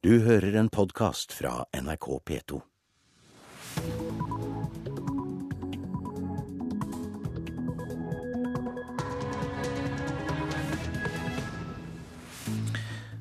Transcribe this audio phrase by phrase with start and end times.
[0.00, 2.56] Du hører en podkast fra NRK P2.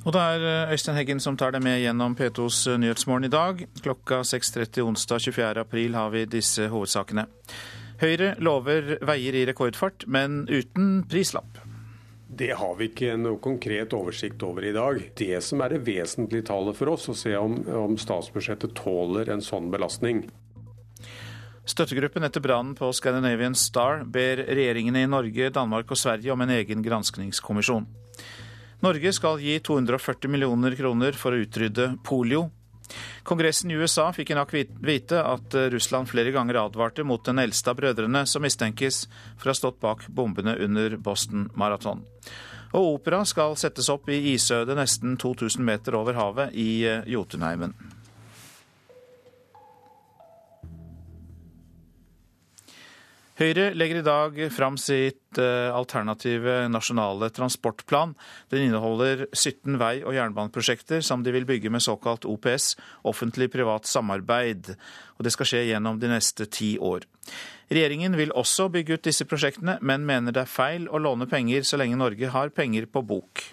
[0.06, 3.34] Og det er eh, Øystein Heggen som tar deg med gjennom P2s eh, Nyhetsmorgen i
[3.34, 3.66] dag.
[3.84, 5.66] Klokka 6.30 onsdag 24.
[5.68, 7.28] april har vi disse hovedsakene.
[8.00, 11.60] Høyre lover veier i rekordfart, men uten prislapp.
[12.30, 15.00] Det har vi ikke noe konkret oversikt over i dag.
[15.18, 19.42] Det som er det vesentlige tallet for oss, å se om, om statsbudsjettet tåler en
[19.42, 20.28] sånn belastning.
[21.70, 26.54] Støttegruppen etter brannen på Scandinavian Star ber regjeringene i Norge, Danmark og Sverige om en
[26.54, 27.90] egen granskningskommisjon.
[28.86, 32.46] Norge skal gi 240 millioner kroner for å utrydde polio.
[33.24, 37.74] Kongressen i USA fikk i natt vite at Russland flere ganger advarte mot den eldste
[37.74, 39.04] av brødrene som mistenkes
[39.38, 42.04] for å ha stått bak bombene under Boston Marathon.
[42.74, 47.74] Og opera skal settes opp i isødet nesten 2000 meter over havet i Jotunheimen.
[53.40, 58.12] Høyre legger i dag fram sitt alternative nasjonale transportplan.
[58.52, 62.74] Den inneholder 17 vei- og jernbaneprosjekter som de vil bygge med såkalt OPS,
[63.08, 64.74] offentlig-privat samarbeid.
[65.16, 67.08] Og det skal skje gjennom de neste ti år.
[67.72, 71.64] Regjeringen vil også bygge ut disse prosjektene, men mener det er feil å låne penger
[71.64, 73.46] så lenge Norge har penger på bok.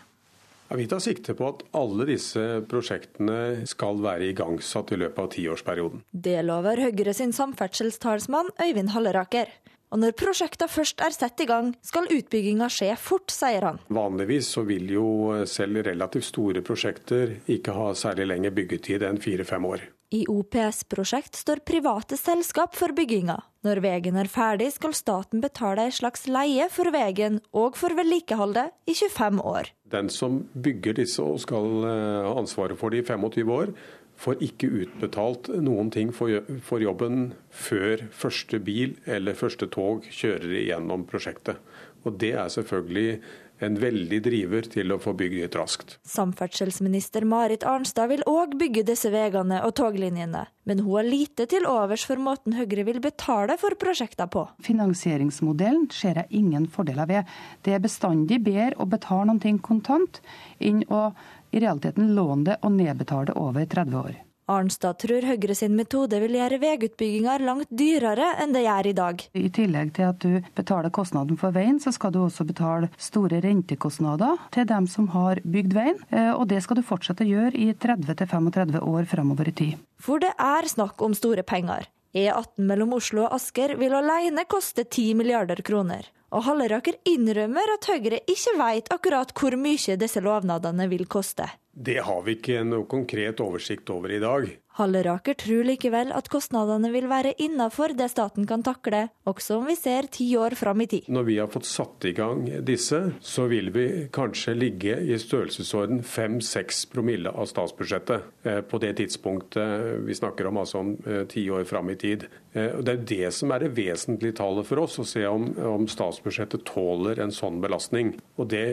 [0.67, 5.31] Ja, vi tar sikte på at alle disse prosjektene skal være igangsatt i løpet av
[5.37, 6.03] tiårsperioden.
[6.11, 9.55] Det lover Høyre sin samferdselstalsmann Øyvind Halleraker.
[9.95, 13.83] Og når prosjektene først er satt i gang, skal utbygginga skje fort, sier han.
[13.93, 15.09] Vanligvis så vil jo
[15.49, 19.87] selv relativt store prosjekter ikke ha særlig lenger byggetid enn fire-fem år.
[20.15, 23.41] I OPS-prosjekt står private selskap for bygginga.
[23.67, 28.71] Når veien er ferdig, skal staten betale ei slags leie for veien og for vedlikeholdet
[28.87, 29.73] i 25 år.
[29.91, 33.75] Den som bygger disse og skal ha ansvaret for det i 25 år,
[34.21, 41.05] får ikke utbetalt noen ting for jobben før første bil eller første tog kjører igjennom
[41.09, 41.61] prosjektet.
[42.07, 43.21] Og Det er selvfølgelig
[43.65, 45.95] en veldig driver til å få bygd ut raskt.
[46.07, 51.69] Samferdselsminister Marit Arnstad vil òg bygge disse veiene og toglinjene, men hun har lite til
[51.69, 54.45] overs for måten Høyre vil betale for prosjektene på.
[54.67, 57.33] Finansieringsmodellen ser jeg ingen fordeler ved.
[57.65, 60.21] Det er bestandig bedre å betale noe kontant
[60.61, 61.09] enn å
[61.51, 64.15] i realiteten låne det og nedbetale det over 30 år.
[64.47, 69.25] Arnstad tror Høyre sin metode vil gjøre veiutbygginger langt dyrere enn det gjør i dag.
[69.35, 73.41] I tillegg til at du betaler kostnaden for veien, så skal du også betale store
[73.43, 75.99] rentekostnader til dem som har bygd veien.
[76.39, 79.83] Og det skal du fortsette å gjøre i 30-35 år fremover i tid.
[79.99, 81.91] For det er snakk om store penger.
[82.15, 86.07] E18 mellom Oslo og Asker vil alene koste 10 milliarder kroner.
[86.35, 91.49] Og Halleraker innrømmer at Høyre ikke vet akkurat hvor mye disse lovnadene vil koste.
[91.77, 94.47] Det har vi ikke noe konkret oversikt over i dag.
[94.77, 99.77] Halleraker tror likevel at kostnadene vil være innafor det staten kan takle, også om vi
[99.77, 101.11] ser ti år fram i tid.
[101.13, 106.01] Når vi har fått satt i gang disse, så vil vi kanskje ligge i størrelsesorden
[106.05, 110.95] 5-6 promille av statsbudsjettet på det tidspunktet vi snakker om, altså om
[111.33, 112.25] ti år fram i tid.
[112.53, 116.65] Det er det som er det vesentlige tallet for oss, å se om, om statsbudsjettet
[116.69, 118.15] tåler en sånn belastning.
[118.41, 118.65] Og det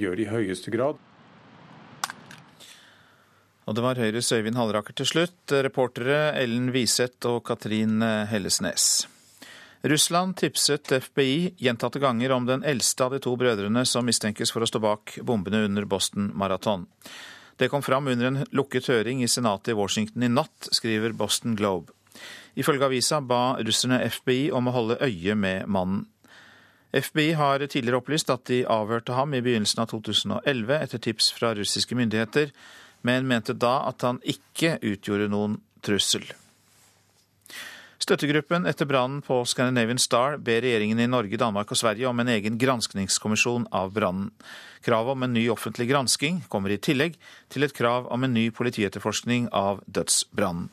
[0.00, 1.00] gjør det i høyeste grad.
[3.68, 5.52] Og det var Høyres Øyvind Halleraker til slutt.
[5.52, 9.04] Reportere Ellen Wiseth og Katrin Hellesnes.
[9.84, 14.64] Russland tipset FBI gjentatte ganger om den eldste av de to brødrene som mistenkes for
[14.64, 16.88] å stå bak bombene under Boston Marathon.
[17.60, 21.54] Det kom fram under en lukket høring i senatet i Washington i natt, skriver Boston
[21.58, 21.92] Globe.
[22.56, 26.06] Ifølge avisa ba russerne FBI om å holde øye med mannen.
[26.88, 31.52] FBI har tidligere opplyst at de avhørte ham i begynnelsen av 2011 etter tips fra
[31.54, 32.48] russiske myndigheter,
[33.02, 36.26] men mente da at han ikke utgjorde noen trussel.
[37.98, 42.30] Støttegruppen etter brannen på Scandinavian Star ber regjeringen i Norge, Danmark og Sverige om en
[42.30, 44.30] egen granskningskommisjon av brannen.
[44.86, 47.18] Kravet om en ny offentlig gransking kommer i tillegg
[47.52, 50.70] til et krav om en ny politietterforskning av dødsbrannen.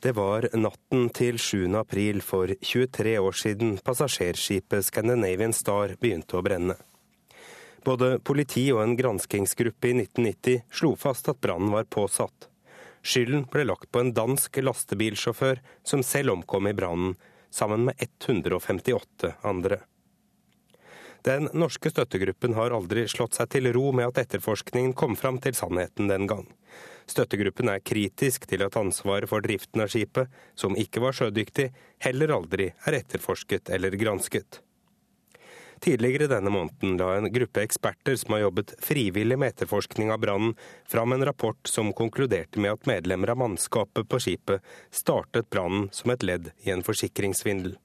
[0.00, 1.78] Det var natten til 7.
[1.78, 6.76] april for 23 år siden passasjerskipet Scandinavian Star begynte å brenne.
[7.86, 12.48] Både politi og en granskingsgruppe i 1990 slo fast at brannen var påsatt.
[13.06, 17.14] Skylden ble lagt på en dansk lastebilsjåfør som selv omkom i brannen,
[17.54, 19.78] sammen med 158 andre.
[21.26, 25.54] Den norske støttegruppen har aldri slått seg til ro med at etterforskningen kom fram til
[25.58, 26.44] sannheten den gang.
[27.06, 31.70] Støttegruppen er kritisk til at ansvaret for driften av skipet, som ikke var sjødyktig,
[32.02, 34.65] heller aldri er etterforsket eller gransket.
[35.80, 40.54] Tidligere denne måneden la en gruppe eksperter som har jobbet frivillig med etterforskning av brannen,
[40.88, 46.14] fram en rapport som konkluderte med at medlemmer av mannskapet på skipet startet brannen som
[46.14, 47.76] et ledd i en forsikringssvindel.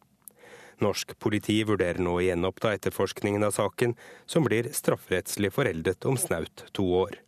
[0.82, 3.94] Norsk politi vurderer nå å gjenoppta etterforskningen av saken,
[4.26, 7.20] som blir strafferettslig foreldet om snaut to år.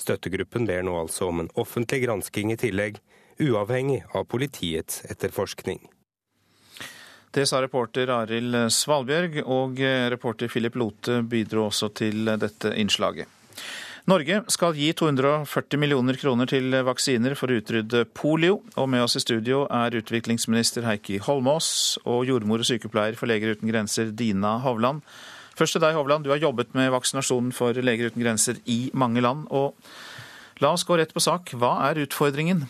[0.00, 3.00] Støttegruppen ber nå altså om en offentlig gransking i tillegg,
[3.40, 5.80] uavhengig av politiets etterforskning.
[7.30, 9.78] Det sa reporter Arild Svalbjørg, og
[10.10, 13.28] reporter Philip Lote bidro også til dette innslaget.
[14.10, 18.56] Norge skal gi 240 millioner kroner til vaksiner for å utrydde polio.
[18.80, 23.54] Og med oss i studio er utviklingsminister Heikki Holmås og jordmor og sykepleier for Leger
[23.54, 25.04] uten grenser Dina Hovland.
[25.54, 26.24] Først til deg, Hovland.
[26.24, 29.46] Du har jobbet med vaksinasjonen for Leger uten grenser i mange land.
[29.50, 29.76] og
[30.60, 31.54] La oss gå rett på sak.
[31.54, 32.66] Hva er utfordringen?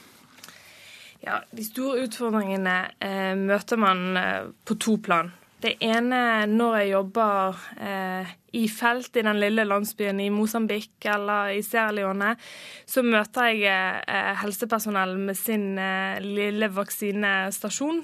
[1.25, 5.32] Ja, De store utfordringene eh, møter man eh, på to plan.
[5.61, 11.52] Det ene når jeg jobber eh, i felt i den lille landsbyen i Mosambik eller
[11.52, 12.32] i Sierra Leone,
[12.88, 18.00] så møter jeg eh, helsepersonell med sin eh, lille vaksinestasjon.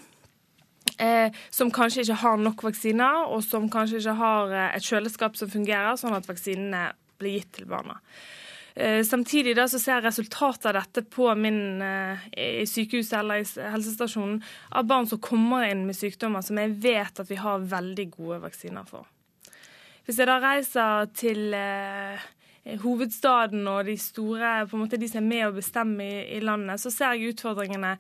[1.01, 5.51] Eh, som kanskje ikke har nok vaksiner, og som kanskje ikke har et kjøleskap som
[5.53, 7.97] fungerer, sånn at vaksinene blir gitt til barna.
[8.77, 12.25] Eh, samtidig da så ser jeg resultatet av dette på min eh,
[12.61, 14.43] i sykehuset eller i helsestasjonen
[14.77, 18.43] av barn som kommer inn med sykdommer som jeg vet at vi har veldig gode
[18.43, 19.09] vaksiner for.
[20.05, 22.27] Hvis jeg da reiser til eh,
[22.83, 26.83] hovedstaden og de store, på en måte de som er med å bestemme i, landet,
[26.83, 27.97] så ser jeg utfordringene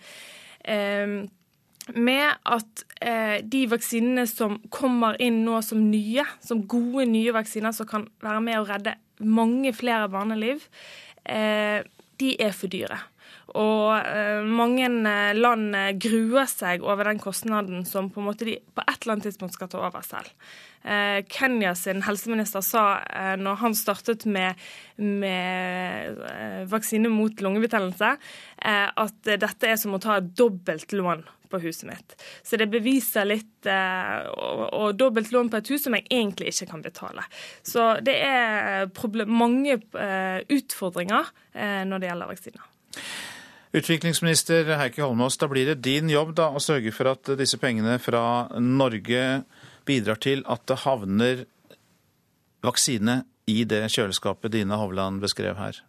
[1.94, 7.72] med at eh, de vaksinene som kommer inn nå som nye, som gode nye vaksiner
[7.72, 10.64] som kan være med å redde mange flere barneliv,
[11.24, 11.82] eh,
[12.20, 12.98] de er for dyre.
[13.56, 18.58] Og eh, mange eh, land gruer seg over den kostnaden som på en måte de
[18.74, 20.32] på et eller annet tidspunkt skal ta over selv.
[20.86, 22.82] Kenya sin helseminister sa
[23.42, 24.54] når han startet med,
[25.02, 26.20] med
[26.70, 28.12] vaksine mot lungebetennelse,
[29.02, 32.16] at dette er som å ta et dobbelt lån på huset mitt.
[32.46, 36.70] Så det beviser litt og, og dobbelt lån på et hus som jeg egentlig ikke
[36.72, 37.24] kan betale.
[37.66, 38.90] Så det er
[39.26, 39.78] mange
[40.52, 41.32] utfordringer
[41.86, 42.68] når det gjelder vaksiner.
[43.76, 47.98] Utviklingsminister Heikki Holmås, da blir det din jobb da, å sørge for at disse pengene
[48.00, 49.42] fra Norge
[49.86, 51.44] bidrar til at det havner
[52.64, 55.82] vaksine i det kjøleskapet Dina Hovland beskrev her?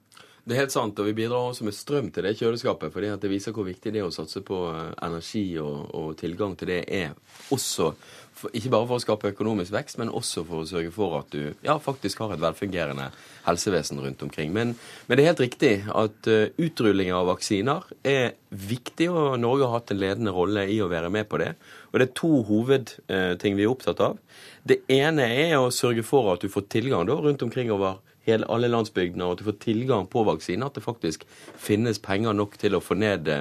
[0.48, 2.94] Det er helt sant, og vi bidrar også med strøm til det kjøleskapet.
[2.94, 6.56] fordi det viser hvor viktig det er å satse på eh, energi og, og tilgang
[6.56, 7.18] til det er
[7.52, 7.90] også
[8.38, 11.34] for, ikke bare for å skape økonomisk vekst, men også for å sørge for at
[11.34, 13.10] du ja, faktisk har et velfungerende
[13.48, 14.54] helsevesen rundt omkring.
[14.56, 14.76] Men,
[15.08, 19.80] men det er helt riktig at uh, utrulling av vaksiner er viktig, og Norge har
[19.80, 21.54] hatt en ledende rolle i å være med på det.
[21.92, 24.20] Og det er to hovedting uh, vi er opptatt av.
[24.68, 28.48] Det ene er å sørge for at du får tilgang da, rundt omkring over hele,
[28.52, 30.70] alle landsbygdene, og at du får tilgang på vaksiner.
[30.70, 31.26] At det faktisk
[31.58, 33.32] finnes penger nok til å få ned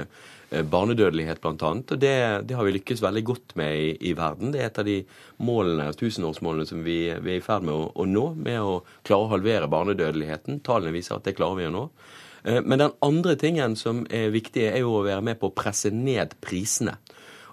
[0.51, 1.73] barnedødelighet blant bl.a.
[1.95, 2.13] Og det,
[2.47, 4.53] det, har vi lykkes veldig godt med i, i, verden.
[4.55, 5.01] Det er et av de
[5.43, 9.27] målene, tusenårsmålene som vi, vi er i ferd med å, å, nå, med å klare
[9.27, 10.63] å halvere barnedødeligheten.
[10.67, 11.85] Tallene viser at det klarer vi å nå.
[12.47, 15.57] Eh, men den andre tingen som er viktig, er jo å være med på å
[15.57, 16.97] presse ned prisene.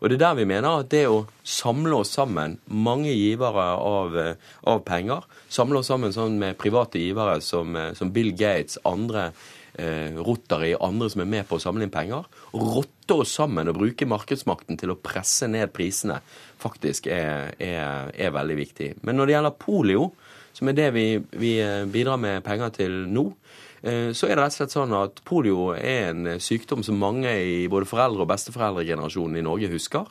[0.04, 4.18] Og det er der vi mener at det å samle oss sammen, mange givere av,
[4.20, 4.36] eh,
[4.68, 9.30] av penger, samle oss sammen sånn med private givere som, som Bill Gates, andre
[9.80, 13.80] eh, Rotary andre som er med på å samle inn penger, rotte oss sammen og
[13.80, 16.20] bruke markedsmakten til å presse ned prisene,
[16.62, 18.90] faktisk er, er, er veldig viktig.
[19.04, 20.10] Men når det gjelder polio,
[20.54, 21.08] som er det vi,
[21.40, 24.94] vi eh, bidrar med penger til nå, eh, så er det rett og slett sånn
[24.96, 30.08] at polio er en sykdom som mange i både foreldre- og besteforeldregenerasjonen i Norge husker.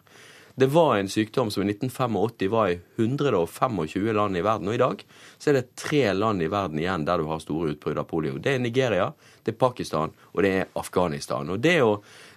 [0.55, 4.69] Det var en sykdom som i 1985 var i 125 land i verden.
[4.69, 5.05] Og i dag
[5.38, 8.37] så er det tre land i verden igjen der du har store utbrudd av polio.
[8.37, 9.09] Det er Nigeria,
[9.43, 11.49] det er Pakistan og det er Afghanistan.
[11.49, 11.95] Og det å,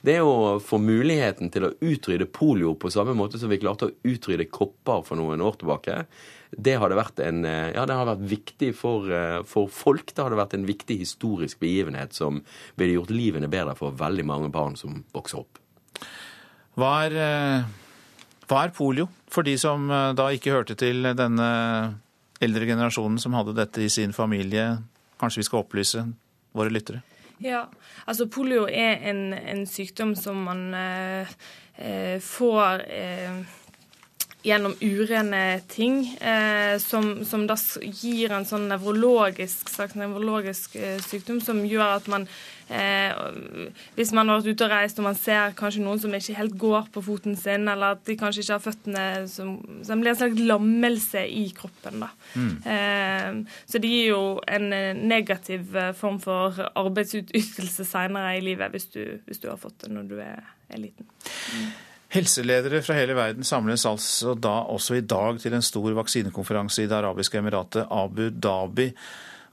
[0.07, 3.95] det å få muligheten til å utrydde polio på samme måte som vi klarte å
[4.07, 6.05] utrydde kopper for noen år tilbake,
[6.57, 9.09] det hadde vært, en, ja, det hadde vært viktig for,
[9.49, 10.13] for, folk.
[10.15, 12.39] Det hadde vært en viktig historisk begivenhet som
[12.79, 15.59] ville gjort livene bedre for veldig mange barn som vokser opp.
[16.79, 17.17] Hva er
[18.45, 21.49] hva er polio, for de som eh, da ikke hørte til denne
[22.43, 24.75] eldre generasjonen som hadde dette i sin familie?
[25.21, 26.03] Kanskje vi skal opplyse
[26.55, 27.01] våre lyttere?
[27.41, 27.65] Ja,
[28.05, 31.33] altså polio er en, en sykdom som man eh,
[31.75, 33.41] eh får eh,
[34.45, 41.63] gjennom urene ting, eh, som, som, da gir en sånn nevrologisk, nevrologisk eh, sykdom som
[41.65, 42.29] gjør at man
[42.67, 43.11] Eh,
[43.93, 46.55] hvis man har vært ute og reist og man ser kanskje noen som ikke helt
[46.57, 49.51] går på foten sin, eller at de kanskje ikke har føttene som,
[49.85, 52.01] det blir en slags lammelse i kroppen.
[52.01, 52.09] da.
[52.33, 52.55] Mm.
[52.73, 58.73] Eh, så det gir jo en eh, negativ eh, form for arbeidsutytelse seinere i livet
[58.73, 60.41] hvis du, hvis du, har fått det når du er,
[60.73, 61.05] er liten.
[61.05, 61.69] Mm.
[62.15, 66.87] Helseledere fra hele verden samles altså da også i dag til en stor vaksinekonferanse i
[66.87, 68.85] Det arabiske emiratet Abu Dhabi.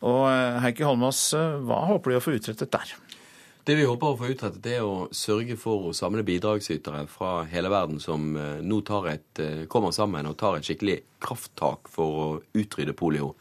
[0.07, 2.93] Og eh, Heikki Holmås, hva håper du å få utrettet der?
[3.67, 7.71] Det vi håper å få utrettet, er å sørge for å samle bidragsytere fra hele
[7.71, 8.79] verden som eh, nå
[9.11, 12.29] et, eh, kommer sammen og tar et skikkelig krafttak for å
[12.59, 13.35] utrydde polio.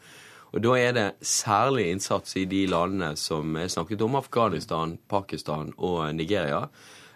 [0.52, 5.72] Og Da er det særlig innsats i de landene som er snakket om, Afghanistan, Pakistan
[5.78, 6.68] og Nigeria.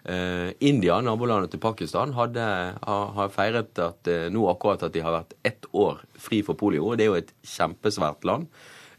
[0.06, 2.42] Eh, India, nabolandet til Pakistan, hadde,
[2.86, 6.92] har, feiret at, eh, nå akkurat at de har vært ett år fri for polio.
[6.92, 8.46] og Det er jo et kjempesvært land.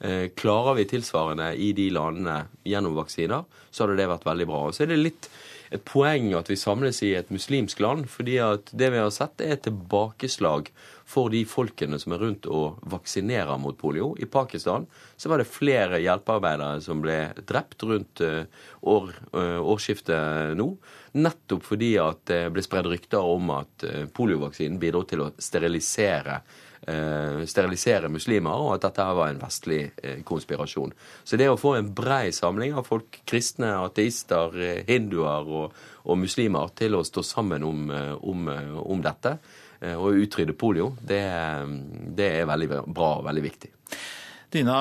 [0.02, 4.68] Eh, klarer vi tilsvarende i de landene gjennom vaksiner, så hadde det vært veldig bra.
[4.68, 5.30] Og så er det litt
[5.72, 9.40] et poeng at vi samles i et muslimsk land, fordi at det vi har sett,
[9.40, 10.70] er et tilbakeslag
[11.08, 14.12] for de folkene som er rundt og vaksinerer mot polio.
[14.20, 14.86] I Pakistan
[15.16, 18.44] så var det flere hjelpearbeidere som ble drept rundt eh,
[18.84, 20.70] år, eh, årsskiftet nå.
[21.18, 26.42] Nettopp fordi at det ble spredd rykter om at poliovaksinen bidro til å sterilisere
[26.88, 30.94] eh, sterilisere muslimer, og at dette var en vestlig eh, konspirasjon.
[31.24, 36.18] Så det å få en brei samling av folk, kristne, ateister, eh, hinduer og, og,
[36.22, 39.38] muslimer, til å stå sammen om, eh, om, eh, om dette
[39.82, 41.22] eh, og utrydde polio, det,
[42.18, 43.72] det er veldig bra og veldig viktig.
[44.54, 44.78] Dina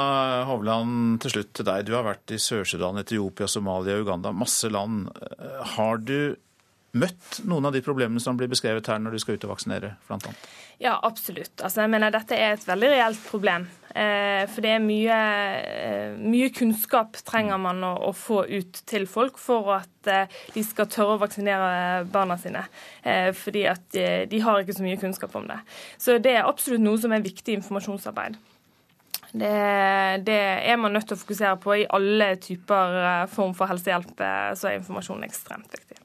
[0.47, 1.87] Hovland, til slutt til deg.
[1.89, 4.31] Du har vært i Sør-Sudan, Etiopia, Somalia, Uganda.
[4.31, 5.09] Masse land.
[5.75, 6.37] Har du
[6.99, 9.97] møtt noen av de problemene som blir beskrevet her når du skal ut og vaksinere,
[10.13, 10.47] annet?
[10.83, 11.55] Ja, absolutt.
[11.63, 13.65] Altså, jeg mener Dette er et veldig reelt problem.
[13.97, 15.21] Eh, for det er mye,
[15.65, 20.65] eh, mye kunnskap trenger man å, å, få ut til folk for at eh, de
[20.67, 22.67] skal tørre å vaksinere barna sine.
[23.41, 25.57] Fordi at de, de, har ikke så mye kunnskap om det.
[25.97, 28.37] Så det er absolutt noe som er viktig informasjonsarbeid.
[29.33, 31.75] Det, det, er man nødt til å fokusere på.
[31.77, 36.01] I alle typer form for helsehjelp eh, så er informasjon ekstremt viktig.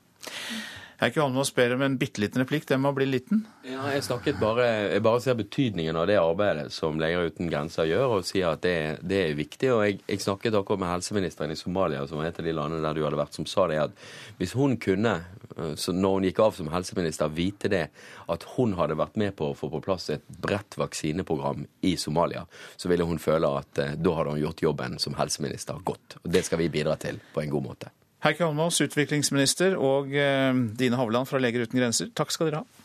[1.01, 2.67] Heikki å ber om en bitte liten replikk.
[2.70, 3.39] Den må bli liten.
[3.65, 7.88] Ja, jeg snakket bare, jeg bare ser betydningen av det arbeidet som Leger uten grenser
[7.89, 9.72] gjør, og sier at det, det er viktig.
[9.74, 12.84] og jeg, jeg, snakket akkurat med helseministeren i Somalia, som er et av de landene
[12.86, 14.03] der du hadde vært, som sa det at
[14.38, 15.15] hvis hun kunne,
[15.58, 17.88] når hun gikk av som helseminister, vite det
[18.29, 22.46] at hun hadde vært med på å få på plass et bredt vaksineprogram i Somalia,
[22.77, 26.20] så ville hun føle at eh, da hadde hun gjort jobben som helseminister godt.
[26.22, 27.91] Og det skal vi bidra til på en god måte.
[28.22, 32.82] Heikki Holmås, utviklingsminister, og eh, Dine Hovland fra Leger uten grenser, takk skal dere ha.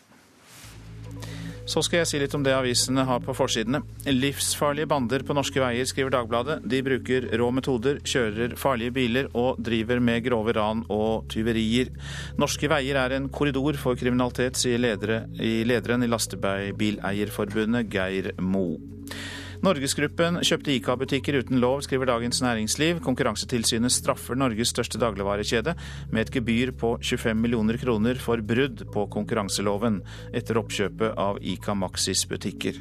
[1.66, 3.80] Så skal jeg si litt om det avisene har på forsidene.
[4.06, 6.60] Livsfarlige bander på norske veier, skriver Dagbladet.
[6.62, 11.90] De bruker rå metoder, kjører farlige biler og driver med grove ran og tyverier.
[12.38, 18.78] Norske veier er en korridor for kriminalitet, sier ledere, i lederen i Lastebileierforbundet, Geir Moe.
[19.66, 23.00] Norgesgruppen kjøpte ICA-butikker uten lov, skriver Dagens Næringsliv.
[23.02, 25.74] Konkurransetilsynet straffer Norges største dagligvarekjede
[26.12, 29.98] med et gebyr på 25 millioner kroner for brudd på konkurranseloven
[30.30, 32.78] etter oppkjøpet av ICA Maxis butikker.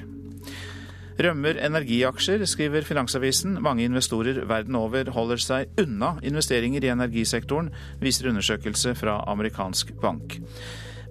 [1.26, 3.58] Rømmer energiaksjer, skriver Finansavisen.
[3.66, 7.74] Mange investorer verden over holder seg unna investeringer i energisektoren,
[8.04, 10.38] viser undersøkelse fra amerikansk bank.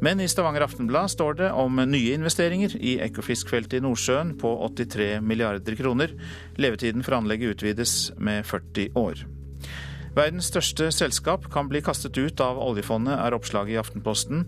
[0.03, 5.21] Men i Stavanger Aftenblad står det om nye investeringer i Ekofiskfeltet i Nordsjøen på 83
[5.23, 6.15] milliarder kroner.
[6.59, 9.25] Levetiden for anlegget utvides med 40 år.
[10.15, 14.45] Verdens største selskap kan bli kastet ut av oljefondet, er oppslaget i Aftenposten.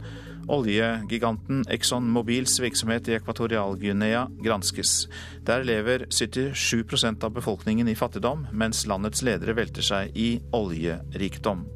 [0.46, 5.08] Oljegiganten Exxon Mobils virksomhet i Ekvatorial-Guinea granskes.
[5.42, 11.66] Der lever 77% av befolkningen i fattigdom, mens landets ledere velter seg i oljerikdom.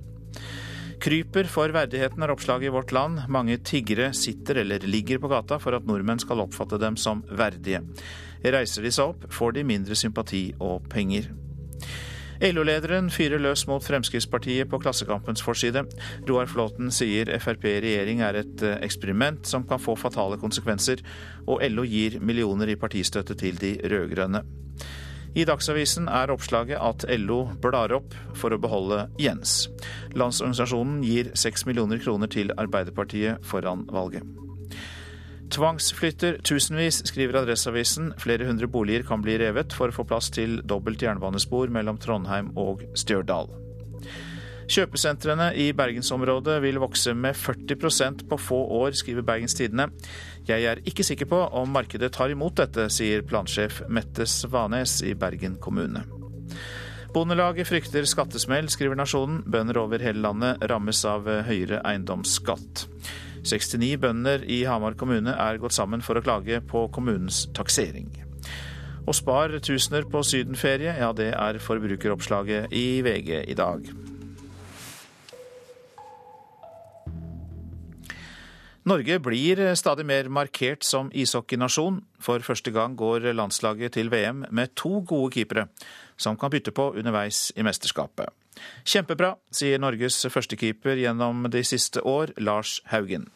[1.01, 3.23] Kryper for verdigheten er oppslaget i Vårt Land.
[3.33, 7.81] Mange tiggere sitter eller ligger på gata for at nordmenn skal oppfatte dem som verdige.
[8.45, 11.31] Reiser de seg opp, får de mindre sympati og penger.
[12.41, 15.87] LO-lederen fyrer løs mot Fremskrittspartiet på Klassekampens forside.
[16.29, 21.01] Roar Flåten sier Frp i regjering er et eh, eksperiment som kan få fatale konsekvenser,
[21.49, 24.45] og LO gir millioner i partistøtte til de rød-grønne.
[25.31, 29.69] I Dagsavisen er oppslaget at LO blar opp for å beholde Jens.
[30.19, 34.27] Landsorganisasjonen gir seks millioner kroner til Arbeiderpartiet foran valget.
[35.51, 38.13] Tvangsflytter tusenvis, skriver Adresseavisen.
[38.23, 42.53] Flere hundre boliger kan bli revet for å få plass til dobbelt jernbanespor mellom Trondheim
[42.59, 43.51] og Stjørdal.
[44.71, 49.89] Kjøpesentrene i bergensområdet vil vokse med 40% på få år, skriver Bergens Tidende.
[50.47, 55.17] Jeg er ikke sikker på om markedet tar imot dette, sier plansjef Mette Svanes i
[55.19, 56.05] Bergen kommune.
[57.11, 59.41] Bondelaget frykter skattesmell, skriver Nasjonen.
[59.51, 62.85] Bønder over hele landet rammes av høyere eiendomsskatt.
[63.43, 68.13] 69 bønder i Hamar kommune er gått sammen for å klage på kommunens taksering.
[69.09, 73.91] Og spar tusener på sydenferie, ja det er forbrukeroppslaget i VG i dag.
[78.91, 82.01] Norge blir stadig mer markert som ishockeynasjon.
[82.19, 85.69] For første gang går landslaget til VM med to gode keepere,
[86.19, 88.35] som kan bytte på underveis i mesterskapet.
[88.83, 93.29] Kjempebra, sier Norges førstekeeper gjennom de siste år, Lars Haugen.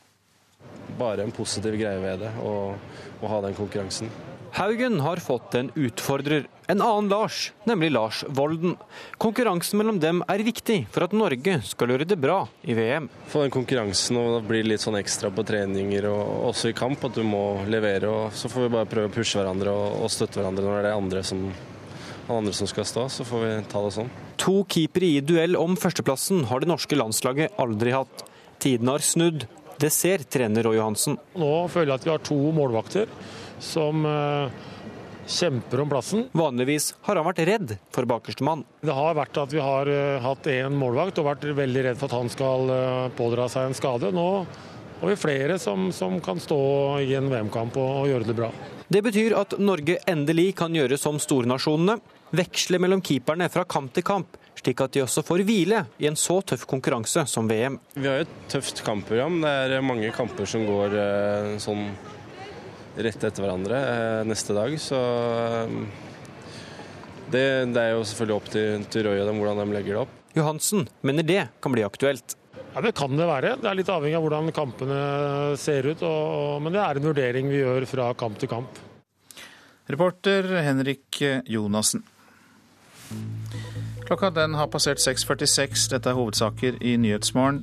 [0.98, 2.74] Bare en positiv greie ved det, å,
[3.22, 4.10] ha den konkurransen.
[4.54, 8.76] Haugen har fått en utfordrer, en annen Lars, nemlig Lars Volden.
[9.18, 13.08] Konkurransen mellom dem er viktig for at Norge skal gjøre det bra i VM.
[13.32, 17.02] Få den konkurransen og det blir litt sånn ekstra på treninger og også i kamp,
[17.02, 18.06] at du må levere.
[18.06, 20.92] og Så får vi bare prøve å pushe hverandre og, og støtte hverandre når det
[20.92, 21.44] er andre som,
[22.30, 23.10] andre som skal stå.
[23.10, 24.16] Så får vi ta det sånn.
[24.46, 28.28] To keepere i duell om førsteplassen har det norske landslaget aldri hatt.
[28.62, 29.48] Tiden har snudd.
[29.82, 31.18] Det ser trener Roy Johansen.
[31.34, 33.10] Nå føler jeg at vi har to målvakter
[33.64, 34.52] som uh,
[35.26, 36.28] kjemper om plassen.
[36.32, 38.64] Vanligvis har han vært redd for bakerstemann.
[38.84, 42.10] Det har vært at vi har uh, hatt én målvakt og vært veldig redd for
[42.10, 44.12] at han skal uh, pådra seg en skade.
[44.14, 44.28] Nå
[45.00, 46.60] har vi flere som, som kan stå
[47.04, 48.52] i en VM-kamp og, og gjøre det bra.
[48.88, 51.98] Det betyr at Norge endelig kan gjøre som stornasjonene.
[52.34, 56.16] Veksle mellom keeperne fra kamp til kamp, slik at de også får hvile i en
[56.18, 57.76] så tøff konkurranse som VM.
[57.94, 59.38] Vi har jo et tøft kampprogram.
[59.44, 60.96] Det er mange kamper som går
[61.62, 61.86] sånn
[62.96, 63.80] rett etter hverandre
[64.28, 64.76] neste dag.
[64.80, 64.98] Så
[67.32, 70.02] det, det er jo selvfølgelig opp til, til Røy og dem hvordan de legger det
[70.04, 70.16] opp.
[70.34, 72.36] Johansen mener det kan bli aktuelt.
[72.74, 73.54] Ja, Det kan det være.
[73.60, 74.98] Det er litt avhengig av hvordan kampene
[75.60, 76.02] ser ut.
[76.02, 78.80] Og, men det er en vurdering vi gjør fra kamp til kamp.
[79.90, 81.20] Reporter Henrik
[81.50, 82.02] Jonassen.
[84.08, 85.86] Klokka den har passert 6.46.
[85.92, 87.62] Dette er hovedsaker i Nyhetsmorgen.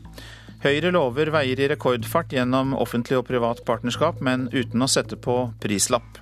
[0.62, 5.48] Høyre lover veier i rekordfart gjennom offentlig og privat partnerskap, men uten å sette på
[5.63, 6.20] prislapp.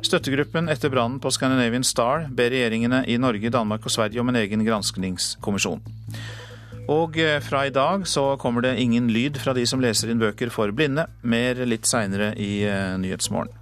[0.00, 4.40] Støttegruppen etter brannen på Scandinavian Star ber regjeringene i Norge, Danmark og Sverige om en
[4.40, 5.84] egen granskningskommisjon.
[6.90, 10.48] Og fra i dag så kommer det ingen lyd fra de som leser inn bøker
[10.50, 11.04] for blinde.
[11.20, 12.64] Mer litt seinere i
[13.04, 13.59] Nyhetsmorgen.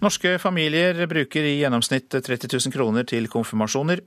[0.00, 4.00] Norske familier bruker i gjennomsnitt 30 000 kroner til konfirmasjoner.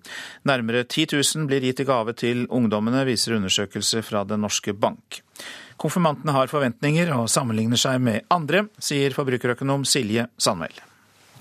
[0.49, 5.19] Nærmere 10 000 blir gitt i gave til ungdommene, viser undersøkelse fra Den norske bank.
[5.77, 10.73] Konfirmantene har forventninger og sammenligner seg med andre, sier forbrukerøkonom Silje Sandmæl.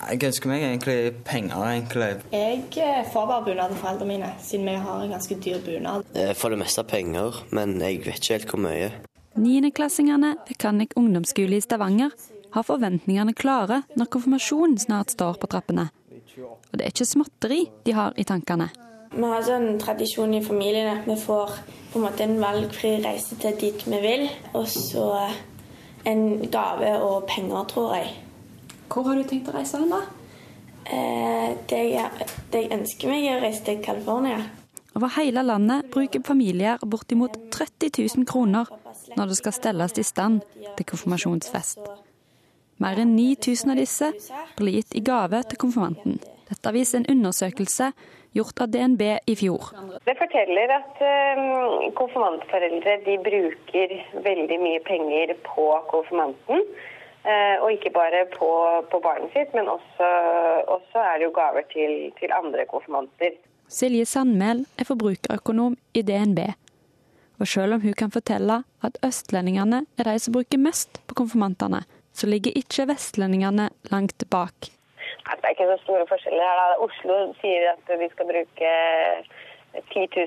[0.03, 1.63] Jeg ønsker meg egentlig penger.
[1.71, 2.11] egentlig.
[2.33, 6.05] Jeg får bare bunad av foreldrene mine, siden vi har en ganske dyr bunad.
[6.37, 8.93] For det meste penger, men jeg vet ikke helt hvor mye.
[9.33, 12.11] Niendeklassingene ved Kannik ungdomsskole i Stavanger
[12.53, 15.89] har forventningene klare når konfirmasjonen snart står på trappene.
[16.39, 18.71] Og det er ikke småtteri de har i tankene.
[19.13, 21.59] Vi har sånn tradisjon i familien at vi får
[21.93, 24.25] på en måte en valgfri reise til dit vi vil.
[24.57, 25.07] Og så
[26.09, 28.15] en gave og penger, tror jeg.
[28.89, 30.01] Hvor har du tenkt å reise hen, da?
[30.83, 34.41] Eh, det, jeg, det jeg ønsker meg, er å reise til California.
[34.97, 38.69] Over hele landet bruker familier bortimot 30 000 kroner
[39.17, 40.43] når det skal stelles i stand
[40.77, 41.81] til konfirmasjonsfest.
[42.83, 44.09] Mer enn 9000 av disse
[44.59, 46.17] blir gitt i gave til konfirmanten.
[46.49, 47.93] Dette viser en undersøkelse
[48.35, 49.69] gjort av DNB i fjor.
[50.03, 51.03] Det forteller at
[51.99, 56.67] konfirmantforeldre de bruker veldig mye penger på konfirmanten.
[57.63, 58.51] Og ikke bare på,
[58.91, 60.09] på barnet sitt, men også,
[60.75, 63.39] også, er det jo gaver til, til andre konfirmanter.
[63.71, 66.43] Silje Sandmæl er forbrukerøkonom i DNB.
[67.39, 71.85] Og selv om hun kan fortelle at østlendingene er de som bruker mest på konfirmantene,
[72.13, 74.55] så ligger ikke vestlendingene langt bak.
[75.23, 76.57] Det er ikke så store forskjeller her.
[76.61, 76.67] Da.
[76.87, 78.71] Oslo sier at vi skal bruke
[79.73, 79.77] 10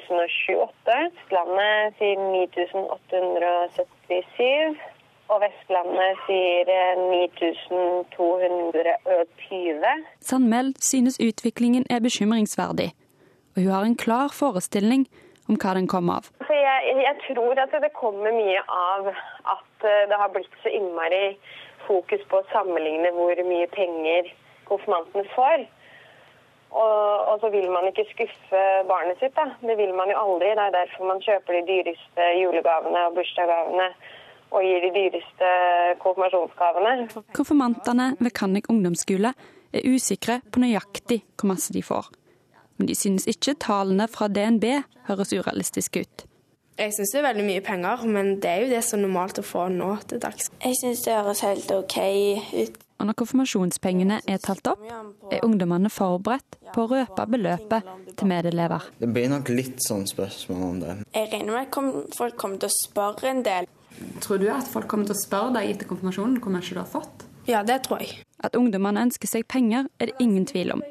[0.09, 0.95] 028.
[1.05, 4.75] Østlandet sier 9877.
[5.33, 6.69] Og Vestlandet sier
[7.01, 9.85] 9220.
[10.21, 12.91] Sandmæl synes utviklingen er bekymringsverdig,
[13.55, 15.07] og hun har en klar forestilling
[15.49, 16.25] om hva den kommer av.
[16.49, 19.07] Jeg, jeg tror at det kommer mye av
[19.55, 21.37] at det har blitt så innmari
[21.87, 24.29] fokus på å sammenligne hvor mye penger
[24.69, 25.65] konfirmanten får.
[26.75, 29.35] Og, og, så vil man ikke skuffe barnet sitt.
[29.37, 29.47] Da.
[29.61, 30.51] Det vil man jo aldri.
[30.57, 33.89] Det er derfor man kjøper de dyreste julegavene og bursdagsgavene
[34.55, 35.53] og gir de dyreste
[36.03, 37.07] konfirmasjonsgavene.
[37.35, 39.31] Konfirmantene ved Kannik ungdomsskole
[39.75, 42.11] er usikre på nøyaktig hvor masse de får.
[42.77, 44.67] Men de synes ikke tallene fra DNB
[45.07, 46.25] høres urealistiske ut.
[46.75, 49.37] Jeg syns det er veldig mye penger, men det er jo det som er normalt
[49.39, 50.49] å få nå til dags.
[50.59, 51.95] Jeg syns det høres helt OK
[52.51, 52.81] ut.
[52.99, 54.83] Og når konfirmasjonspengene er talt opp,
[55.31, 57.87] er ungdommene forberedt på å røpe beløpet
[58.19, 58.89] til medelever.
[58.99, 60.97] Det blir nok litt sånn spørsmål om det.
[61.15, 63.69] Jeg regner med at folk kommer til å spørre en del.
[64.23, 66.91] Tror du at folk kommer til å spørre deg etter konfirmasjonen hvor mye du har
[66.91, 67.27] fått?
[67.47, 68.19] Ja, det tror jeg.
[68.43, 70.83] At ungdommene ønsker seg penger, er det ingen tvil om.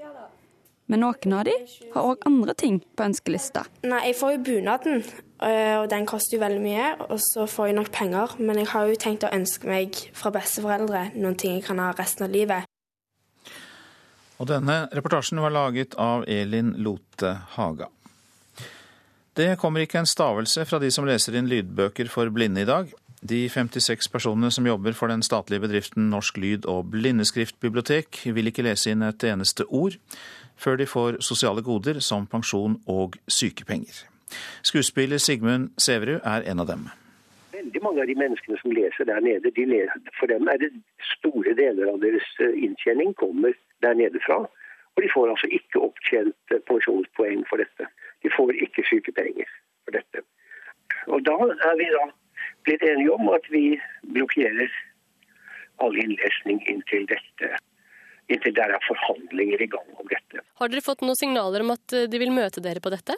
[0.86, 1.54] Men noen av de
[1.94, 3.64] har òg andre ting på ønskelista.
[3.88, 5.00] Nei, jeg får jo bunaden,
[5.40, 6.90] eh, og den koster jo veldig mye.
[7.08, 10.32] Og så får jeg nok penger, men jeg har jo tenkt å ønske meg fra
[10.34, 12.68] besteforeldre noen ting jeg kan ha resten av livet.
[14.38, 17.88] Og denne reportasjen var laget av Elin Lote Haga.
[19.34, 22.92] Det kommer ikke en stavelse fra de som leser inn lydbøker for blinde i dag.
[23.24, 28.66] De 56 personene som jobber for den statlige bedriften Norsk lyd- og blindeskriftbibliotek, vil ikke
[28.66, 29.96] lese inn et eneste ord
[30.56, 34.04] før de får sosiale goder som pensjon og sykepenger.
[34.62, 36.88] Skuespiller Sigmund Sæverud er en av dem.
[37.52, 40.70] Veldig mange av de menneskene som leser der nede, de leser, for dem er det
[41.14, 44.42] store deler av deres eh, inntjening kommer der nede fra.
[44.94, 47.88] Og de får altså ikke opptjent eh, pensjonspoeng for dette.
[48.22, 49.48] De får ikke sykepenger
[49.84, 50.24] for dette.
[51.06, 51.36] Og da
[51.68, 52.04] er vi da
[52.66, 53.64] blitt enige om at vi
[54.14, 54.70] blokkerer
[55.84, 57.54] all innlesning inntil dette
[58.32, 60.42] inntil det er forhandlinger i gang om dette.
[60.60, 63.16] Har dere fått noen signaler om at eh, de vil møte dere på dette?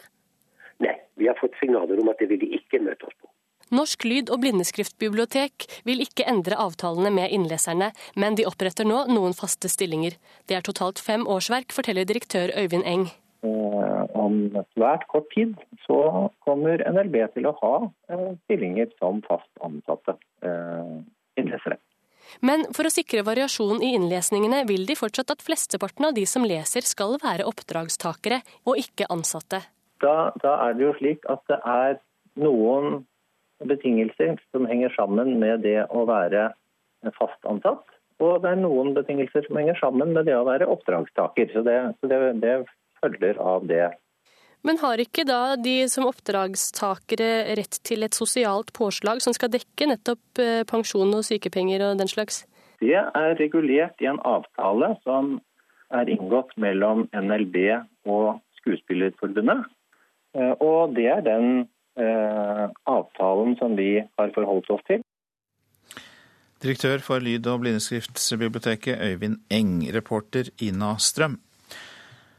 [0.83, 3.31] Nei, vi har fått signaler om at det vil de ikke møte oss på.
[3.77, 9.35] Norsk lyd- og blindeskriftbibliotek vil ikke endre avtalene med innleserne, men de oppretter nå noen
[9.35, 10.15] faste stillinger.
[10.47, 13.09] Det er totalt fem årsverk, forteller direktør Øyvind Eng.
[13.43, 14.39] Eh, om
[14.75, 17.75] svært kort tid så kommer NLB til å ha
[18.11, 20.15] eh, stillinger som fast ansatte
[21.37, 21.77] innlesere.
[22.41, 26.45] Men for å sikre variasjon i innlesningene vil de fortsatt at flesteparten av de som
[26.47, 29.63] leser skal være oppdragstakere og ikke ansatte.
[30.03, 31.99] Da, da er det jo slik at det er
[32.37, 33.03] noen
[33.65, 36.51] betingelser som henger sammen med det å være
[37.17, 37.85] fast ansatt.
[38.21, 41.51] Og det er noen betingelser som henger sammen med det å være oppdragstaker.
[41.53, 42.55] Så det, så det, det
[43.01, 43.91] følger av det.
[44.67, 49.87] Men har ikke da de som oppdragstakere rett til et sosialt påslag som skal dekke
[49.87, 52.41] nettopp eh, pensjon og sykepenger og den slags?
[52.81, 55.37] Det er regulert i en avtale som
[55.95, 57.55] er inngått mellom NLB
[58.11, 59.63] og Skuespillerforbundet.
[60.35, 61.47] Eh, og det er den
[61.95, 65.05] eh, avtalen som vi har forholdt oss til.
[66.59, 71.39] Direktør for Lyd- og blindeskriftsbiblioteket Øyvind Eng, reporter Ina Strøm.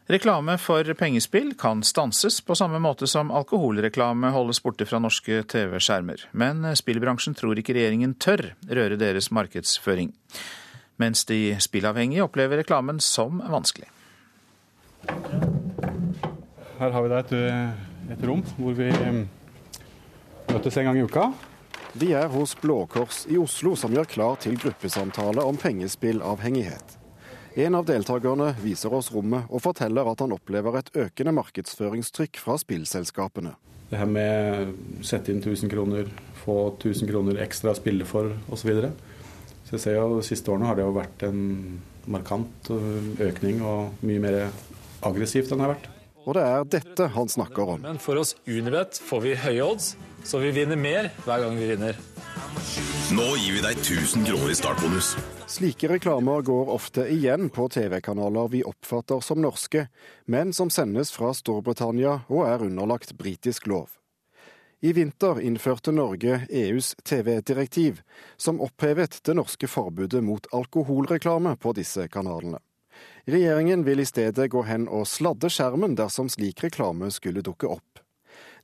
[0.08, 6.22] Reklame for pengespill kan stanses på samme måte som alkoholreklame holdes borte fra norske TV-skjermer.
[6.32, 10.14] Men spillbransjen tror ikke regjeringen tør røre deres markedsføring.
[10.96, 13.90] Mens de spillavhengige opplever reklamen som vanskelig.
[16.80, 17.34] Her har vi da et,
[18.16, 18.88] et rom hvor vi
[20.48, 21.26] møtes en gang i uka.
[22.00, 26.97] Vi er hos Blå Kors i Oslo, som gjør klar til gruppesamtale om pengespillavhengighet.
[27.58, 32.54] En av deltakerne viser oss rommet og forteller at han opplever et økende markedsføringstrykk fra
[32.62, 33.56] spillselskapene.
[33.90, 36.06] Det her med å sette inn 1000 kroner,
[36.44, 38.60] få 1000 kroner ekstra å spille for osv.
[38.60, 38.90] Så, videre.
[39.66, 41.40] så jeg ser jo de siste årene har det jo vært en
[42.06, 42.70] markant
[43.26, 44.38] økning og mye mer
[45.08, 45.88] aggressivt enn det har vært.
[46.28, 47.82] Og det er dette han snakker om.
[47.88, 51.72] Men for oss Unibet får vi høye odds, så vi vinner mer hver gang vi
[51.72, 51.98] vinner.
[53.18, 55.16] Nå gir vi deg 1000 kroner i startbonus.
[55.48, 59.86] Slike reklamer går ofte igjen på TV-kanaler vi oppfatter som norske,
[60.24, 63.94] men som sendes fra Storbritannia og er underlagt britisk lov.
[64.84, 68.02] I vinter innførte Norge EUs TV-direktiv,
[68.36, 72.60] som opphevet det norske forbudet mot alkoholreklame på disse kanalene.
[73.24, 78.04] Regjeringen vil i stedet gå hen og sladde skjermen dersom slik reklame skulle dukke opp.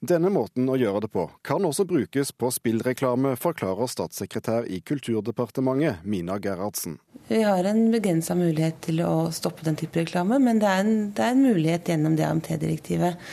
[0.05, 6.03] Denne måten å gjøre det på kan også brukes på spillreklame, forklarer statssekretær i Kulturdepartementet
[6.05, 6.99] Mina Gerhardsen.
[7.31, 10.95] Vi har en begrensa mulighet til å stoppe den type reklame, men det er en,
[11.17, 13.25] det er en mulighet gjennom det AMT-direktivet.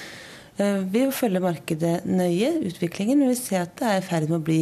[0.95, 4.47] Vi følger markedet nøye, utviklingen, men vi ser at det er i ferd med å
[4.47, 4.61] bli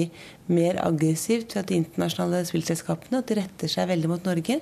[0.49, 4.61] mer aggressivt ved at de internasjonale spillselskapene at de retter seg veldig mot Norge.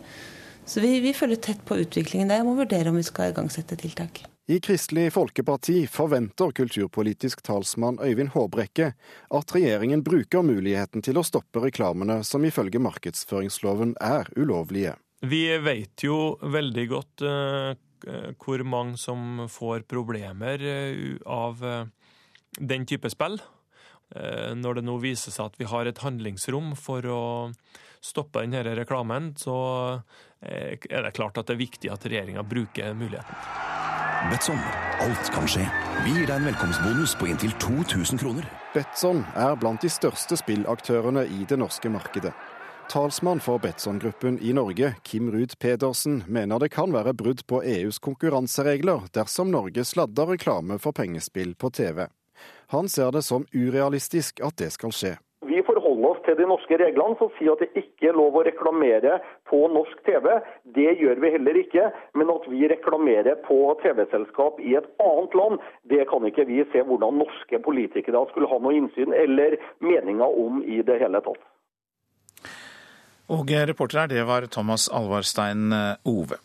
[0.67, 3.79] Så vi, vi følger tett på utviklingen der og må vurdere om vi skal igangsette
[3.79, 4.25] tiltak.
[4.49, 8.93] I Kristelig Folkeparti forventer kulturpolitisk talsmann Øyvind Håbrekke
[9.35, 14.93] at regjeringen bruker muligheten til å stoppe reklamene som ifølge markedsføringsloven er ulovlige.
[15.27, 17.75] Vi vet jo veldig godt uh,
[18.39, 21.83] hvor mange som får problemer uh, av uh,
[22.55, 23.41] den type spill.
[24.15, 27.23] Når det nå viser seg at vi har et handlingsrom for å
[27.99, 29.57] stoppe denne reklamen, så
[30.39, 34.06] er det klart at det er viktig at regjeringa bruker muligheten.
[34.31, 34.59] Betson.
[34.99, 35.63] Alt kan skje.
[36.05, 38.47] Vi gir deg en velkomstbonus på inntil 2000 kroner.
[38.73, 42.33] Betson er blant de største spillaktørene i det norske markedet.
[42.89, 47.99] Talsmann for Betson-gruppen i Norge, Kim Ruud Pedersen, mener det kan være brudd på EUs
[48.03, 52.07] konkurranseregler dersom Norge sladder reklame for pengespill på TV.
[52.73, 55.17] Han ser det som urealistisk at det skal skje.
[56.07, 59.17] Oss til de norske reglene som sier at det ikke er lov å reklamere
[59.49, 60.29] på norsk TV.
[60.77, 61.89] Det gjør vi heller ikke.
[62.17, 65.59] Men at vi reklamerer på TV-selskap i et annet land,
[65.91, 70.63] det kan ikke vi se hvordan norske politikere skulle ha noe innsyn eller meninger om
[70.63, 71.45] i det hele tatt.
[73.27, 75.73] Og reporter her, det var Thomas Alvarstein
[76.07, 76.39] Ove.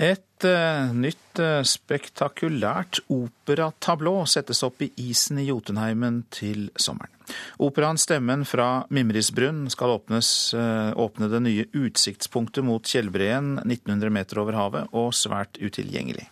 [0.00, 7.12] Et uh, nytt uh, spektakulært operatablå settes opp i isen i Jotunheimen til sommeren.
[7.60, 14.40] Operaen 'Stemmen fra Mimrisbrunn' skal åpnes, uh, åpne det nye utsiktspunktet mot Tjeldbreen 1900 meter
[14.40, 16.30] over havet, og svært utilgjengelig.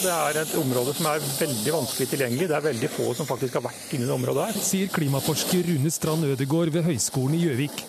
[0.00, 2.50] Det er et område som er veldig vanskelig tilgjengelig.
[2.50, 4.62] Det er veldig få som faktisk har vært inne i det området her.
[4.64, 7.84] Sier klimaforsker Rune Strand Ødegård ved Høgskolen i Gjøvik.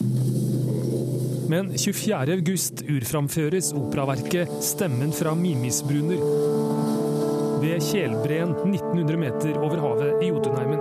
[1.52, 6.22] Men 24.8 urframføres operaverket 'Stemmen fra Mimisbrunner'
[7.60, 10.80] ved Kjelbreen 1900 meter over havet i Jotunheimen.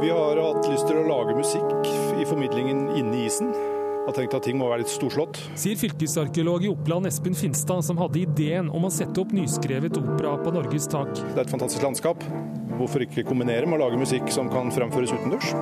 [0.00, 3.52] Vi har hatt lyst til å lage musikk i formidlingen inne i isen.
[3.52, 5.36] Jeg har tenkt at ting må være litt storslått.
[5.60, 10.38] Sier fylkesarkeolog i Oppland Espen Finstad, som hadde ideen om å sette opp nyskrevet opera
[10.40, 11.12] på Norges tak.
[11.12, 12.24] Det er et fantastisk landskap.
[12.80, 15.52] Hvorfor ikke kombinere med å lage musikk som kan fremføres utendørs?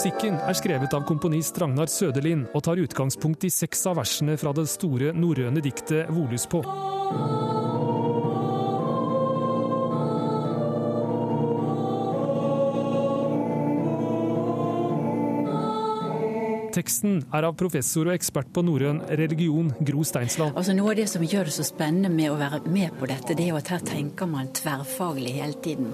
[0.00, 4.54] Musikken er skrevet av komponist Ragnar Søderlind og tar utgangspunkt i seks av versene fra
[4.56, 6.46] det store norrøne diktet Volus
[16.70, 20.54] Teksten er av professor og ekspert på norrøn religion Gro Steinsland.
[20.58, 23.34] Altså Noe av det som gjør det så spennende med å være med på dette,
[23.34, 25.90] det er jo at her tenker man tverrfaglig hele tiden.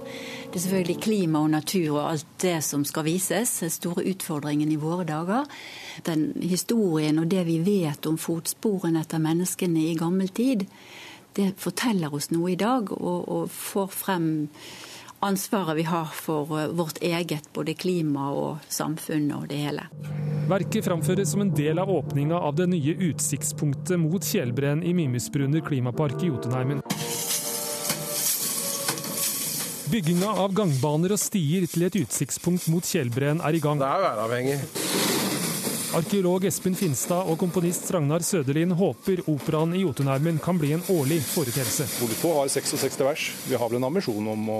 [0.50, 4.72] Det er selvfølgelig klima og natur og alt det som skal vises, den store utfordringen
[4.72, 5.48] i våre dager.
[6.06, 10.66] Den historien og det vi vet om fotsporene etter menneskene i gammel tid,
[11.36, 14.28] det forteller oss noe i dag og, og får frem
[15.20, 19.86] ansvaret vi har for vårt eget både klima og samfunn og det hele.
[20.46, 25.64] Verket framføres som en del av åpninga av det nye utsiktspunktet mot Kjelbreen i Mimisbrunner
[25.66, 26.84] klimapark i Jotunheimen.
[29.90, 33.78] Bygginga av gangbaner og stier til et utsiktspunkt mot Kjelbreen er i gang.
[33.82, 35.15] Det er væravhengig.
[35.96, 41.22] Arkeolog Espen Finstad og komponist Ragnar Søderlin håper operaen i Jotunheimen kan bli en årlig
[41.24, 41.86] foreteelse.
[42.02, 43.24] Bolko har 66 vers.
[43.46, 44.58] Vi har vel en ambisjon om å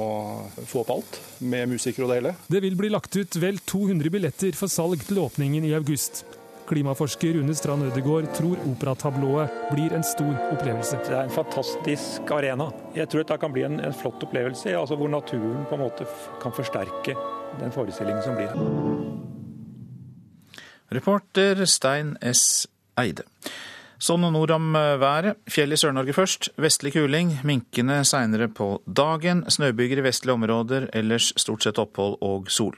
[0.64, 2.32] få opp alt, med musikere og det hele.
[2.48, 6.24] Det vil bli lagt ut vel 200 billetter for salg til åpningen i august.
[6.70, 11.04] Klimaforsker Rune Strand Ødegård tror operatablået blir en stor opplevelse.
[11.04, 12.72] Det er en fantastisk arena.
[12.96, 16.08] Jeg tror det kan bli en, en flott opplevelse, altså hvor naturen på en måte
[16.40, 17.20] kan forsterke
[17.60, 19.35] den forestillingen som blir her.
[20.92, 22.66] Reporter Stein S.
[22.98, 23.26] Eide.
[23.98, 25.38] Så noen ord om været.
[25.48, 26.50] Fjell i Sør-Norge først.
[26.60, 29.44] Vestlig kuling, minkende seinere på dagen.
[29.50, 32.76] Snøbyger i vestlige områder, ellers stort sett opphold og sol.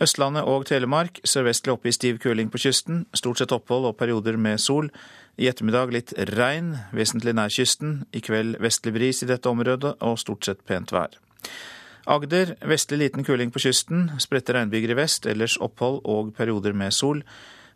[0.00, 3.02] Østlandet og Telemark sørvestlig oppe i stiv kuling på kysten.
[3.14, 4.88] Stort sett opphold og perioder med sol.
[5.36, 8.06] I ettermiddag litt regn, vesentlig nær kysten.
[8.16, 11.12] I kveld vestlig bris i dette området og stort sett pent vær.
[12.06, 14.10] Agder vestlig liten kuling på kysten.
[14.18, 17.20] Spredte regnbyger i vest, ellers opphold og perioder med sol.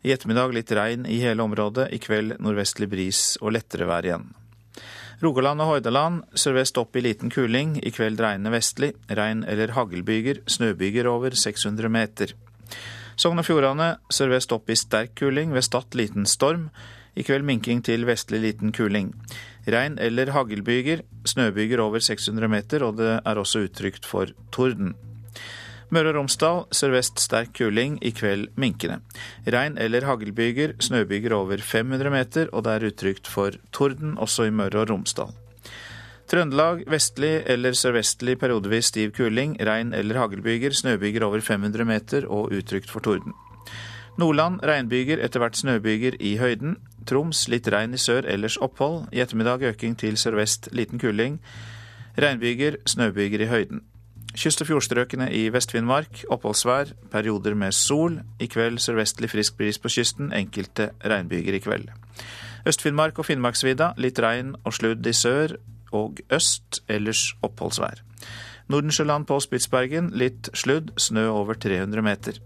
[0.04, 1.90] I ettermiddag litt regn i hele området.
[1.92, 4.26] I kveld nordvestlig bris og lettere vær igjen.
[5.22, 7.78] Rogaland og Hordaland sørvest opp i liten kuling.
[7.80, 8.92] I kveld regnende vestlig.
[9.08, 10.42] Regn eller haglbyger.
[10.50, 12.34] Snøbyger over 600 meter.
[13.16, 15.54] Sogn og Fjordane sørvest opp i sterk kuling.
[15.54, 16.70] Ved Stad liten storm.
[17.14, 19.12] I kveld minking til vestlig liten kuling.
[19.70, 21.04] Regn eller haglbyger.
[21.24, 24.94] Snøbyger over 600 meter, og det er også utrygt for torden.
[25.92, 28.98] Møre og Romsdal sørvest sterk kuling, i kveld minkende.
[29.46, 34.54] Regn eller haglbyger, snøbyger over 500 meter, og det er utrygt for torden også i
[34.54, 35.34] Møre og Romsdal.
[36.30, 42.52] Trøndelag vestlig eller sørvestlig periodevis stiv kuling, regn eller haglbyger, snøbyger over 500 meter og
[42.56, 43.36] utrygt for torden.
[44.18, 46.78] Nordland regnbyger, etter hvert snøbyger i høyden.
[47.06, 49.08] Troms litt regn i sør, ellers opphold.
[49.12, 51.40] I ettermiddag øking til sørvest liten kuling.
[52.18, 53.82] Regnbyger, snøbyger i høyden.
[54.34, 58.18] Kyst- og fjordstrøkene i Vest-Finnmark oppholdsvær, perioder med sol.
[58.40, 61.92] I kveld sørvestlig frisk bris på kysten, enkelte regnbyger i kveld.
[62.66, 65.54] Øst-Finnmark og Finnmarksvidda litt regn og sludd i sør
[65.92, 68.00] og øst, ellers oppholdsvær.
[68.68, 72.40] Nordensjøland på Spitsbergen litt sludd, snø over 300 meter.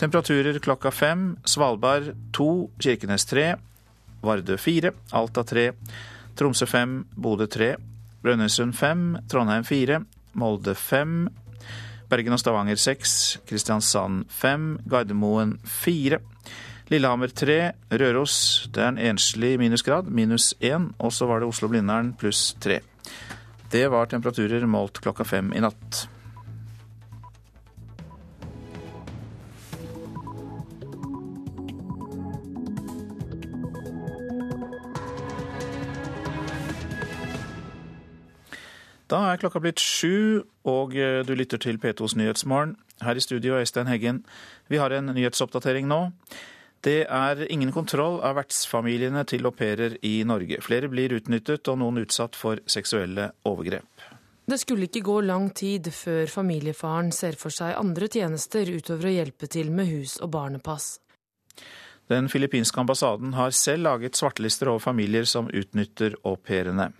[0.00, 1.36] Temperaturer klokka fem.
[1.44, 3.52] Svalbard to, Kirkenes tre,
[4.24, 5.66] Vardø fire, Alta tre,
[6.36, 7.74] Tromsø fem, Bodø tre,
[8.24, 10.00] Brønnøysund fem, Trondheim fire,
[10.40, 11.28] Molde fem,
[12.08, 13.12] Bergen og Stavanger seks,
[13.48, 16.22] Kristiansand fem, Gardermoen fire,
[16.90, 17.58] Lillehammer 3,
[18.00, 18.36] Røros
[18.74, 22.80] det er en enslig minusgrad, minus 1, og så var det Oslo-Blindern pluss 3.
[23.70, 26.08] Det var temperaturer målt klokka fem i natt.
[39.10, 42.76] Da er klokka blitt sju, og eh, du lytter til P2s Nyhetsmorgen.
[43.02, 44.22] Her i studio Øystein Heggen.
[44.70, 46.12] Vi har en nyhetsoppdatering nå.
[46.84, 50.60] Det er ingen kontroll av vertsfamiliene til au pairer i Norge.
[50.62, 54.06] Flere blir utnyttet og noen utsatt for seksuelle overgrep.
[54.46, 59.14] Det skulle ikke gå lang tid før familiefaren ser for seg andre tjenester utover å
[59.18, 61.00] hjelpe til med hus og barnepass.
[62.10, 66.92] Den filippinske ambassaden har selv laget svartelister over familier som utnytter au pairene.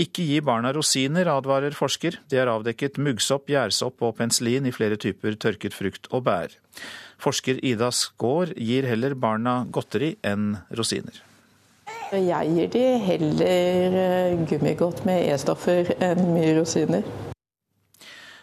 [0.00, 2.16] Ikke gi barna rosiner, advarer forsker.
[2.32, 6.54] Det er avdekket muggsopp, gjærsopp og penicillin i flere typer tørket frukt og bær.
[7.20, 11.20] Forsker Ida Skaar gir heller barna godteri enn rosiner.
[12.16, 17.04] Jeg gir de heller eh, gummigodt med E-stoffer enn mye rosiner.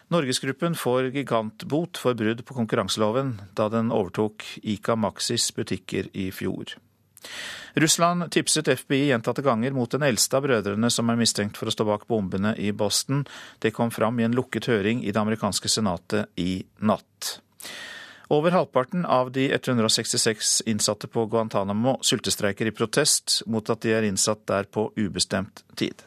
[0.08, 6.78] Norgesgruppen får gigantbot for brudd på konkurranseloven da den overtok Ica Maxis butikker i fjor.
[7.80, 11.74] Russland tipset FBI gjentatte ganger mot den eldste av brødrene som er mistenkt for å
[11.74, 13.26] stå bak bombene i Boston.
[13.58, 17.38] Det kom fram i en lukket høring i det amerikanske senatet i natt.
[18.28, 24.04] Over halvparten av de 166 innsatte på Guantánamo sultestreiker i protest mot at de er
[24.08, 26.04] innsatt der på ubestemt tid.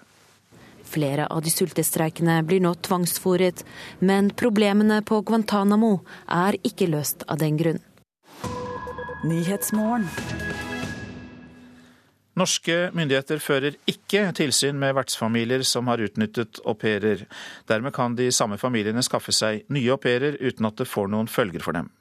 [0.92, 3.64] Flere av de sultestreikende blir nå tvangsfòret,
[4.00, 5.94] men problemene på Guantánamo
[6.28, 7.80] er ikke løst av den grunn.
[12.40, 17.26] Norske myndigheter fører ikke tilsyn med vertsfamilier som har utnyttet au pairer.
[17.68, 21.28] Dermed kan de samme familiene skaffe seg nye au pairer uten at det får noen
[21.28, 21.92] følger for dem.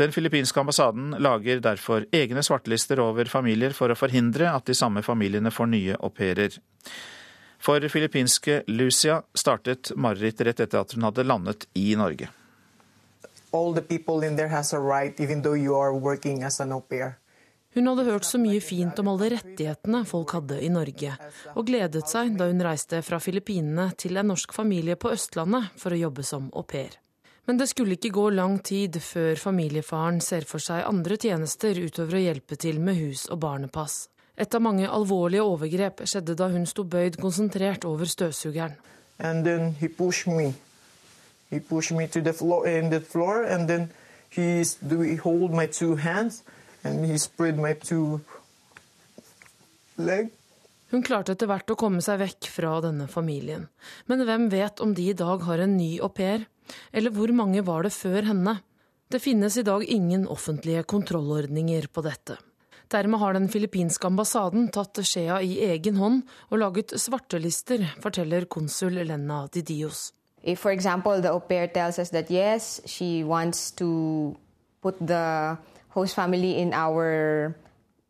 [0.00, 5.02] Den filippinske ambassaden lager derfor egne svartelister over familier for å forhindre at de samme
[5.04, 6.56] familiene får nye au pairer.
[7.60, 12.30] For filippinske Lucia startet marerittet rett etter at hun hadde landet i Norge.
[13.52, 16.40] All the people in there has a right, even though you are working.
[17.74, 21.12] Hun hadde hørt så mye fint om alle rettighetene folk hadde i Norge,
[21.54, 25.94] og gledet seg da hun reiste fra Filippinene til en norsk familie på Østlandet for
[25.94, 26.96] å jobbe som au pair.
[27.46, 32.18] Men det skulle ikke gå lang tid før familiefaren ser for seg andre tjenester utover
[32.18, 34.08] å hjelpe til med hus og barnepass.
[34.34, 38.74] Et av mange alvorlige overgrep skjedde da hun sto bøyd konsentrert over støvsugeren.
[39.18, 40.54] And then he pushed me.
[41.50, 41.94] He pushed
[45.98, 46.42] hands
[46.84, 48.20] and he spread my two
[49.96, 50.30] leg.
[50.90, 53.68] Hun klarte etter hvert å komme seg vekk fra denne familien.
[54.10, 56.48] Men hvem vet om de i dag har en ny au pair?
[56.90, 58.56] Eller hvor mange var det før henne?
[59.10, 62.38] Det finnes i dag ingen offentlige kontrollordninger på dette.
[62.90, 68.98] Dermed har den filippinske ambassaden tatt skjea i egen hånd og laget svartelister, forteller konsul
[68.98, 70.10] Lena Didios.
[70.42, 74.34] If, for example, the au pair tells us that yes, she wants to
[74.82, 75.56] put the
[75.94, 77.54] host family in our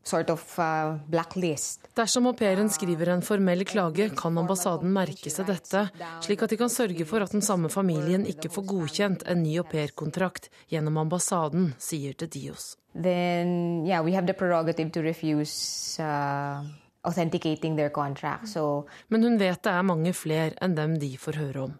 [0.02, 1.88] sort of uh, blacklist.
[1.96, 5.86] Dersom au pairen skriver en formell klage, kan ambassaden merke seg dette,
[6.24, 9.58] slik at de kan sørge for at den samme familien ikke får godkjent en ny
[9.60, 12.74] aupairkontrakt gjennom ambassaden, sier til Dios.
[12.94, 16.64] Then, yeah, we have the prerogative to refuse uh,
[17.04, 18.48] authenticating their contract.
[18.48, 21.78] So, Men hun vet det er mange flere enn dem de får høre om.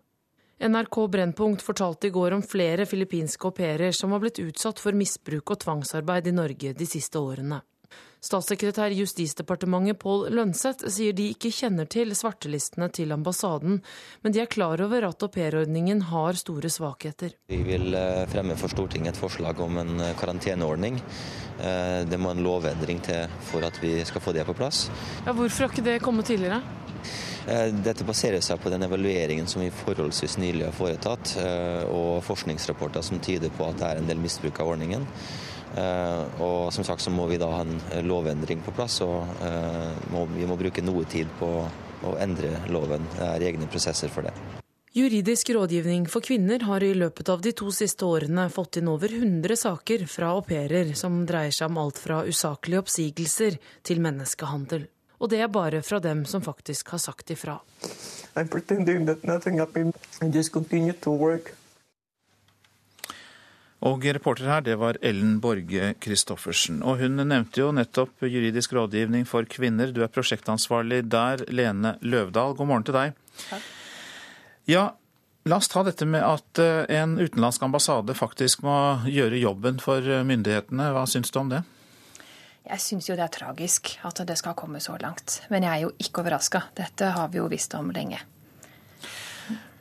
[0.60, 4.92] NRK Brennpunkt fortalte i går om flere filippinske au pairer som har blitt utsatt for
[4.92, 7.62] misbruk og tvangsarbeid i Norge de siste årene.
[8.20, 13.78] Statssekretær i Justisdepartementet Pål Lønseth sier de ikke kjenner til svartelistene til ambassaden,
[14.20, 17.32] men de er klar over at aupairordningen har store svakheter.
[17.48, 21.00] Vi vil eh, fremme for Stortinget et forslag om en eh, karanteneordning.
[21.64, 24.90] Eh, det må en lovendring til for at vi skal få det på plass.
[25.24, 26.60] Ja, hvorfor har ikke det kommet tidligere?
[27.80, 31.32] Dette baserer seg på den evalueringen som vi forholdsvis nylig har foretatt,
[31.88, 35.08] og forskningsrapporter som tyder på at det er en del misbruk av ordningen.
[35.76, 39.28] Og som sagt så må vi da ha en lovendring på plass, og
[40.34, 41.50] vi må bruke noe tid på
[42.06, 43.04] å endre loven.
[43.14, 44.34] Det er egne prosesser for det.
[44.92, 49.12] Juridisk rådgivning for kvinner har i løpet av de to siste årene fått inn over
[49.14, 54.88] 100 saker fra au pairer som dreier seg om alt fra usaklige oppsigelser til menneskehandel.
[55.22, 57.60] Og det er bare fra dem som faktisk har sagt ifra.
[63.80, 66.82] Og reporter her, det var Ellen Borge Christoffersen.
[66.84, 69.88] Og hun nevnte jo nettopp juridisk rådgivning for kvinner.
[69.88, 72.52] Du er prosjektansvarlig der, Lene Løvdahl.
[72.58, 73.14] God morgen til deg.
[73.46, 73.70] Takk.
[74.68, 74.84] Ja,
[75.48, 78.76] la oss ta dette med at eh, en utenlandsk ambassade faktisk må
[79.08, 80.92] gjøre jobben for eh, myndighetene.
[80.92, 81.64] Hva syns du om det?
[82.68, 85.40] Jeg syns jo det er tragisk at det skal komme så langt.
[85.48, 86.66] Men jeg er jo ikke overraska.
[86.76, 88.20] Dette har vi jo visst om lenge.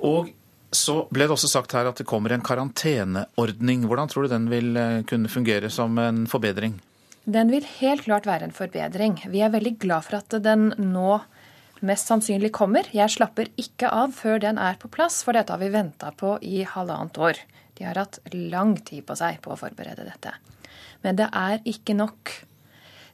[0.08, 0.32] Og
[0.76, 3.88] så ble det også sagt her at det kommer en karanteneordning.
[3.90, 6.78] Hvordan tror du den vil eh, kunne fungere som en forbedring?
[7.30, 9.20] Den vil helt klart være en forbedring.
[9.30, 11.20] Vi er veldig glad for at den nå
[11.86, 12.88] mest sannsynlig kommer.
[12.94, 16.36] Jeg slapper ikke av før den er på plass, for dette har vi venta på
[16.46, 17.42] i halvannet år.
[17.80, 20.34] De har hatt lang tid på seg på å forberede dette.
[21.06, 22.34] Men det er ikke nok.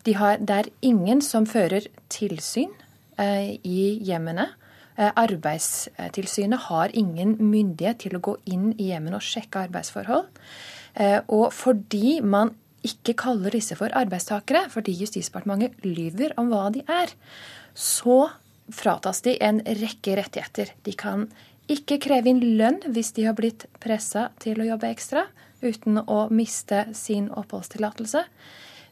[0.06, 2.72] De har, det er ingen som fører tilsyn
[3.22, 4.50] eh, i hjemmene.
[4.96, 10.30] Eh, Arbeidstilsynet har ingen myndighet til å gå inn i hjemmene og sjekke arbeidsforhold.
[10.96, 12.54] Eh, og fordi man
[12.86, 17.12] ikke kaller disse for arbeidstakere, fordi Justisdepartementet lyver om hva de er,
[17.74, 18.30] så
[18.72, 20.72] fratas de en rekke rettigheter.
[20.86, 21.28] De kan
[21.72, 25.26] ikke kreve inn lønn hvis de har blitt pressa til å jobbe ekstra,
[25.66, 28.22] uten å miste sin oppholdstillatelse.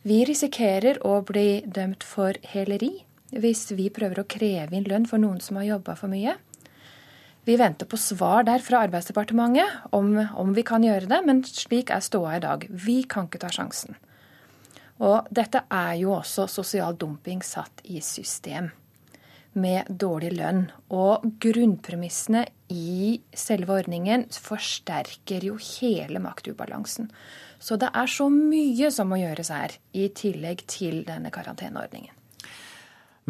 [0.03, 3.05] Vi risikerer å bli dømt for heleri
[3.39, 6.35] hvis vi prøver å kreve inn lønn for noen som har jobba for mye.
[7.43, 11.91] Vi venter på svar der fra Arbeidsdepartementet om, om, vi kan gjøre det, men slik
[11.91, 12.63] er ståa i dag.
[12.69, 13.97] Vi kan ikke ta sjansen.
[15.03, 18.69] Og dette er jo også sosial dumping satt i system,
[19.59, 20.63] med dårlig lønn.
[20.95, 27.11] Og grunnpremissene i selve ordningen forsterker jo hele maktubalansen.
[27.59, 32.22] Så det er så mye som må gjøres her, i tillegg til denne karanteneordningen.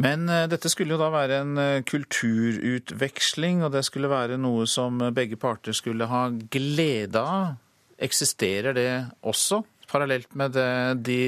[0.01, 4.65] Men eh, dette skulle jo da være en eh, kulturutveksling, og det skulle være noe
[4.69, 7.55] som begge parter skulle ha glede av.
[8.03, 8.89] Eksisterer det
[9.21, 10.69] også, parallelt med det,
[11.05, 11.19] de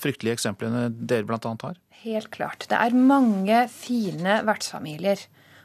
[0.00, 1.38] fryktelige eksemplene dere bl.a.
[1.60, 1.76] har?
[2.04, 2.66] Helt klart.
[2.70, 5.20] Det er mange fine vertsfamilier.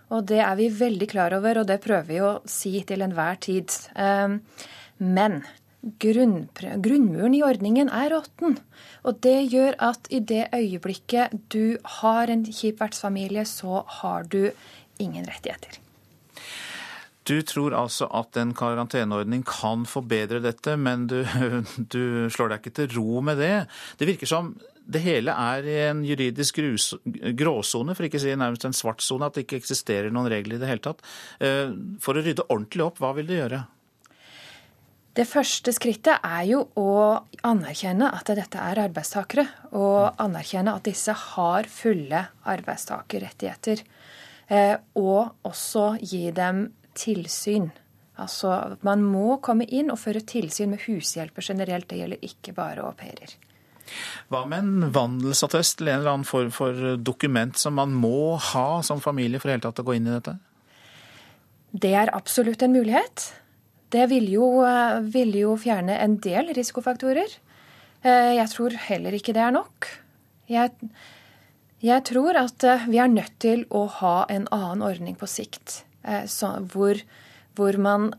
[0.10, 3.38] Og det er vi veldig klar over, og det prøver vi å si til enhver
[3.46, 3.74] tid.
[4.00, 4.40] Ehm,
[4.98, 5.44] men
[5.82, 8.58] grunnmuren i ordningen er råtten.
[9.08, 14.52] Og det gjør at i det øyeblikket du har en kjip vertsfamilie, så har du
[15.00, 15.80] ingen rettigheter.
[17.30, 21.22] Du tror altså at en karanteneordning kan forbedre dette, men du,
[21.94, 23.54] du slår deg ikke til ro med det.
[24.00, 24.56] Det virker som
[24.90, 26.58] det hele er i en juridisk
[27.38, 30.58] gråsone, for ikke å si nærmest en svart sone, at det ikke eksisterer noen regler
[30.58, 31.04] i det hele tatt.
[31.38, 31.70] Eh,
[32.02, 33.62] for å rydde ordentlig opp, hva vil du gjøre?
[35.20, 36.92] Det første skrittet er jo å
[37.44, 39.44] anerkjenne at dette er arbeidstakere.
[39.76, 43.82] Og anerkjenne at disse har fulle arbeidstakerrettigheter.
[44.48, 47.68] Eh, og også gi dem tilsyn.
[48.20, 51.90] Altså, Man må komme inn og føre tilsyn med hushjelper generelt.
[51.92, 53.36] Det gjelder ikke bare au pairer.
[54.32, 58.82] Hva med en vandelsattest eller en eller annen form for dokument som man må ha
[58.86, 60.38] som familie for i hele tatt å gå inn i dette?
[61.76, 63.32] Det er absolutt en mulighet.
[63.90, 67.32] Det vil jo, eh, vil jo fjerne en del risikofaktorer.
[68.04, 69.88] Eh, jeg tror heller ikke det er nok.
[70.50, 70.72] Jeg,
[71.82, 75.84] jeg tror at eh, vi er nødt til å ha en annen ordning på sikt.
[76.32, 76.96] Så, hvor,
[77.60, 78.14] hvor, man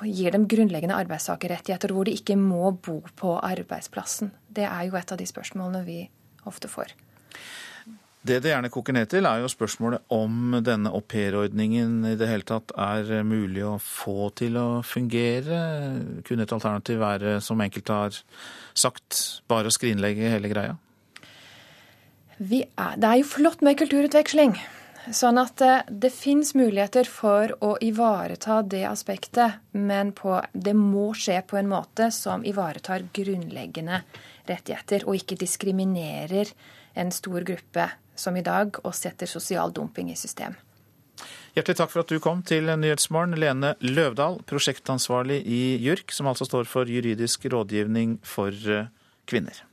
[0.00, 4.32] gir dem grunnleggende arbeidstakerrettigheter, hvor de ikke må bo på arbeidsplassen.
[4.48, 5.98] Det er jo et av de spørsmålene vi
[6.48, 6.94] ofte får.
[8.28, 12.44] Det det gjerne koker ned til, er jo spørsmålet om denne aupairordningen i det hele
[12.44, 15.60] tatt er mulig å få til å fungere.
[16.28, 18.18] Kunne et alternativ være, som enkelte har
[18.76, 20.74] sagt, bare å skrinlegge hele greia?
[22.38, 24.58] Er, det er jo flott med kulturutveksling.
[25.08, 30.74] Sånn at det, eh, det fins muligheter for å ivareta det aspektet, men på, det
[30.76, 34.02] må skje på en måte som ivaretar grunnleggende
[34.50, 36.52] rettigheter, og ikke diskriminerer
[36.98, 37.88] en stor gruppe
[38.18, 40.56] som i dag, og setter sosial dumping i system.
[41.56, 46.46] Hjertelig takk for at du kom til Nyhetsmorgen, Lene Løvdahl, prosjektansvarlig i JURK, som altså
[46.46, 48.90] står for juridisk rådgivning for eh,
[49.26, 49.64] kvinner.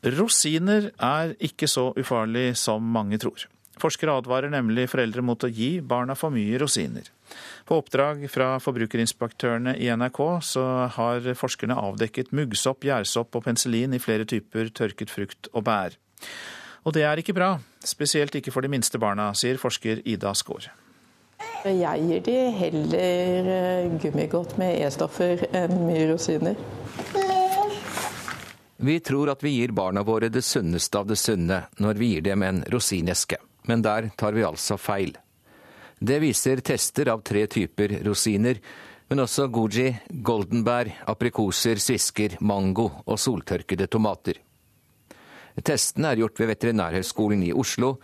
[0.00, 3.46] Rosiner er ikke så ufarlig som mange tror.
[3.80, 7.08] Forskere advarer nemlig foreldre mot å gi barna for mye rosiner.
[7.68, 10.66] På oppdrag fra forbrukerinspektørene i NRK så
[10.96, 15.96] har forskerne avdekket muggsopp, gjærsopp og penicillin i flere typer tørket frukt og bær.
[16.84, 17.54] Og det er ikke bra,
[17.84, 20.70] spesielt ikke for de minste barna, sier forsker Ida Skaar.
[21.64, 26.56] Jeg gir de heller eh, gummigodt med E-stoffer enn mye rosiner.
[28.80, 32.24] Vi tror at vi gir barna våre det sunneste av det sunne når vi gir
[32.24, 33.36] dem en rosineske,
[33.68, 35.12] men der tar vi altså feil.
[36.00, 38.56] Det viser tester av tre typer rosiner,
[39.10, 39.90] men også goji,
[40.24, 44.38] goldenbær, aprikoser, svisker, mango og soltørkede tomater.
[45.60, 47.98] Testene er gjort ved Veterinærhøgskolen i Oslo.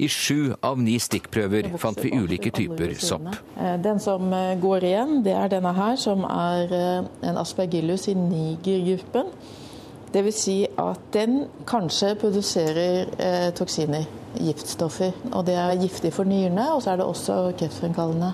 [0.00, 3.28] I sju av ni stikkprøver fant vi ulike typer sopp.
[3.60, 8.08] Eh, den som eh, går igjen, det er denne her, som er eh, en aspergillus
[8.08, 9.28] i nigergruppen.
[10.12, 10.40] Dvs.
[10.40, 14.08] Si at den kanskje produserer eh, toksiner,
[14.38, 15.16] giftstoffer.
[15.32, 18.32] Og det er giftig for nyrene, og så er det også kreftfremkallende.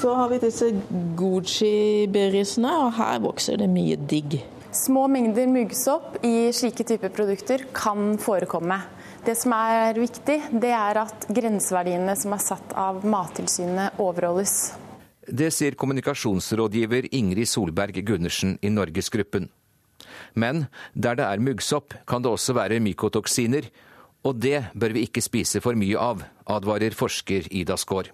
[0.00, 0.70] Så har vi disse
[1.18, 4.40] Gucci-berrisene, og her vokser det mye digg.
[4.70, 8.78] Små mengder muggsopp i slike typer produkter kan forekomme.
[9.26, 14.72] Det som er viktig, det er at grenseverdiene som er satt av Mattilsynet overholdes.
[15.26, 19.50] Det sier kommunikasjonsrådgiver Ingrid Solberg Gundersen i Norgesgruppen.
[20.34, 20.64] Men
[20.94, 23.68] der det er muggsopp, kan det også være mykotoksiner.
[24.24, 28.10] Og det bør vi ikke spise for mye av, advarer forsker Ida Skaar.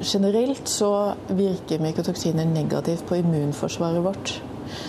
[0.00, 4.32] Generelt så virker mykotoksiner negativt på immunforsvaret vårt.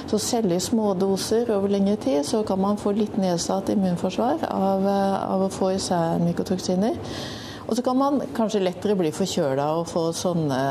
[0.08, 4.46] Så selv i små doser over lengre tid så kan man få litt nedsatt immunforsvar
[4.48, 7.00] av, av å få i seg mykotoksiner.
[7.68, 10.62] Og så kan man kanskje lettere bli forkjøla og få sånne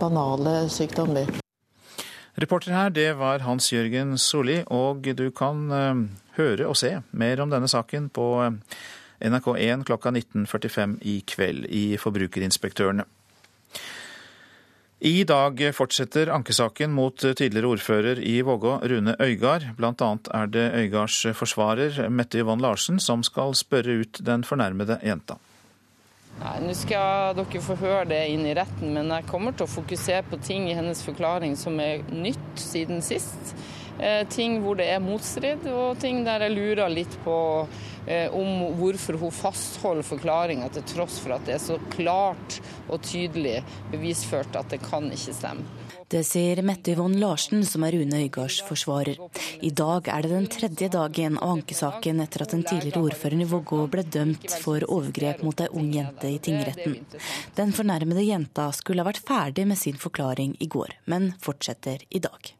[0.00, 1.30] banale sykdommer.
[2.40, 6.04] Reporter her, det var Hans Jørgen Solli, og du kan uh,
[6.38, 8.78] høre og se mer om denne saken på uh,
[9.20, 13.04] NRK1 klokka 19.45 i kveld i Forbrukerinspektørene.
[15.04, 19.66] I dag fortsetter ankesaken mot tidligere ordfører i Vågå, Rune Øygard.
[19.76, 24.96] Blant annet er det Øygards forsvarer, Mette Yvonne Larsen, som skal spørre ut den fornærmede
[25.04, 25.36] jenta.
[26.40, 29.74] Nei, Nå skal dere få høre det inn i retten, men jeg kommer til å
[29.74, 33.54] fokusere på ting i hennes forklaring som er nytt siden sist.
[34.00, 37.36] Eh, ting hvor det er motstrid, og ting der jeg lurer litt på
[38.36, 43.62] om hvorfor hun fastholder forklaringa til tross for at det er så klart og tydelig
[43.92, 45.84] bevisført at det kan ikke stemme.
[46.14, 49.16] Det sier Mette Yvonne Larsen, som er Rune Øygards forsvarer.
[49.64, 53.48] I dag er det den tredje dagen av ankesaken etter at den tidligere ordføreren i
[53.50, 57.00] Vågå ble dømt for overgrep mot ei ung jente i tingretten.
[57.56, 62.22] Den fornærmede jenta skulle ha vært ferdig med sin forklaring i går, men fortsetter i
[62.22, 62.52] dag.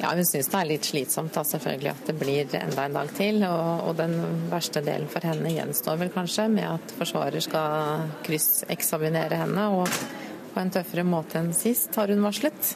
[0.00, 3.10] Ja, Hun syns det er litt slitsomt da, selvfølgelig at det blir enda en dag
[3.16, 3.42] til.
[3.48, 4.14] Og, og, den
[4.52, 9.68] verste delen for henne gjenstår vel kanskje med at forsvarer skal krysseksaminere henne.
[9.80, 10.00] og
[10.48, 12.70] på en tøffere måte enn sist, har hun varslet.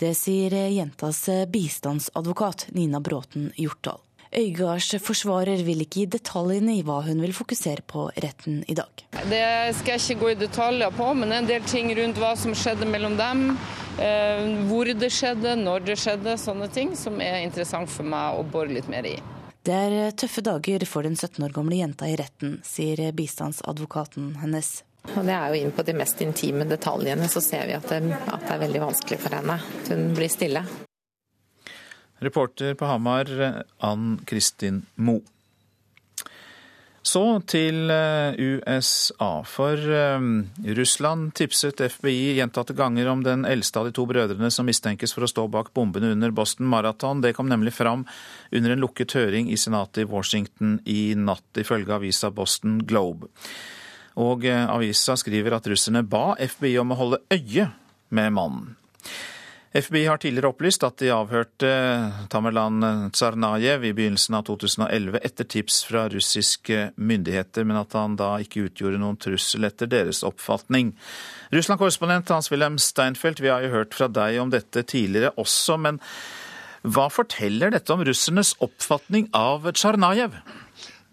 [0.00, 4.00] Det sier jentas bistandsadvokat Nina Bråten Hjortdal.
[4.30, 9.04] Øygards forsvarer vil ikke gi detaljene i hva hun vil fokusere på retten i dag.
[9.30, 9.46] Det
[9.78, 12.86] skal jeg ikke gå i detaljer på, men en del ting rundt hva som skjedde
[12.86, 13.48] mellom dem.
[14.00, 18.46] Eh, hvor det skjedde, når det skjedde, sånne ting som er interessant for meg å
[18.48, 19.18] bore litt mer i.
[19.60, 24.78] Det er tøffe dager for den 17 år gamle jenta i retten, sier bistandsadvokaten hennes.
[25.16, 28.00] Og det er jo inn på de mest intime detaljene, så ser vi at det,
[28.16, 29.58] at det er veldig vanskelig for henne.
[29.90, 30.64] Hun blir stille.
[32.24, 33.28] Reporter på Hamar,
[33.84, 35.24] Ann Kristin Moe.
[37.02, 39.40] Så til eh, USA.
[39.48, 40.24] For eh,
[40.76, 45.24] Russland tipset FBI gjentatte ganger om den eldste av de to brødrene som mistenkes for
[45.24, 47.22] å stå bak bombene under Boston Marathon.
[47.24, 48.04] Det kom nemlig fram
[48.52, 53.32] under en lukket høring i senatet i Washington i natt, ifølge avisa Boston Globe.
[54.20, 57.70] Og eh, avisa skriver at russerne ba FBI om å holde øye
[58.12, 58.76] med mannen.
[59.72, 61.68] FBI har tidligere opplyst at de avhørte
[62.32, 68.32] Tamerlan Tsarnajev i begynnelsen av 2011 etter tips fra russiske myndigheter, men at han da
[68.42, 70.90] ikke utgjorde noen trussel etter deres oppfatning.
[71.54, 76.02] Russland-korrespondent Hans-Wilhelm Steinfeld, vi har jo hørt fra deg om dette tidligere også, men
[76.82, 80.34] hva forteller dette om russernes oppfatning av Tsarnajev?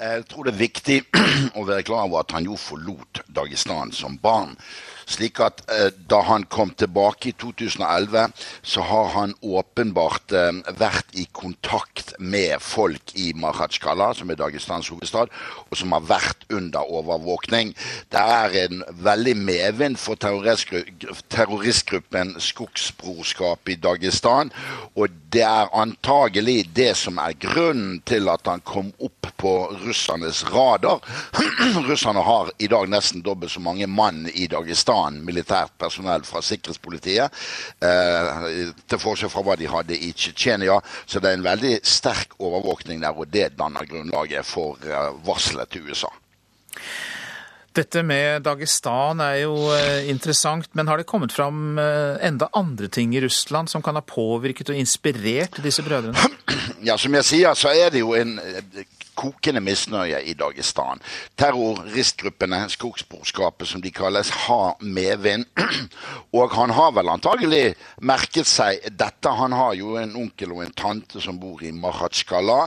[0.02, 1.00] Jeg tror det er viktig
[1.60, 4.58] å være klar over at han jo forlot Dagestan som barn.
[5.08, 8.28] Slik at eh, da han kom tilbake i 2011,
[8.62, 14.90] så har han åpenbart eh, vært i kontakt med folk i Mahatsjkala, som er Dagestans
[14.92, 15.28] hovedstad,
[15.70, 17.76] og som har vært under overvåkning.
[18.12, 24.52] Det er en veldig medvind for terroristgruppen Skogsbrorskap i Dagestan.
[25.00, 30.44] Og det er antagelig det som er grunnen til at han kom opp på russernes
[30.52, 31.00] radar.
[31.88, 36.42] Russerne har i dag nesten dobbelt så mange mann i Dagestan annen militært personell fra
[36.46, 37.34] sikkerhetspolitiet.
[37.82, 40.80] Eh, til forskjell fra hva de hadde i Tsjetsjenia.
[41.06, 45.72] Så det er en veldig sterk overvåkning der, og det danner grunnlaget for eh, varselet
[45.74, 46.12] til USA.
[47.78, 53.14] Dette med Dagestan er jo eh, interessant, men har det kommet fram enda andre ting
[53.14, 56.18] i Russland som kan ha påvirket og inspirert disse brødrene?
[56.88, 58.36] Ja, som jeg sier, så er det jo en
[59.18, 61.02] kokende misnøye i Dagestan.
[61.40, 65.48] Terroristgruppene, skogsborskapet som de kalles, har medvind.
[66.38, 69.34] Og han har vel antagelig merket seg dette.
[69.40, 72.60] Han har jo en onkel og en tante som bor i Mahatsjkala.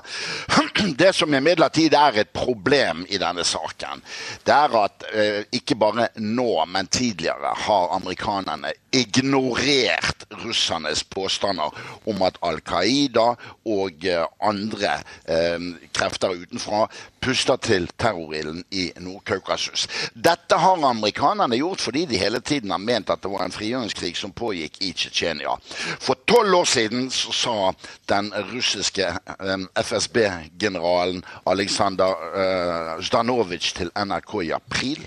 [1.00, 4.00] Det som imidlertid er et problem i denne saken,
[4.46, 11.70] det er at eh, ikke bare nå, men tidligere har amerikanerne ignorert russernes påstander
[12.04, 13.34] om at Al Qaida
[13.68, 14.96] og eh, andre
[15.30, 15.58] eh,
[15.94, 16.86] krefter utenfra
[17.20, 19.86] puster til terrorilden i Nord-Kaukasus.
[20.14, 24.14] Dette har amerikanerne gjort fordi de hele tiden har ment at det var en frigjøringskrig
[24.16, 25.56] som pågikk i Tsjetsjenia.
[26.00, 27.72] For tolv år siden sa
[28.10, 35.04] den russiske eh, FSB-generalen Aleksandr eh, Zdanovitsj til NRK i april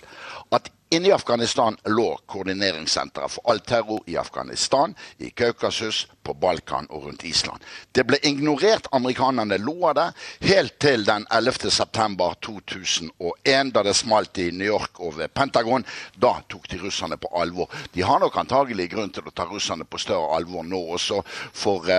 [0.94, 7.08] Inne i Afghanistan lå koordineringssenteret for all terror i Afghanistan, i Kaukasus, på Balkan og
[7.08, 7.64] rundt Island.
[7.92, 10.06] Det ble ignorert, amerikanerne lo av det,
[10.46, 11.72] helt til den 11.
[11.74, 15.82] september 2001, da det smalt i New York og ved Pentagon.
[16.14, 17.74] Da tok de russerne på alvor.
[17.98, 21.90] De har nok antagelig grunn til å ta russerne på større alvor nå også, for,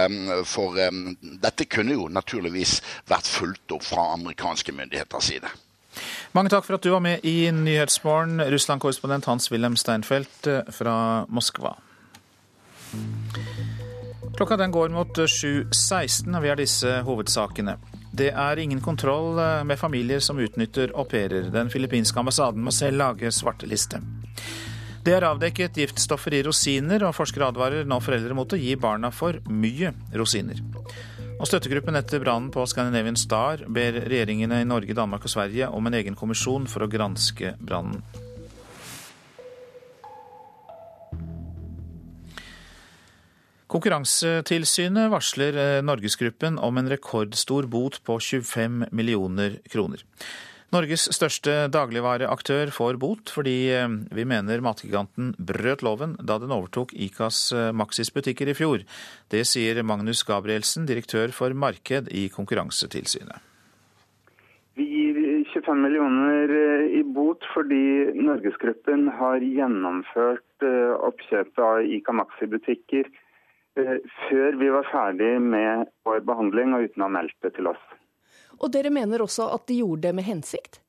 [0.46, 0.78] for
[1.42, 2.78] dette kunne jo naturligvis
[3.10, 5.56] vært fulgt opp fra amerikanske myndigheters side.
[6.34, 10.96] Mange takk for at du var med i Nyhetsmorgen, Russland-korrespondent Hans-Wilhelm Steinfeld eh, fra
[11.28, 11.76] Moskva.
[14.34, 17.76] Klokka den går mot 7.16, og vi har disse hovedsakene.
[18.14, 21.50] Det er ingen kontroll eh, med familier som utnytter au pairer.
[21.54, 24.02] Den filippinske ambassaden må selv lage svarteliste.
[25.04, 29.10] Det er avdekket giftstoffer i rosiner, og forskere advarer nå foreldre mot å gi barna
[29.12, 30.62] for mye rosiner.
[31.34, 35.86] Og Støttegruppen etter brannen på Scandinavian Star ber regjeringene i Norge, Danmark og Sverige om
[35.88, 38.04] en egen kommisjon for å granske brannen.
[43.74, 50.04] Konkurransetilsynet varsler eh, Norgesgruppen om en rekordstor bot på 25 millioner kroner.
[50.72, 56.94] Norges største dagligvareaktør får bot fordi eh, vi mener matgiganten brøt loven da den overtok
[56.96, 58.82] Ikas eh, Maxis butikker i fjor.
[59.30, 63.50] Det sier Magnus Gabrielsen, direktør for marked i Konkurransetilsynet.
[64.74, 65.20] Vi gir
[65.52, 73.10] 25 millioner eh, i bot fordi Norgesgruppen har gjennomført oppkjøpet av Ica Maxi-butikker
[73.74, 77.82] før vi var ferdig med vår behandling og uten å ha meldt det til oss.
[78.60, 80.80] Og dere mener også at de gjorde det med hensikt?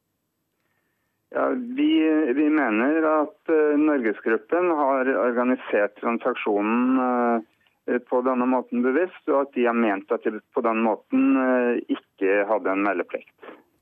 [1.35, 1.89] Ja, vi,
[2.37, 9.55] vi mener at uh, Norgesgruppen har organisert transaksjonen uh, på denne måten bevisst, og at
[9.57, 13.33] de har ment at de på den måten uh, ikke hadde en meldeplikt.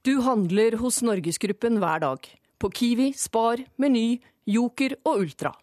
[0.03, 2.25] Du handler hos Norgesgruppen hver dag.
[2.59, 4.17] På Kiwi, Spar, Meny,
[4.49, 5.53] Joker og Ultra.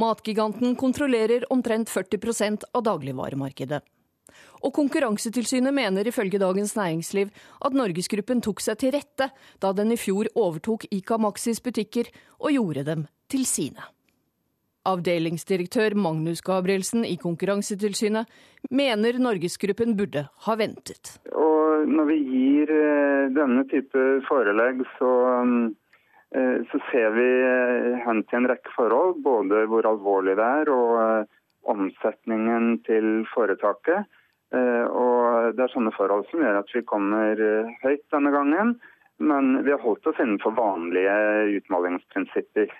[0.00, 3.82] Matgiganten kontrollerer omtrent 40% av dagligvaremarkedet.
[4.64, 7.28] Og Konkurransetilsynet mener ifølge Dagens Næringsliv
[7.64, 9.30] at Norgesgruppen tok seg til rette
[9.62, 12.10] da den i fjor overtok Ica Maxis butikker
[12.40, 13.84] og gjorde dem til sine.
[14.86, 18.30] Avdelingsdirektør Magnus Gabrielsen i Konkurransetilsynet
[18.70, 21.16] mener Norgesgruppen burde ha ventet.
[21.34, 25.12] Og når vi gir eh, denne type forelegg, så,
[26.38, 29.18] eh, så ser vi eh, hen til en rekke forhold.
[29.26, 31.34] Både hvor alvorlig det er og
[31.66, 34.06] omsetningen til foretaket.
[34.54, 38.76] Eh, og Det er sånne forhold som gjør at vi kommer eh, høyt denne gangen.
[39.18, 41.14] Men vi har holdt oss innenfor vanlige
[41.56, 42.72] utmålingsprinsipper.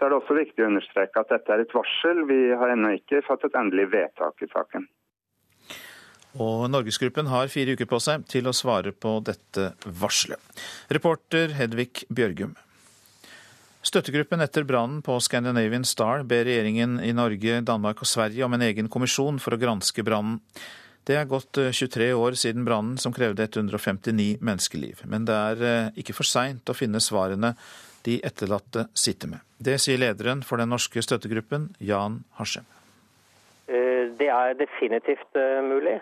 [0.00, 2.24] Så er det også viktig å understreke at dette er et varsel.
[2.26, 4.88] Vi har ennå ikke fattet endelig vedtak i saken.
[6.40, 10.40] Og Norgesgruppen har fire uker på seg til å svare på dette varselet.
[10.90, 12.56] Reporter Hedvig Bjørgum.
[13.86, 18.66] Støttegruppen etter brannen på Scandinavian Star ber regjeringen i Norge, Danmark og Sverige om en
[18.66, 20.38] egen kommisjon for å granske brannen.
[21.08, 25.00] Det er gått 23 eh, år siden brannen som krevde 159 menneskeliv.
[25.08, 27.54] Men det er eh, ikke for seint å finne svarene
[28.04, 29.44] de etterlatte sitter med.
[29.56, 32.68] Det sier lederen for den norske støttegruppen, Jan Harsem.
[33.68, 35.96] Eh, det er definitivt mulig.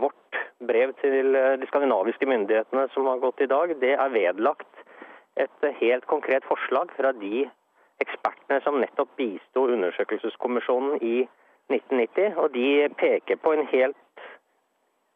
[0.00, 4.80] Vårt brev til de skandinaviske myndighetene som har gått i dag, det er vedlagt
[5.36, 7.44] et helt konkret forslag fra de
[8.00, 11.16] ekspertene som nettopp bisto undersøkelseskommisjonen i
[11.72, 14.00] 1990, og de peker på en helt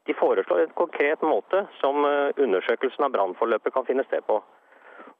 [0.08, 4.38] De foreslår en konkret måte som eh, undersøkelsen av brannforløpet kan finne sted på.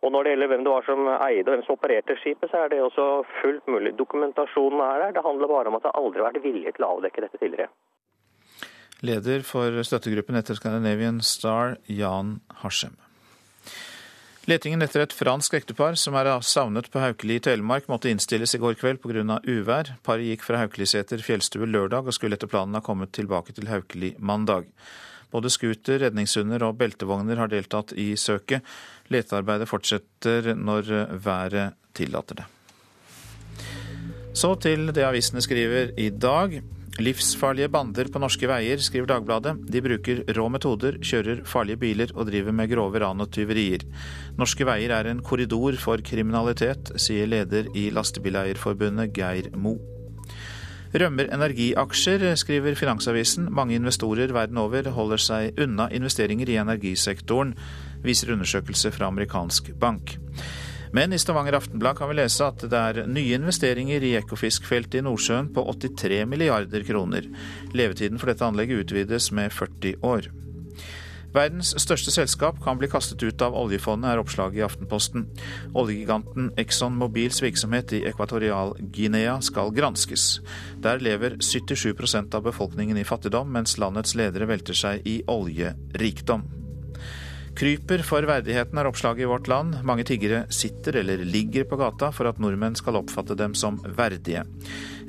[0.01, 2.63] Og Når det gjelder hvem det var som eide og hvem som opererte skipet, så
[2.63, 3.07] er det også
[3.43, 3.93] fullt mulig.
[3.99, 5.13] Dokumentasjonen er der.
[5.17, 7.69] Det handler bare om at det aldri har vært vilje til å avdekke dette tidligere.
[9.03, 12.97] Leder for støttegruppen etter Scandinavian Star, Jan Harsem.
[14.49, 18.61] Letingen etter et fransk ektepar som er savnet på Haukeli i Telemark, måtte innstilles i
[18.63, 19.37] går kveld pga.
[19.45, 19.91] uvær.
[20.01, 24.15] Paret gikk fra Haukeliseter fjellstue lørdag og skulle etter planen ha kommet tilbake til Haukeli
[24.17, 24.65] mandag.
[25.29, 28.65] Både scooter, redningshunder og beltevogner har deltatt i søket.
[29.13, 32.49] Letearbeidet fortsetter når været tillater det.
[34.33, 36.63] Så til det avisene skriver i dag.
[36.99, 39.53] Livsfarlige bander på norske veier, skriver Dagbladet.
[39.71, 43.85] De bruker rå metoder, kjører farlige biler og driver med grove ran og tyverier.
[44.39, 49.77] Norske veier er en korridor for kriminalitet, sier leder i Lastebileierforbundet Geir Mo.
[50.89, 53.47] Rømmer energiaksjer, skriver Finansavisen.
[53.55, 57.55] Mange investorer verden over holder seg unna investeringer i energisektoren,
[58.03, 60.17] viser undersøkelse fra amerikansk bank.
[60.93, 65.05] Men i Stavanger Aftenblad kan vi lese at det er nye investeringer i Ekofiskfeltet i
[65.07, 67.29] Nordsjøen på 83 milliarder kroner.
[67.77, 70.31] Levetiden for dette anlegget utvides med 40 år.
[71.35, 75.27] Verdens største selskap kan bli kastet ut av oljefondet, er oppslaget i Aftenposten.
[75.77, 80.39] Oljegiganten Exxon Mobils virksomhet i Ekvatorial-Guinea skal granskes.
[80.85, 86.49] Der lever 77% av befolkningen i fattigdom, mens landets ledere velter seg i oljerikdom.
[87.59, 89.81] Kryper for verdigheten, er oppslaget i Vårt Land.
[89.83, 94.45] Mange tiggere sitter eller ligger på gata for at nordmenn skal oppfatte dem som verdige.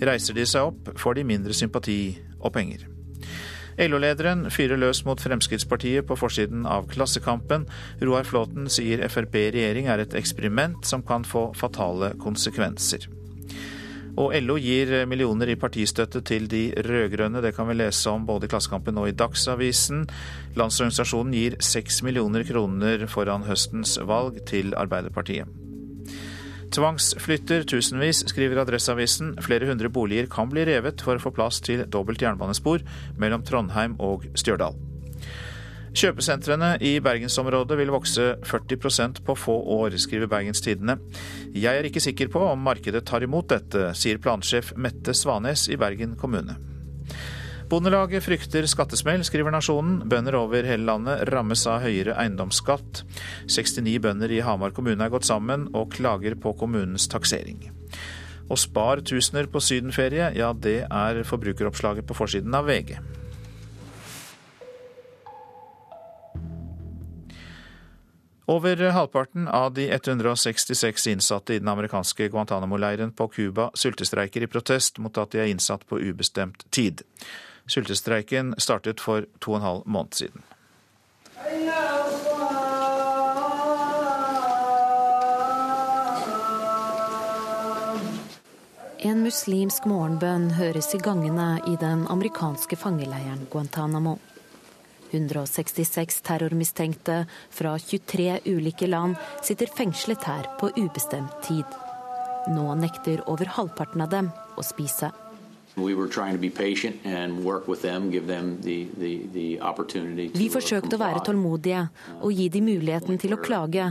[0.02, 2.00] Reiser de seg opp, får de mindre sympati
[2.39, 2.88] og penger.
[3.80, 7.70] LO-lederen fyrer løs mot Fremskrittspartiet på forsiden av Klassekampen.
[8.02, 13.06] Roar Flåten sier Frp i regjering er et eksperiment som kan få fatale konsekvenser.
[14.20, 17.39] Og LO gir millioner i partistøtte til de rød-grønne.
[17.43, 20.03] Det kan vi lese om både i Klassekampen og i Dagsavisen.
[20.59, 25.47] Landsorganisasjonen gir seks millioner kroner foran høstens valg til Arbeiderpartiet.
[26.70, 29.34] Tvangsflytter tusenvis, skriver Adresseavisen.
[29.41, 32.84] Flere hundre boliger kan bli revet for å få plass til dobbelt jernbanespor
[33.17, 34.78] mellom Trondheim og Stjørdal.
[36.00, 40.95] Kjøpesentrene i bergensområdet vil vokse 40% på få år, skriver Bergens Tidende.
[41.52, 45.76] Jeg er ikke sikker på om markedet tar imot dette, sier plansjef Mette Svanes i
[45.82, 46.56] Bergen kommune.
[47.70, 50.00] Bondelaget frykter skattesmell, skriver Nasjonen.
[50.08, 53.04] Bønder over hele landet rammes av høyere eiendomsskatt.
[53.52, 57.74] 69 bønder i Hamar kommune er gått sammen og klager på kommunens taksering.
[58.47, 62.95] Og spar tusener på sydenferie, ja det er forbrukeroppslaget på forsiden av VG.
[68.50, 74.97] Over halvparten av de 166 innsatte i den amerikanske Guantánamo-leiren på Cuba sultestreiker i protest
[74.97, 77.04] mot at de er innsatt på ubestemt tid.
[77.70, 80.41] Sultestreiken startet for to og en halv måned siden.
[88.97, 94.18] En muslimsk morgenbønn høres i gangene i den amerikanske fangeleiren Guantánamo.
[95.12, 101.66] 166 terrormistenkte fra 23 ulike land sitter fengslet her på ubestemt tid.
[102.49, 105.12] Nå nekter over halvparten av dem å spise.
[110.34, 111.84] Vi forsøkte å være tålmodige
[112.20, 113.86] og gi dem muligheten til å klage,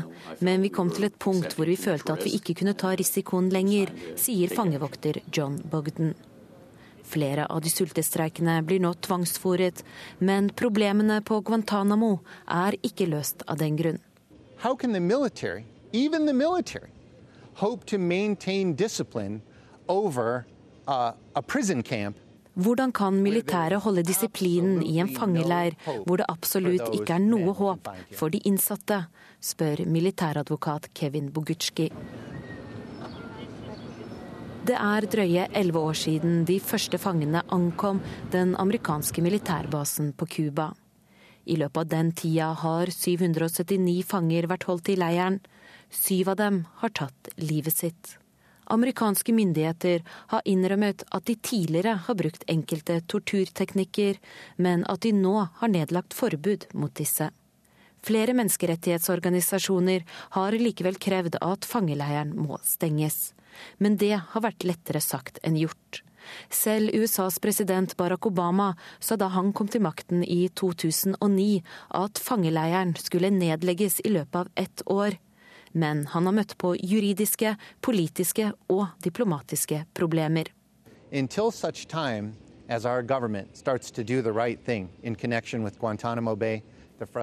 [0.45, 3.49] men vi kom til et punkt hvor vi følte at vi ikke kunne ta risikoen
[3.55, 6.13] lenger, sier fangevokter John Bogden.
[7.09, 9.83] Flere av de sultestreikende blir nå tvangsfòret,
[10.21, 12.19] men problemene på Guantánamo
[12.53, 14.01] er ikke løst av den grunn.
[14.99, 16.91] Military, military,
[19.89, 20.45] over
[20.89, 21.13] uh,
[22.59, 27.91] hvordan kan militæret holde disiplinen i en fangeleir hvor det absolutt ikke er noe håp
[28.19, 29.05] for de innsatte,
[29.41, 31.93] spør militæradvokat Kevin Bogutski.
[34.69, 38.03] Det er drøye elleve år siden de første fangene ankom
[38.35, 40.67] den amerikanske militærbasen på Cuba.
[41.49, 45.39] I løpet av den tida har 779 fanger vært holdt i leiren.
[45.89, 48.19] Syv av dem har tatt livet sitt.
[48.69, 50.05] Amerikanske myndigheter
[50.35, 54.21] har innrømmet at de tidligere har brukt enkelte torturteknikker,
[54.61, 57.31] men at de nå har nedlagt forbud mot disse.
[58.09, 63.35] Flere menneskerettighetsorganisasjoner har likevel krevd at fangeleiren må stenges.
[63.77, 66.01] Men det har vært lettere sagt enn gjort.
[66.49, 71.61] Selv USAs president Barack Obama sa da han kom til makten i 2009
[72.01, 75.19] at fangeleiren skulle nedlegges i løpet av ett år.
[75.73, 80.49] Men han har møtt på juridiske, politiske og diplomatiske problemer.
[81.13, 82.33] Until such time
[82.69, 86.63] as our government starts to do the right thing in connection with Guantanamo Bay,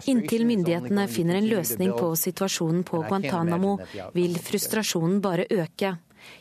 [0.07, 3.76] Inntil myndighetene finner en løsning på situasjonen på Guantánamo,
[4.15, 5.95] vil frustrasjonen bare øke.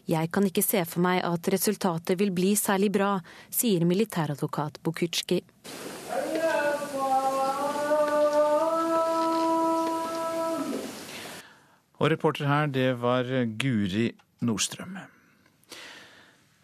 [0.09, 3.19] Jeg kan ikke se for meg at resultatet vil bli særlig bra,
[3.53, 5.43] sier militæradvokat Bukutsjki.
[12.01, 13.29] Og reporter her, det var
[13.59, 14.11] Guri
[14.45, 14.99] Nordstrøm.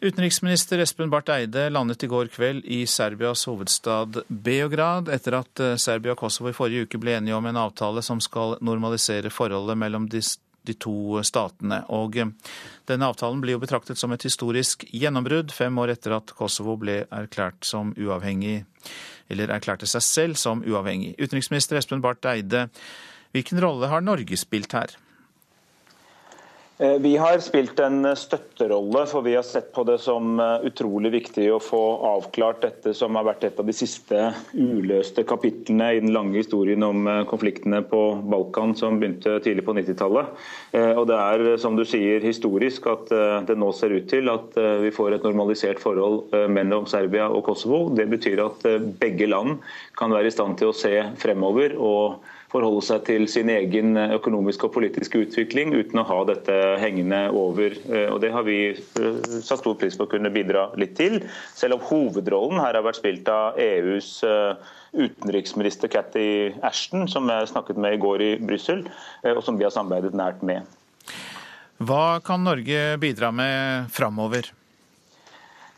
[0.03, 5.75] Utenriksminister Espen Barth Eide landet i går kveld i Serbias hovedstad Beograd, etter at eh,
[5.77, 9.77] Serbia og Kosovo i forrige uke ble enige om en avtale som skal normalisere forholdet
[9.77, 10.23] mellom de,
[10.81, 11.83] to statene.
[11.93, 12.33] Og eh,
[12.89, 17.03] denne avtalen blir jo betraktet som et historisk gjennombrudd, fem år etter at Kosovo ble
[17.05, 18.63] erklært som uavhengig,
[19.29, 21.13] eller erklærte seg selv som uavhengig.
[21.21, 22.71] Utenriksminister Espen Barth Eide,
[23.37, 24.97] hvilken rolle har Norge spilt her?
[26.81, 31.11] Eh, vi har spilt en støtterolle, for vi har sett på det som eh, utrolig
[31.13, 36.01] viktig å få avklart dette som har vært et av de siste uløste kapitlene i
[36.01, 38.01] den lange historien om eh, konfliktene på
[38.33, 40.33] Balkan som begynte tidlig på 90-tallet.
[40.81, 43.11] Og Det er som du sier, historisk at
[43.49, 47.89] det nå ser ut til at vi får et normalisert forhold mellom Serbia og Kosovo.
[47.97, 48.67] Det betyr at
[49.01, 49.59] begge land
[49.99, 51.75] kan være i stand til å se fremover.
[51.77, 57.23] og forholde seg til sin egen økonomiske og politiske utvikling uten å ha dette hengende
[57.37, 57.77] over.
[57.91, 61.21] Eh, og Det har vi eh, satt stor pris på å kunne bidra litt til,
[61.55, 67.51] selv om hovedrollen her har vært spilt av EUs eh, utenriksminister Cathy Ashton, som jeg
[67.53, 68.83] snakket med i går i Brussel,
[69.23, 70.67] og som vi har samarbeidet nært med.
[71.79, 74.51] Hva kan Norge bidra med framover?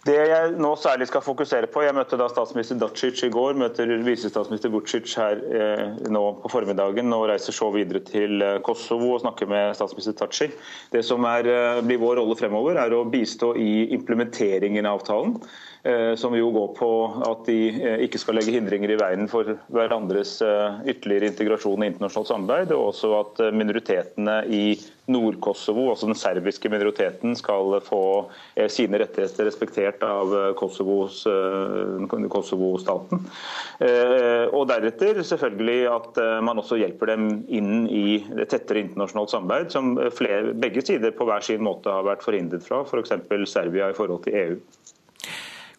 [0.02, 3.86] Det jeg nå særlig skal fokusere på, Jeg møtte da statsminister Dacic i går, møter
[4.02, 9.22] visestatsminister Vucic her eh, nå på formiddagen og reiser så videre til eh, Kosovo og
[9.22, 10.48] snakker med statsminister Taci.
[10.90, 15.38] Det som er, eh, blir vår rolle fremover, er å bistå i implementeringen av avtalen.
[15.84, 16.88] Eh, som jo går på
[17.26, 21.88] at de eh, ikke skal legge hindringer i veien for hverandres eh, ytterligere integrasjon i
[21.90, 24.78] internasjonalt samarbeid, og også at minoritetene i
[25.10, 28.30] Nord-Kosovo, altså den serbiske minoriteten, skal få
[28.70, 33.18] sine rettigheter respektert av Kosovo-staten.
[34.54, 39.98] Og deretter selvfølgelig at man også hjelper dem inn i det tettere internasjonalt samarbeid, som
[40.14, 43.26] flere, begge sider på hver sin måte har vært forhindret fra, f.eks.
[43.26, 44.54] For Serbia i forhold til EU.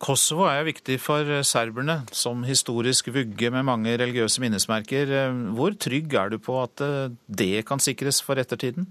[0.04, 5.14] Kosovo er viktig for eh, serberne, som historisk vugge med mange religiøse minnesmerker.
[5.20, 8.90] Eh, hvor trygg er du på at eh, det kan sikres for ettertiden?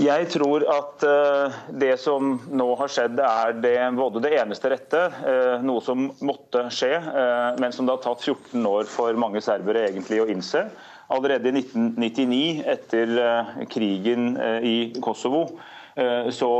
[0.00, 1.02] Jeg tror at
[1.76, 5.00] det som nå har skjedd, er det, både det eneste rette,
[5.66, 6.92] noe som måtte skje,
[7.60, 10.62] men som det har tatt 14 år for mange serbere egentlig å innse.
[11.12, 13.12] Allerede i 1999, etter
[13.74, 14.30] krigen
[14.64, 15.42] i Kosovo,
[16.30, 16.50] så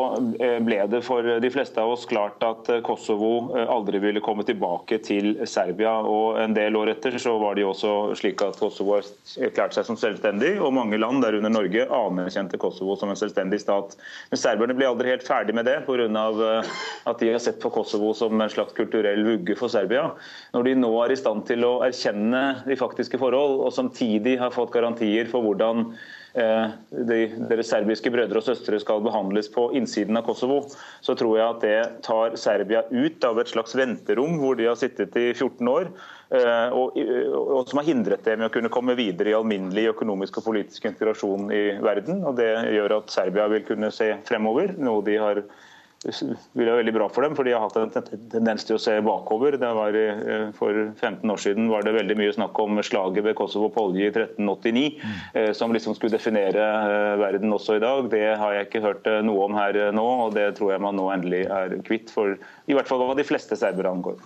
[0.41, 4.45] eh, ble det for de fleste av oss klart at eh, Kosovo aldri ville komme
[4.47, 5.93] tilbake til Serbia.
[6.03, 9.87] og En del år etter så var det jo også slik at Kosovo erklærte seg
[9.87, 13.97] som selvstendig, og mange land, derunder Norge, anerkjente Kosovo som en selvstendig stat.
[14.33, 16.62] Men serberne ble aldri helt ferdig med det, pga.
[17.07, 20.11] at de har sett på Kosovo som en slags kulturell vugge for Serbia.
[20.55, 24.55] Når de nå er i stand til å erkjenne de faktiske forhold, og samtidig har
[24.55, 27.18] fått garantier for hvordan Eh, de,
[27.51, 30.62] deres serbiske brødre og søstre skal behandles på innsiden av Kosovo,
[31.03, 34.78] så tror jeg at det tar Serbia ut av et slags venterom hvor de har
[34.78, 35.91] sittet i 14 år.
[36.31, 40.39] Eh, og, og, som har hindret dem i å kunne komme videre i alminnelig økonomisk
[40.39, 42.22] og politisk integrasjon i verden.
[42.22, 45.43] og Det gjør at Serbia vil kunne se fremover, noe de har
[46.01, 47.90] vil være veldig bra for dem, for de har hatt en
[48.32, 49.59] tendens til å se bakover.
[49.61, 53.68] Var, eh, for 15 år siden var det veldig mye snakk om slaget ved Kosovo
[53.68, 55.53] Polje i 1389, mm.
[55.55, 58.09] som liksom skulle definere eh, verden også i dag.
[58.09, 61.11] Det har jeg ikke hørt noe om her nå, og det tror jeg man nå
[61.12, 64.16] endelig er kvitt, for i hvert fall hva de fleste serbere angår.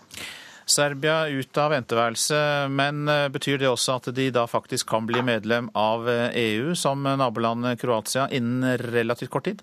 [0.64, 2.38] Serbia ut av venteværelse,
[2.72, 3.04] men
[3.34, 8.30] betyr det også at de da faktisk kan bli medlem av EU som nabolandet Kroatia
[8.32, 9.60] innen relativt kort tid?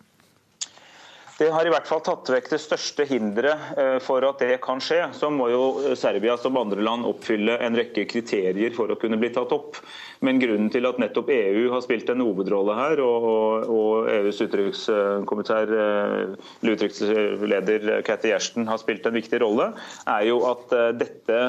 [1.42, 4.78] Det har i hvert fall tatt vekk det største hinderet eh, for at det kan
[4.84, 5.08] skje.
[5.18, 9.32] Så må jo Serbia som andre land oppfylle en rekke kriterier for å kunne bli
[9.34, 9.80] tatt opp.
[10.22, 15.74] Men grunnen til at nettopp EU har spilt en hovedrolle her, og, og EUs utenrikskommissær,
[15.74, 19.72] eller utenriksleder Cathy Gjersten har spilt en viktig rolle,
[20.06, 21.42] er jo at eh, dette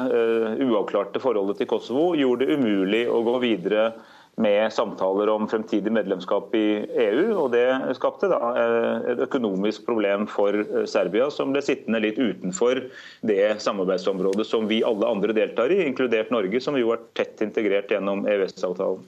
[0.70, 3.90] uavklarte forholdet til Kosovo gjorde det umulig å gå videre
[4.42, 6.66] med samtaler om fremtidig medlemskap i
[7.06, 7.26] EU.
[7.44, 12.18] og Det skapte da eh, et økonomisk problem for eh, Serbia, som ble sittende litt
[12.18, 12.84] utenfor
[13.28, 17.92] det samarbeidsområdet som vi alle andre deltar i, inkludert Norge, som jo er tett integrert
[17.92, 19.02] gjennom EØS-avtalen.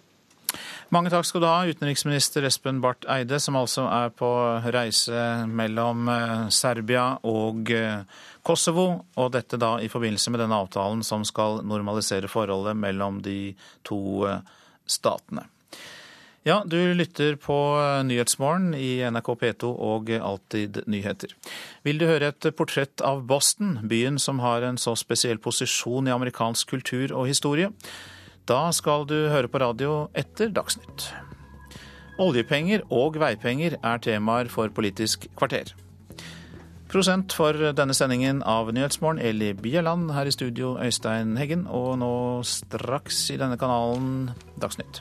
[0.92, 4.28] Mange takk skal du ha, utenriksminister Espen Barth Eide, som altså er på
[4.70, 7.72] reise mellom eh, Serbia og
[8.44, 13.54] Kosovo, og dette da i forbindelse med denne avtalen som skal normalisere forholdet mellom de
[13.82, 15.46] to landene statene.
[16.44, 17.56] Ja, du lytter på
[18.04, 21.32] Nyhetsmorgen i NRK P2 og Alltid nyheter.
[21.88, 26.12] Vil du høre et portrett av Boston, byen som har en så spesiell posisjon i
[26.12, 27.70] amerikansk kultur og historie?
[28.44, 31.08] Da skal du høre på radio etter Dagsnytt.
[32.20, 35.72] Oljepenger og veipenger er temaer for Politisk kvarter.
[36.94, 40.12] Prosent for denne sendingen av Nyhetsmorgen, Eli Bieland.
[40.14, 41.64] Her i studio, Øystein Heggen.
[41.66, 42.10] Og nå
[42.46, 44.30] straks i denne kanalen
[44.62, 45.00] Dagsnytt.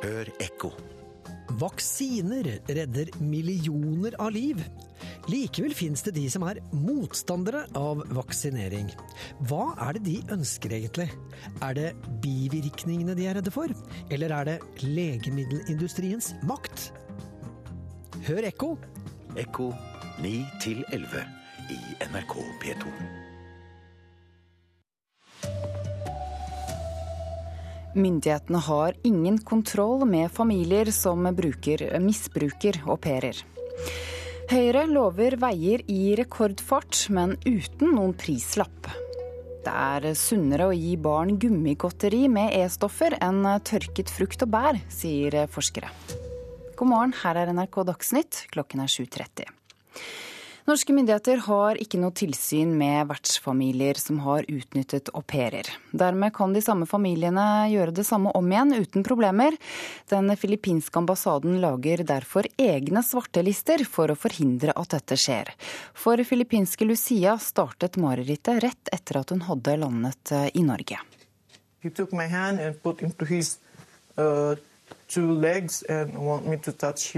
[0.00, 0.72] Hør ekko.
[1.60, 4.64] Vaksiner redder millioner av liv.
[5.24, 8.90] Likevel finnes det de som er motstandere av vaksinering.
[9.48, 11.06] Hva er det de ønsker egentlig?
[11.64, 11.86] Er det
[12.20, 13.72] bivirkningene de er redde for?
[14.12, 16.90] Eller er det legemiddelindustriens makt?
[18.28, 18.74] Hør ekko.
[19.40, 19.70] Ekko
[20.20, 20.34] 9
[20.92, 21.24] 11
[21.72, 21.80] i
[22.12, 22.92] NRK P2.
[27.94, 33.38] Myndighetene har ingen kontroll med familier som bruker, misbruker au pairer.
[34.44, 38.90] Høyre lover veier i rekordfart, men uten noen prislapp.
[39.64, 45.46] Det er sunnere å gi barn gummigodteri med E-stoffer enn tørket frukt og bær, sier
[45.48, 45.88] forskere.
[46.76, 49.48] God morgen, her er NRK Dagsnytt, klokken er 7.30.
[50.64, 55.68] Norske myndigheter har ikke noe tilsyn med vertsfamilier som har utnyttet au pairer.
[55.92, 59.58] Dermed kan de samme familiene gjøre det samme om igjen uten problemer.
[60.08, 65.52] Den filippinske ambassaden lager derfor egne svartelister for å forhindre at dette skjer.
[65.92, 70.96] For filippinske Lucia startet marerittet rett etter at hun hadde landet i Norge.
[71.84, 73.58] He took my hand and put into his
[74.16, 74.56] uh,
[75.12, 77.12] two legs and want me to touch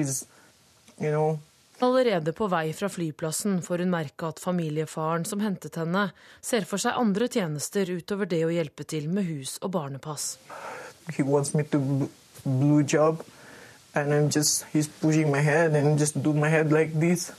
[0.99, 1.39] you know,
[1.85, 6.07] Allerede på vei fra flyplassen får hun merke at familiefaren som hentet henne,
[6.41, 10.39] ser for seg andre tjenester utover det å hjelpe til med hus og barnepass.
[11.17, 12.09] he wants me to b-
[12.45, 13.23] blue job
[14.31, 17.33] just he's pushing my head and just do my head like this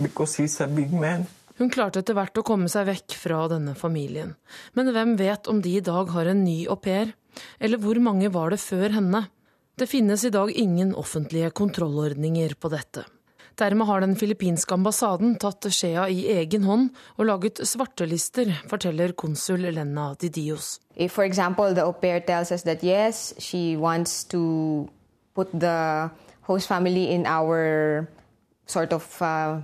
[0.00, 1.26] because he's a big man.
[1.58, 4.34] Hun klarte etter hvert å komme seg vekk fra denne familien.
[4.72, 7.12] Men hvem vet om de i dag har en ny au pair?
[7.60, 9.26] Eller hvor mange var det før henne?
[9.76, 13.04] Det finnes i dag ingen offentlige kontrollordninger på dette.
[13.60, 16.86] Dermed har den filippinske ambassaden tatt skjea i egen hånd
[17.18, 20.78] og laget svartelister, forteller konsul Lena Didios.
[21.08, 24.88] For example, au pair tells us that yes, she wants to
[25.34, 26.08] put the
[26.48, 27.04] host family
[28.66, 29.60] sort of uh.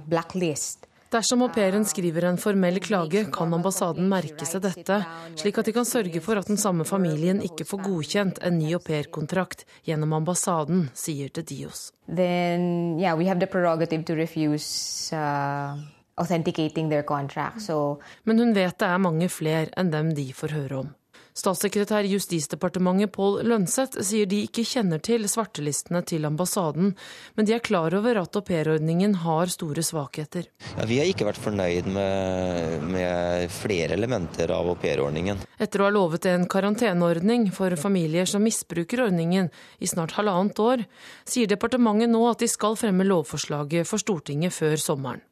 [1.16, 4.98] Dersom au pairen skriver en formell klage, kan ambassaden merke seg dette,
[5.40, 8.74] slik at de kan sørge for at den samme familien ikke får godkjent en ny
[8.76, 11.86] aupairkontrakt gjennom ambassaden, sier De Dios.
[12.04, 15.80] Then, yeah, we have the prerogative to refuse uh.
[16.16, 20.94] So Men hun vet det er mange flere enn dem de får høre om.
[21.36, 26.94] Statssekretær i Justisdepartementet Pål Lønseth sier de ikke kjenner til svartelistene til ambassaden,
[27.36, 30.48] men de er klar over at aupairordningen har store svakheter.
[30.78, 35.44] Ja, vi har ikke vært fornøyd med, med flere elementer av aupairordningen.
[35.60, 40.88] Etter å ha lovet en karanteneordning for familier som misbruker ordningen i snart halvannet år,
[41.28, 45.25] sier departementet nå at de skal fremme lovforslaget for Stortinget før sommeren.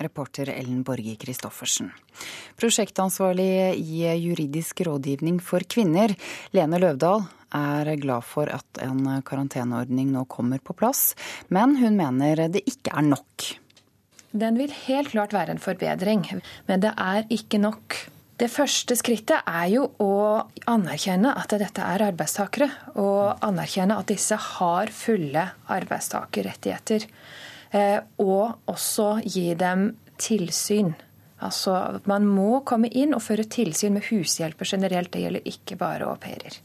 [0.00, 1.90] Reporter Ellen Borge Christoffersen.
[2.60, 6.14] Prosjektansvarlig i juridisk rådgivning for kvinner,
[6.56, 7.26] Lene Løvdahl,
[7.56, 11.14] er glad for at en karanteneordning nå kommer på plass,
[11.48, 13.50] men hun mener det ikke er nok.
[14.30, 16.22] Den vil helt klart være en forbedring,
[16.68, 17.96] men det er ikke nok.
[18.40, 20.12] Det første skrittet er jo å
[20.70, 27.04] anerkjenne at dette er arbeidstakere, og anerkjenne at disse har fulle arbeidstakerrettigheter.
[27.70, 30.92] Eh, og også gi dem tilsyn.
[31.40, 35.12] Altså, Man må komme inn og føre tilsyn med hushjelper generelt.
[35.12, 36.60] Det gjelder ikke bare au pairer.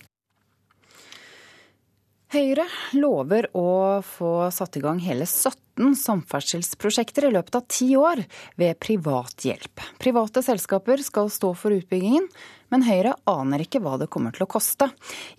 [2.35, 2.65] Høyre
[2.97, 8.25] lover å få satt i gang hele 17 samferdselsprosjekter i løpet av ti år
[8.59, 9.83] ved privat hjelp.
[10.01, 12.27] Private selskaper skal stå for utbyggingen,
[12.73, 14.89] men Høyre aner ikke hva det kommer til å koste.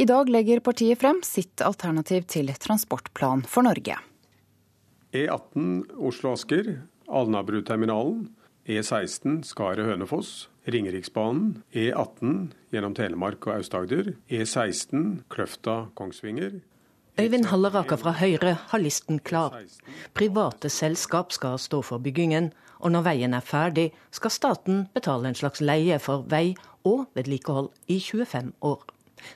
[0.00, 3.98] I dag legger partiet frem sitt alternativ til transportplan for Norge.
[5.16, 6.74] E18 Oslo-Asker,
[7.08, 8.28] Alnabruterminalen,
[8.68, 16.58] E16 Skaret-Hønefoss, Ringeriksbanen, E18 gjennom Telemark og Aust-Agder, E16 Kløfta-Kongsvinger.
[17.20, 19.54] Øyvind Halleraker fra Høyre har listen klar.
[20.14, 25.38] Private selskap skal stå for byggingen, og når veien er ferdig, skal staten betale en
[25.38, 28.82] slags leie for vei og vedlikehold i 25 år.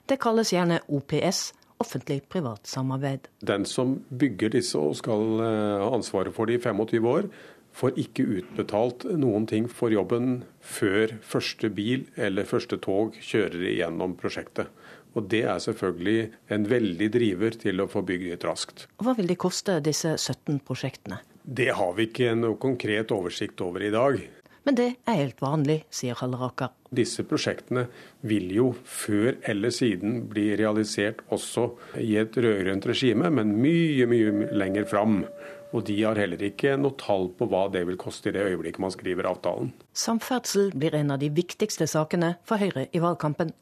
[0.09, 3.31] Det kalles gjerne OPS, offentlig-privat samarbeid.
[3.41, 7.31] Den som bygger disse og skal ha ansvaret for de i 25 år,
[7.77, 14.17] får ikke utbetalt noen ting for jobben før første bil eller første tog kjører igjennom
[14.19, 14.71] prosjektet.
[15.19, 18.87] Og det er selvfølgelig en veldig driver til å få bygget raskt.
[19.03, 21.19] Hva vil de koste, disse 17 prosjektene?
[21.43, 24.21] Det har vi ikke noe konkret oversikt over i dag.
[24.69, 26.75] Men det er helt vanlig, sier Halleraker.
[26.93, 27.87] Disse prosjektene
[28.27, 31.71] vil jo før eller siden bli realisert også
[32.03, 35.23] i et rød-grønt regime, men mye, mye lenger fram.
[35.71, 38.83] Og de har heller ikke noe tall på hva det vil koste i det øyeblikket
[38.83, 39.73] man skriver avtalen.
[39.95, 43.55] Samferdsel blir en av de viktigste sakene for Høyre i valgkampen.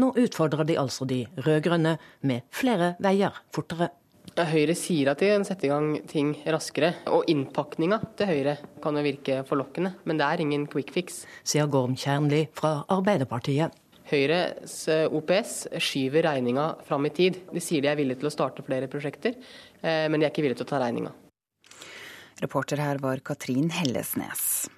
[0.00, 3.92] Nå utfordrer de altså de rød-grønne med flere veier fortere.
[4.40, 8.96] Høyre sier at de kan sette i gang ting raskere, og innpakninga til Høyre kan
[8.96, 11.24] jo virke forlokkende, men det er ingen quick fix.
[11.44, 13.74] Sier Gorm Kjernli fra Arbeiderpartiet.
[14.10, 14.76] Høyres
[15.12, 17.42] OPS skyver regninga fram i tid.
[17.52, 19.36] De sier de er villige til å starte flere prosjekter,
[19.82, 21.12] eh, men de er ikke villige til å ta regninga.
[22.40, 24.70] Reporter her var Katrin Hellesnes.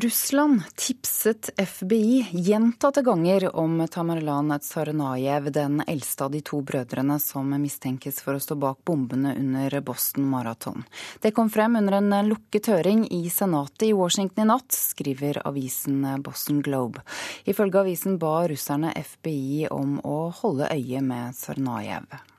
[0.00, 7.52] Russland tipset FBI gjentatte ganger om Tamerlan Tsarnajev, den eldste av de to brødrene som
[7.60, 10.86] mistenkes for å stå bak bombene under Boston Marathon.
[11.20, 16.00] Det kom frem under en lukket høring i Senatet i Washington i natt, skriver avisen
[16.24, 17.04] Boston Globe.
[17.44, 22.31] Ifølge avisen ba russerne FBI om å holde øye med Tsarnajev.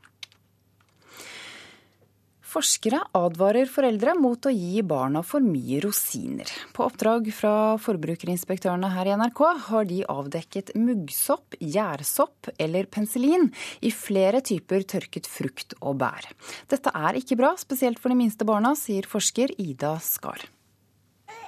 [2.53, 6.49] Forskere advarer foreldre mot å gi barna for mye rosiner.
[6.75, 9.41] På oppdrag fra forbrukerinspektørene her i NRK
[9.71, 13.49] har de avdekket muggsopp, gjærsopp eller penicillin
[13.81, 16.29] i flere typer tørket frukt og bær.
[16.69, 20.45] Dette er ikke bra, spesielt for de minste barna, sier forsker Ida Skar.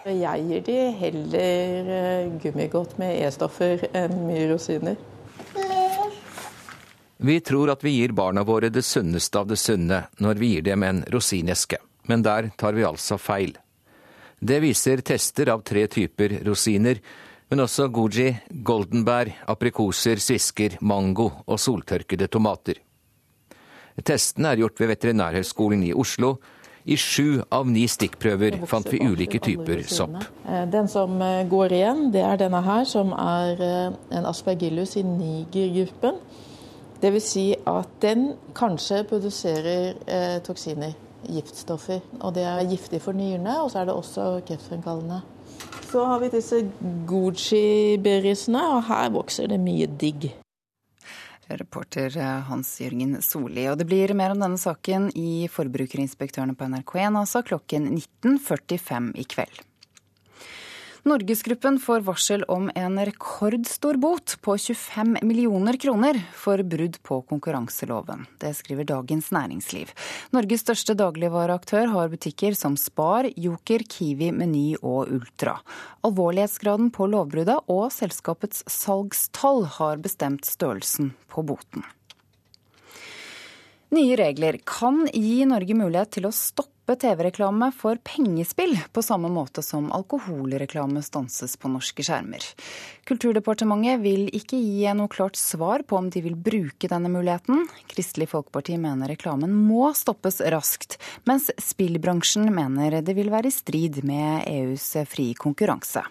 [0.10, 4.98] Jeg gir de heller gummigodt med E-stoffer enn mye rosiner.
[7.18, 10.66] Vi tror at vi gir barna våre det sunneste av det sunne når vi gir
[10.68, 13.56] dem en rosineske, men der tar vi altså feil.
[14.40, 17.00] Det viser tester av tre typer rosiner,
[17.50, 22.82] men også goji, goldenbær, aprikoser, svisker, mango og soltørkede tomater.
[24.04, 26.36] Testene er gjort ved Veterinærhøgskolen i Oslo.
[26.86, 30.20] I sju av ni stikkprøver fant vi ulike typer sopp.
[30.70, 31.16] Den som
[31.50, 36.20] går igjen, det er denne her, som er en aspergillus i nigergruppen.
[37.06, 37.26] Dvs.
[37.30, 40.96] Si at den kanskje produserer eh, toksiner,
[41.30, 42.02] giftstoffer.
[42.22, 45.22] Og det er giftig for nyrene, og så er det også kreftfremkallende.
[45.92, 46.64] Så har vi disse
[47.08, 50.32] Gucci-berrisene, og her vokser det mye digg.
[51.46, 52.18] Reporter
[52.50, 53.68] Hans Jørgen Solli.
[53.70, 57.92] Og det blir mer om denne saken i Forbrukerinspektørene på NRK1, altså klokken
[58.26, 59.62] 19.45 i kveld.
[61.06, 68.24] Norgesgruppen får varsel om en rekordstor bot på 25 millioner kroner for brudd på konkurranseloven.
[68.42, 69.92] Det skriver Dagens Næringsliv.
[70.34, 75.60] Norges største dagligvareaktør har butikker som Spar, Joker, Kiwi, Meny og Ultra.
[76.10, 81.86] Alvorlighetsgraden på lovbruddet og selskapets salgstall har bestemt størrelsen på boten.
[83.94, 89.64] Nye regler kan gi Norge mulighet til å stoppe TV-reklame for pengespill, på samme måte
[89.66, 92.46] som alkoholreklame stanses på norske skjermer.
[93.10, 97.66] Kulturdepartementet vil ikke gi noe klart svar på om de vil bruke denne muligheten.
[97.90, 104.04] Kristelig Folkeparti mener reklamen må stoppes raskt, mens spillbransjen mener det vil være i strid
[104.06, 106.06] med EUs frie konkurranse.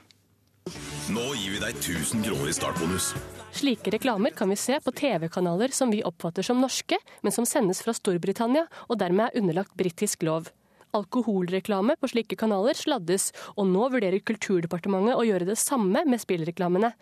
[1.14, 3.12] Nå gir vi deg 1000 kroner i startbonus.
[3.54, 7.84] Slike reklamer kan vi se på TV-kanaler som vi oppfatter som norske, men som sendes
[7.84, 10.48] fra Storbritannia og dermed er underlagt britisk lov.
[10.94, 16.94] Alkoholreklame på slike kanaler sladdes, og nå vurderer Kulturdepartementet å gjøre det samme med spillreklamene.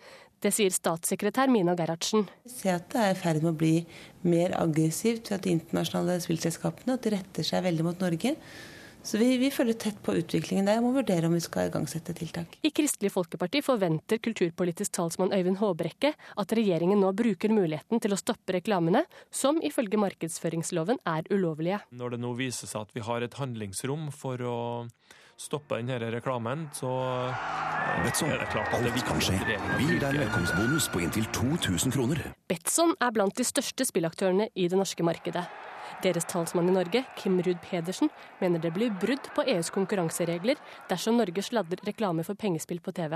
[0.43, 2.25] Det sier statssekretær Mina Gerhardsen.
[2.43, 3.73] Vi ser at det er i ferd med å bli
[4.27, 8.35] mer aggressivt at de internasjonale spillselskapene retter seg veldig mot Norge.
[9.03, 12.15] Så vi, vi, følger tett på utviklingen der og må vurdere om vi skal igangsette
[12.15, 12.55] tiltak.
[12.63, 18.19] I Kristelig Folkeparti forventer kulturpolitisk talsmann Øyvind Håbrekke at regjeringen nå bruker muligheten til å
[18.19, 21.81] stoppe reklamene, som ifølge markedsføringsloven er ulovlige.
[21.91, 24.55] Når det nå viser seg at vi har et handlingsrom for å
[25.35, 26.93] stoppe denne reklamen, så
[28.05, 28.31] Betson.
[28.31, 29.35] er det klart at det Alt kan skje.
[29.81, 32.23] Vi gir deg velkomstbonus på inntil 2000 kroner.
[32.47, 35.43] Betson er blant de største spillaktørene i det norske markedet.
[36.03, 38.09] Deres talsmann i Norge, Kim Ruud Pedersen,
[38.41, 40.59] mener det blir brudd på EUs konkurranseregler
[40.89, 43.15] dersom Norge sladder reklame for pengespill på TV.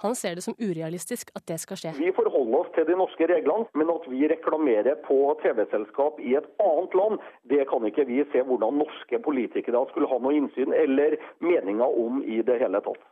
[0.00, 1.92] Han ser det som urealistisk at det skal skje.
[1.98, 6.48] Vi forholder oss til de norske reglene, men at vi reklamerer på TV-selskap i et
[6.64, 7.20] annet land,
[7.52, 12.24] det kan ikke vi se hvordan norske politikere skulle ha noe innsyn eller meninger om
[12.24, 13.04] i det hele tatt.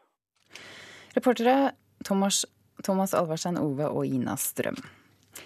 [1.12, 1.74] Reportere
[2.08, 2.46] Thomas,
[2.82, 4.80] Thomas Alvarstein Ove og Ina Strøm.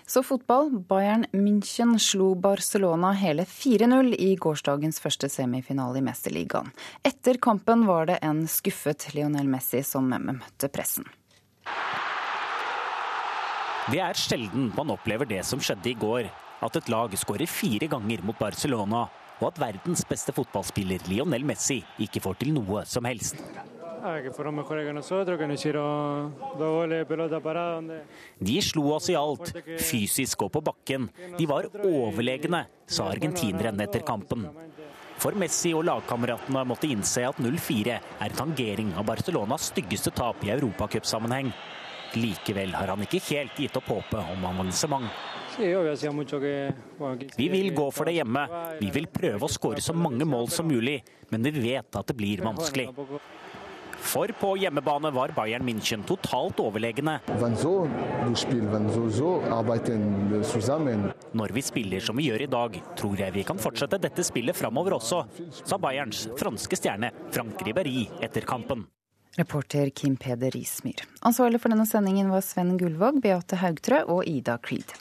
[0.06, 0.70] Så fotball.
[0.88, 6.70] Bayern München slo Barcelona hele 4-0 i gårsdagens første semifinale i Mesterligaen.
[7.02, 11.06] Etter kampen var det en skuffet Lionel Messi som møtte pressen.
[13.92, 16.30] Det er sjelden man opplever det som skjedde i går.
[16.64, 19.04] At et lag skårer fire ganger mot Barcelona,
[19.40, 23.40] og at verdens beste fotballspiller Lionel Messi ikke får til noe som helst.
[28.39, 31.09] De slo oss i alt, fysisk og på bakken.
[31.39, 34.44] De var overlegne, sa argentineren etter kampen.
[35.22, 40.52] For Messi og lagkameratene måtte innse at 0-4 er tangering av Barcelonas styggeste tap i
[40.52, 41.52] europacupsammenheng.
[42.14, 45.09] Likevel har han ikke helt gitt opp håpet om avansement.
[47.39, 48.44] Vi vil gå for det hjemme.
[48.81, 51.01] Vi vil prøve å skåre så mange mål som mulig,
[51.31, 52.90] men vi vet at det blir vanskelig.
[54.05, 57.18] For på hjemmebane var Bayern München totalt overlegne.
[61.32, 64.56] Når vi spiller som vi gjør i dag, tror jeg vi kan fortsette dette spillet
[64.56, 65.24] framover også,
[65.64, 68.85] sa Bayerns franske stjerne Frank Ribéry etter kampen.
[69.35, 71.01] Reporter Kim Peder Rismyr.
[71.26, 74.94] Ansvarlig for denne sendingen var Sven Gullvåg, Beate Haugtrø og Ida Creed.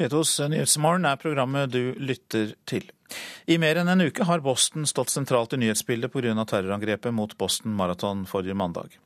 [0.00, 2.86] P2s Nyhetsmorgen er programmet du lytter til.
[3.50, 6.32] I mer enn en uke har Boston stått sentralt i nyhetsbildet pga.
[6.48, 8.96] terrorangrepet mot Boston Marathon forrige mandag.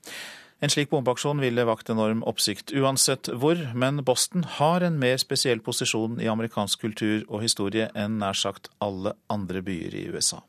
[0.63, 5.59] En slik bombeaksjon ville vakt enorm oppsikt uansett hvor, men Boston har en mer spesiell
[5.59, 10.45] posisjon i amerikansk kultur og historie enn nær sagt alle andre byer i USA.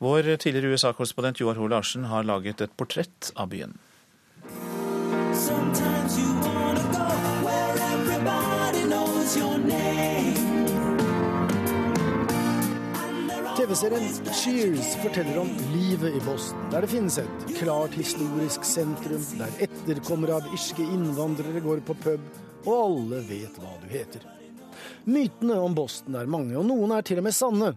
[0.00, 3.76] Vår tidligere USA-korrespondent Joar Hoel Larsen har laget et portrett av byen.
[5.34, 5.93] Sometimes
[13.74, 19.64] TV-serien Cheers forteller om livet i Boston, der det finnes et klart historisk sentrum, der
[19.66, 22.28] etterkommere av irske innvandrere går på pub,
[22.68, 24.22] og alle vet hva du heter.
[25.10, 27.72] Mytene om Boston er mange, og noen er til og med sanne.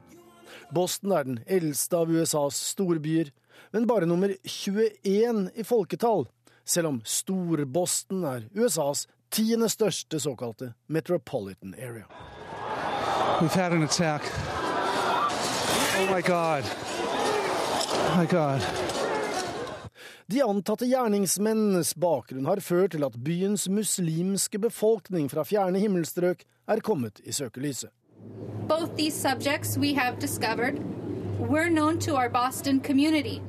[0.69, 3.33] Boston er den eldste av USAs storbyer,
[3.73, 6.27] men bare nummer 21 i folketall,
[6.61, 12.05] selv om Stor-Boston er USAs tiende største såkalte metropolitan area.
[13.41, 14.21] We've had an attack.
[15.99, 16.63] Oh my God.
[16.63, 18.61] Oh my God.
[20.27, 26.83] De antatte gjerningsmennenes bakgrunn har ført til at byens muslimske befolkning fra fjerne himmelstrøk er
[26.85, 27.89] kommet i søkelyset.
[28.69, 30.77] Both these subjects we have discovered
[31.39, 33.39] were known to our Boston community.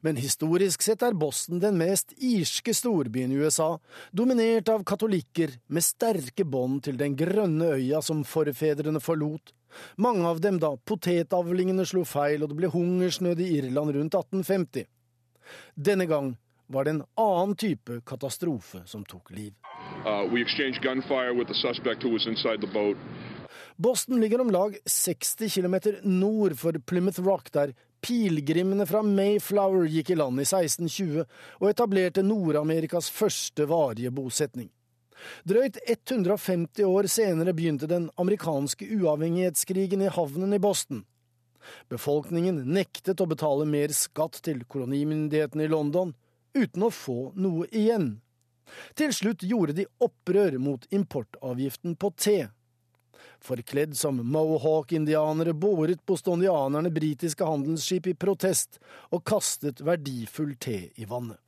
[0.00, 3.76] Men historisk sett er Boston den mest irske storbyen i USA,
[4.12, 9.52] dominert av katolikker med sterke bånd til den grønne øya som forfedrene forlot,
[9.96, 14.86] mange av dem da potetavlingene slo feil og det ble hungersnød i Irland rundt 1850.
[15.74, 16.34] Denne gang
[16.72, 19.52] var det en annen type katastrofe som tok liv.
[20.06, 20.24] Uh,
[23.76, 30.10] Boston ligger om lag 60 km nord for Plymouth Rock, der pilegrimene fra Mayflower gikk
[30.12, 31.24] i land i 1620
[31.60, 34.70] og etablerte Nord-Amerikas første varige bosetning.
[35.48, 41.04] Drøyt 150 år senere begynte den amerikanske uavhengighetskrigen i havnen i Boston.
[41.90, 46.14] Befolkningen nektet å betale mer skatt til kolonimyndighetene i London,
[46.54, 48.16] uten å få noe igjen.
[48.98, 52.38] Til slutt gjorde de opprør mot importavgiften på te.
[53.42, 58.78] Forkledd som mohawk-indianere båret bostonianerne britiske handelsskip i protest
[59.10, 61.38] og kastet verdifull te i vannet.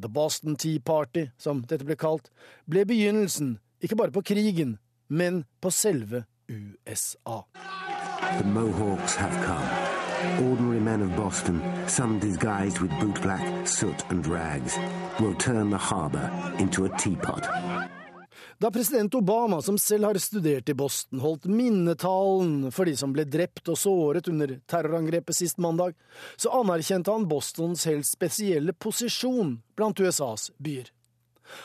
[0.00, 2.30] The Boston Tea Party, som dette ble kalt,
[2.66, 4.78] ble begynnelsen ikke bare på krigen,
[5.08, 7.42] men på selve USA.
[8.38, 9.94] The Mohawks have come.
[10.50, 14.78] Ordinary men of Boston, some disguised with bootblack, soot and rags,
[15.20, 17.46] will turn the harbor into a teapot.
[18.58, 23.24] Da president Obama, som selv har studert i Boston, holdt minnetalen for de som ble
[23.26, 25.96] drept og såret under terrorangrepet sist mandag,
[26.36, 30.92] så anerkjente han Bostons helt spesielle posisjon blant USAs byer.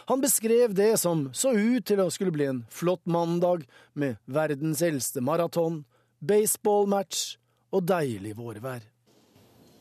[0.09, 3.63] Han beskrev det som så ut til å skulle bli en flott mandag
[3.93, 5.83] med verdens eldste maraton,
[6.19, 7.37] baseballmatch
[7.71, 8.81] og deilig vårvær.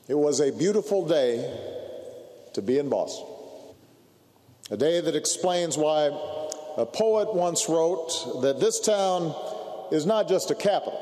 [0.09, 1.43] It was a beautiful day
[2.55, 3.27] to be in Boston.
[4.71, 6.13] A day that explains why
[6.79, 9.35] A poet once wrote that this town
[9.91, 10.95] is not just a capital,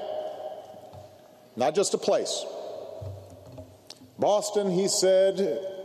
[1.54, 2.46] not just a place.
[4.18, 5.38] Boston, he said,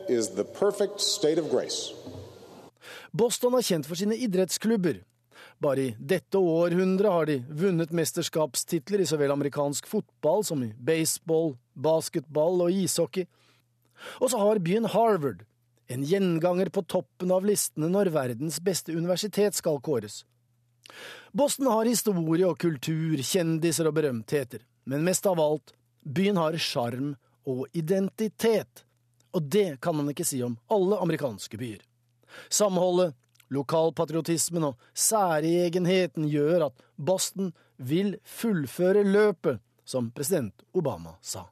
[0.08, 1.92] is the perfect state of grace.
[3.12, 5.02] Boston er kjent for sine idrettsklubber.
[5.60, 10.72] Bare i dette århundret har de vunnet mesterskapstitler i så vel amerikansk fotball som i
[10.80, 13.28] baseball, basketball og ishockey.
[14.24, 15.44] Og så har byen Harvard,
[15.94, 20.24] en gjenganger på toppen av listene når verdens beste universitet skal kåres.
[21.32, 25.74] Boston har historie og kultur, kjendiser og berømtheter, men mest av alt,
[26.04, 27.14] byen har sjarm
[27.48, 28.84] og identitet.
[29.32, 31.82] Og det kan man ikke si om alle amerikanske byer.
[32.52, 33.16] Samholdet,
[33.52, 41.48] lokalpatriotismen og særegenheten gjør at Boston vil fullføre løpet, som president Obama sa.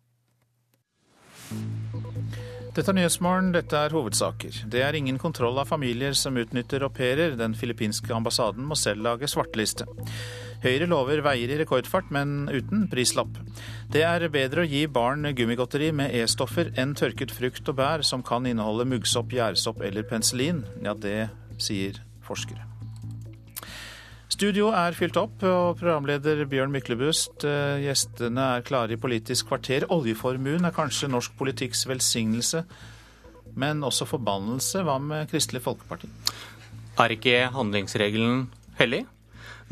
[2.79, 4.61] Dette er Nyhetsmorgen, dette er hovedsaker.
[4.71, 7.33] Det er ingen kontroll av familier som utnytter au pairer.
[7.35, 9.83] Den filippinske ambassaden må selv lage svarteliste.
[10.63, 13.35] Høyre lover veier i rekordfart, men uten prislapp.
[13.91, 18.23] Det er bedre å gi barn gummigodteri med E-stoffer enn tørket frukt og bær som
[18.23, 20.63] kan inneholde muggsopp, gjærsopp eller penicillin.
[20.79, 22.63] Ja, det sier forskere.
[24.29, 27.43] Studio er fylt opp, og programleder Bjørn Myklebust.
[27.49, 29.87] eh, Gjestene er klare i Politisk kvarter.
[29.89, 32.63] Oljeformuen er kanskje norsk politikks velsignelse,
[33.57, 34.83] men også forbannelse.
[34.85, 36.11] Hva med Kristelig Folkeparti?
[36.99, 38.47] Er ikke handlingsregelen
[38.77, 39.05] hellig?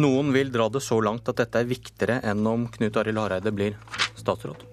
[0.02, 3.54] Noen vil dra det så langt at dette er viktigere enn om Knut Arild Hareide
[3.54, 3.78] blir
[4.18, 4.66] statsråd.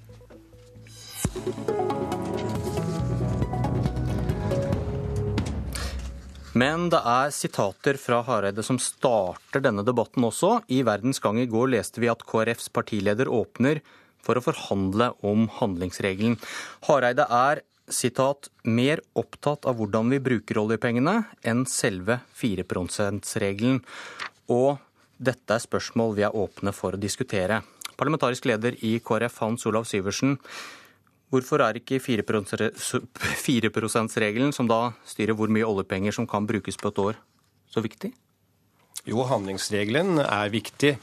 [6.54, 10.60] Men det er sitater fra Hareide som starter denne debatten også.
[10.70, 13.80] I Verdens Gang i går leste vi at KrFs partileder åpner
[14.22, 16.38] for å forhandle om handlingsregelen.
[16.86, 23.82] Hareide er sitat, mer opptatt av hvordan vi bruker oljepengene enn selve 4 %-regelen.
[24.54, 24.78] Og
[25.18, 27.64] dette er spørsmål vi er åpne for å diskutere.
[27.98, 30.38] Parlamentarisk leder i KrF, Hans Olav Syversen.
[31.34, 36.92] Hvorfor er ikke 4 %-regelen, som da styrer hvor mye oljepenger som kan brukes på
[36.92, 37.18] et år,
[37.66, 38.12] så viktig?
[39.04, 40.94] Jo, handlingsregelen er viktig,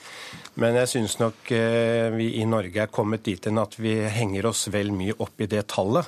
[0.64, 4.48] men jeg syns nok eh, vi i Norge er kommet dit hen at vi henger
[4.50, 6.08] oss vel mye opp i det tallet.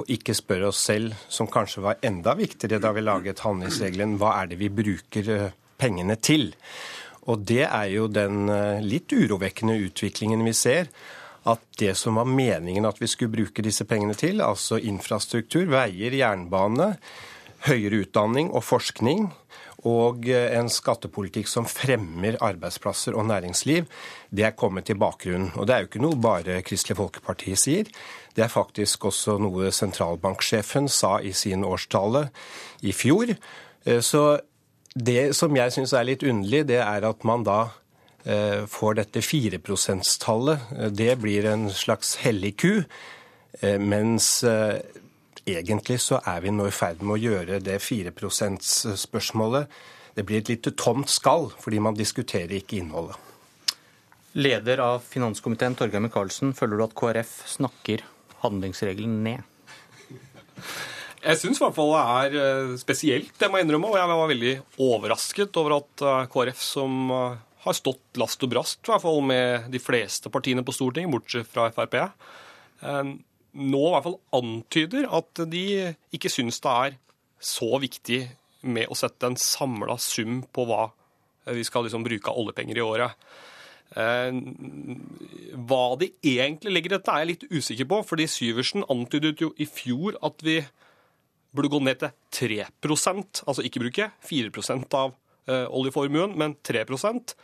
[0.00, 4.38] Og ikke spør oss selv, som kanskje var enda viktigere da vi laget handlingsregelen, hva
[4.38, 5.50] er det vi bruker eh,
[5.82, 6.54] pengene til?
[7.26, 10.88] Og det er jo den eh, litt urovekkende utviklingen vi ser
[11.48, 16.14] at det som var meningen at vi skulle bruke disse pengene til, altså infrastruktur, veier,
[16.14, 16.94] jernbane,
[17.66, 19.30] høyere utdanning og forskning,
[19.82, 23.88] og en skattepolitikk som fremmer arbeidsplasser og næringsliv,
[24.30, 25.50] det er kommet i bakgrunnen.
[25.58, 27.90] Og det er jo ikke noe bare Kristelig Folkeparti sier.
[28.36, 32.28] Det er faktisk også noe sentralbanksjefen sa i sin årstale
[32.86, 33.34] i fjor.
[33.82, 34.22] Så
[34.94, 37.81] det som jeg syns er litt underlig, det er at man da Eh,
[38.22, 40.60] får dette 4 %-tallet.
[40.78, 42.84] Eh, det blir en slags hellig ku.
[43.60, 44.44] Eh, mens
[45.44, 49.66] egentlig så er vi nå i ferd med å gjøre det 4 %-spørsmålet
[50.14, 53.16] Det blir et lite tomt skall, fordi man diskuterer ikke innholdet.
[54.36, 58.04] Leder av finanskomiteen, Torgeir Micaelsen, føler du at KrF snakker
[58.42, 59.40] handlingsregelen ned?
[61.22, 63.92] Jeg syns i hvert fall det er eh, spesielt, det må jeg innrømme.
[63.92, 68.50] Og jeg var veldig overrasket over at eh, KrF, som eh, har stått last og
[68.52, 71.98] brast i hvert fall med de fleste partiene på Stortinget, bortsett fra Frp,
[73.52, 75.64] nå i hvert fall antyder at de
[76.14, 76.98] ikke syns det er
[77.42, 78.24] så viktig
[78.72, 80.86] med å sette en samla sum på hva
[81.50, 83.16] vi skal liksom bruke av oljepenger i året.
[85.52, 88.02] Hva de egentlig legger i dette, er jeg litt usikker på.
[88.06, 90.60] fordi Syversen antydet jo i fjor at vi
[91.52, 94.48] burde gå ned til 3% altså ikke bruke 4
[94.96, 97.34] av eh, oljeformuen, men 3%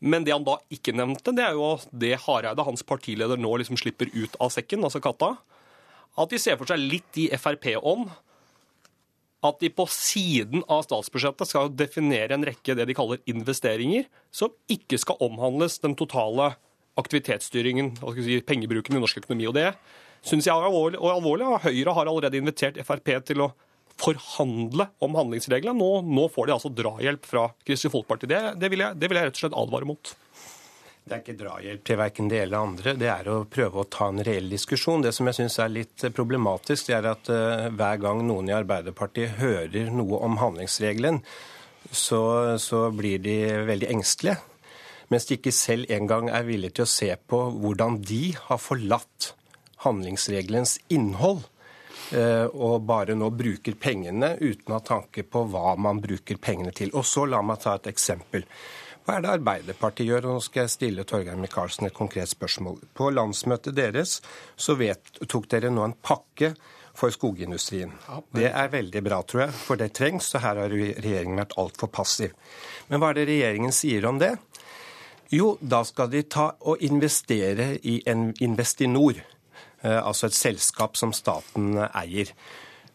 [0.00, 3.78] Men det han da ikke nevnte, det er jo det Hareide, hans partileder, nå liksom
[3.80, 5.34] slipper ut av sekken, altså katta.
[6.16, 8.10] At de ser for seg litt i Frp-ånd.
[9.44, 14.52] At de på siden av statsbudsjettet skal definere en rekke det de kaller investeringer, som
[14.72, 16.54] ikke skal omhandles den totale
[16.96, 17.94] aktivitetsstyringen,
[18.24, 19.48] si, pengebruken i norsk økonomi.
[19.50, 19.70] Og det
[20.26, 21.00] syns jeg er alvorlig.
[21.00, 21.60] Og.
[21.66, 23.52] Høyre har allerede invitert Frp til å
[24.00, 25.78] forhandle om handlingsreglene.
[25.78, 28.28] Nå, nå får de altså drahjelp fra Kristelig Folkeparti.
[28.30, 30.12] Det, det, vil jeg, det vil jeg rett og slett advare mot.
[31.06, 32.96] Det er ikke drahjelp til verken det eller andre.
[32.98, 35.04] Det er å prøve å ta en reell diskusjon.
[35.04, 38.56] Det som jeg syns er litt problematisk, det er at uh, hver gang noen i
[38.56, 41.20] Arbeiderpartiet hører noe om handlingsregelen,
[41.94, 42.20] så,
[42.58, 43.36] så blir de
[43.68, 44.40] veldig engstelige.
[45.14, 49.30] Mens de ikke selv engang er villige til å se på hvordan de har forlatt
[49.86, 51.44] handlingsregelens innhold.
[52.12, 56.74] Uh, og bare nå bruker pengene uten å ha tanke på hva man bruker pengene
[56.76, 56.92] til.
[56.94, 58.46] Og så la meg ta et eksempel.
[59.06, 60.24] Hva er det Arbeiderpartiet gjør?
[60.26, 62.80] Og nå skal jeg stille Torgeir Micaelsen et konkret spørsmål.
[62.94, 64.18] På landsmøtet deres
[64.58, 66.54] så vet, tok dere nå en pakke
[66.96, 67.92] for skogindustrien.
[68.34, 71.92] Det er veldig bra, tror jeg, for det trengs, og her har regjeringen vært altfor
[71.92, 72.34] passiv.
[72.88, 74.32] Men hva er det regjeringen sier om det?
[75.34, 79.18] Jo, da skal de ta og investere i en Investinor,
[79.82, 82.32] altså et selskap som staten eier.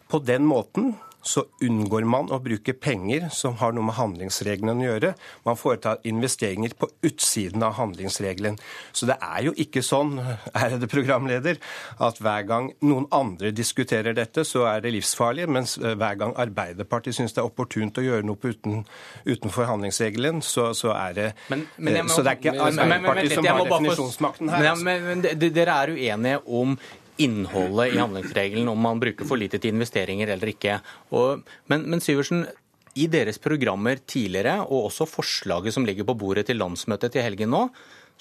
[0.10, 4.88] På den måten så unngår man å bruke penger som har noe med handlingsregelen å
[4.88, 5.14] gjøre.
[5.46, 8.58] Man foretar investeringer på utsiden av handlingsregelen.
[8.92, 10.18] Så det er jo ikke sånn,
[10.64, 11.60] ærede programleder,
[12.02, 16.36] at hver gang noen andre diskuterer dette, så er det livsfarlig, mens eh, hver gang
[16.42, 18.82] Arbeiderpartiet syns det er opportunt å gjøre noe uten,
[19.28, 23.52] utenfor handlingsregelen, så, så, er det men, men må, Så det er ikke Arbeiderpartiet som
[23.52, 24.72] har definisjonsmakten her.
[24.82, 26.76] Men, men, men dere er uenige om
[27.24, 30.80] innholdet i handlingsregelen, om man bruker for lite til investeringer eller ikke.
[31.18, 32.46] Og, men, men Syversen,
[33.00, 37.54] i deres programmer tidligere, og også forslaget som ligger på bordet til landsmøtet til helgen
[37.54, 37.66] nå,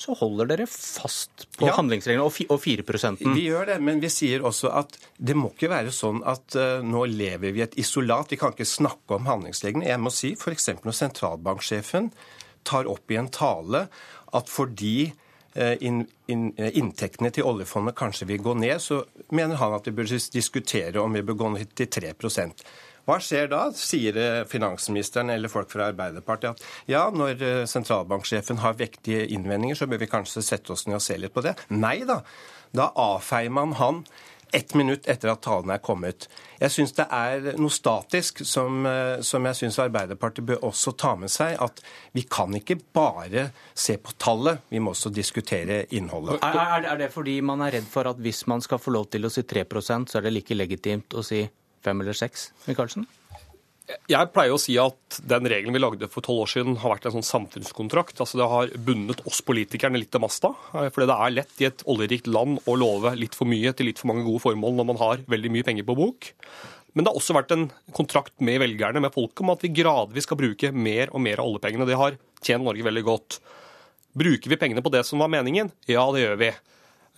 [0.01, 1.75] så holder dere fast på ja.
[1.77, 5.93] handlingsreglene og 4% Vi gjør det, men vi sier også at det må ikke være
[5.93, 8.33] sånn at uh, nå lever vi i et isolat.
[8.33, 9.91] Vi kan ikke snakke om handlingsreglene.
[9.91, 10.71] Jeg må si f.eks.
[10.87, 12.09] når sentralbanksjefen
[12.65, 13.87] tar opp i en tale
[14.37, 15.11] at fordi
[15.81, 19.03] in, in, eh, inntektene til oljefondet kanskje vil gå ned, så
[19.35, 22.15] mener han at vi bør diskutere om vi bør gå ned til 3
[23.09, 28.77] hva skjer da, sier eh, finansministeren eller folk fra Arbeiderpartiet at ja, når sentralbanksjefen har
[28.79, 31.57] vektige innvendinger, så bør vi kanskje sette oss ned og se litt på det.
[31.75, 32.21] Nei da.
[32.77, 34.05] Da avfeier man han
[34.53, 36.27] ett minutt etter at talen er kommet.
[36.61, 41.15] Jeg syns det er noe statisk som, eh, som jeg syns Arbeiderpartiet bør også ta
[41.17, 41.57] med seg.
[41.61, 41.83] At
[42.17, 46.43] vi kan ikke bare se på tallet, vi må også diskutere innholdet.
[46.43, 49.27] Er, er det fordi man er redd for at hvis man skal få lov til
[49.27, 51.45] å si 3% så er det like legitimt å si
[51.85, 53.07] 5 eller 6, Michaelsen?
[54.11, 57.09] Jeg pleier å si at den regelen vi lagde for tolv år siden, har vært
[57.09, 58.21] en sånn samfunnskontrakt.
[58.23, 60.53] Altså Det har bundet oss politikerne litt til masta.
[60.71, 63.91] For fordi det er lett i et oljerikt land å love litt for mye til
[63.91, 66.31] litt for mange gode formål når man har veldig mye penger på bok.
[66.95, 70.27] Men det har også vært en kontrakt med velgerne, med folket, om at vi gradvis
[70.27, 71.87] skal bruke mer og mer av oljepengene.
[71.87, 73.39] Det har tjent Norge veldig godt.
[74.19, 75.71] Bruker vi pengene på det som var meningen?
[75.91, 76.51] Ja, det gjør vi.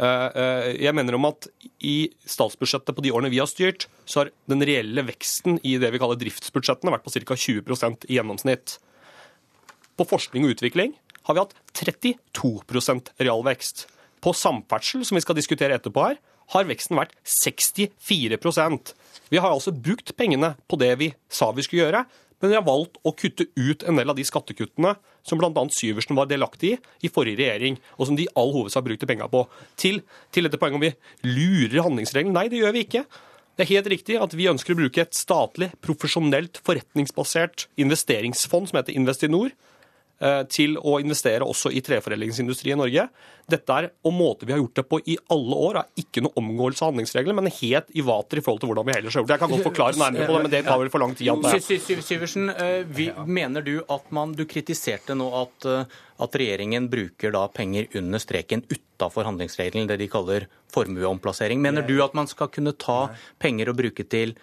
[0.01, 1.49] Eh, eh, jeg mener om at
[1.85, 5.93] i statsbudsjettet på de årene vi har styrt, så har den reelle veksten i det
[5.93, 7.37] vi kaller driftsbudsjettene vært på ca.
[7.37, 8.79] 20% i gjennomsnitt.
[9.99, 10.97] På forskning og utvikling
[11.29, 13.87] har vi hatt 32% realvekst.
[14.23, 16.21] På samferdsel, som vi skal diskutere etterpå her,
[16.53, 18.93] har veksten vært 64%
[19.33, 22.03] Vi har altså brukt pengene på det vi sa vi skulle gjøre,
[22.43, 25.65] men vi har valgt å kutte ut en del av de skattekuttene som bl.a.
[25.71, 29.31] Syversen var delaktig i i forrige regjering, og som de i all hovedsak brukte penger
[29.31, 29.45] på.
[29.79, 30.01] Til,
[30.35, 30.93] til dette poenget om vi
[31.29, 32.35] lurer handlingsregelen.
[32.35, 33.05] Nei, det gjør vi ikke.
[33.53, 38.81] Det er helt riktig at vi ønsker å bruke et statlig, profesjonelt, forretningsbasert investeringsfond som
[38.81, 39.53] heter Investinor,
[40.53, 43.09] til å investere også i treforedlingsindustri i Norge.
[43.51, 46.39] Dette er og måte vi har gjort det på i alle år, er ikke noe
[46.39, 49.33] omgåelse av handlingsregelen, men helt i vater i forhold til hvordan vi ellers har gjort
[49.33, 49.37] det.
[49.37, 52.03] Jeg kan godt forklare nærmere på det, men det tar vel for lang tid.
[52.13, 55.85] Syversen, eh, mener du at man Du kritiserte nå at, eh,
[56.19, 61.61] at regjeringen bruker da penger under streken utafor handlingsregelen, det de kaller formueomplassering.
[61.61, 64.35] Mener du at man skal kunne ta penger og bruke til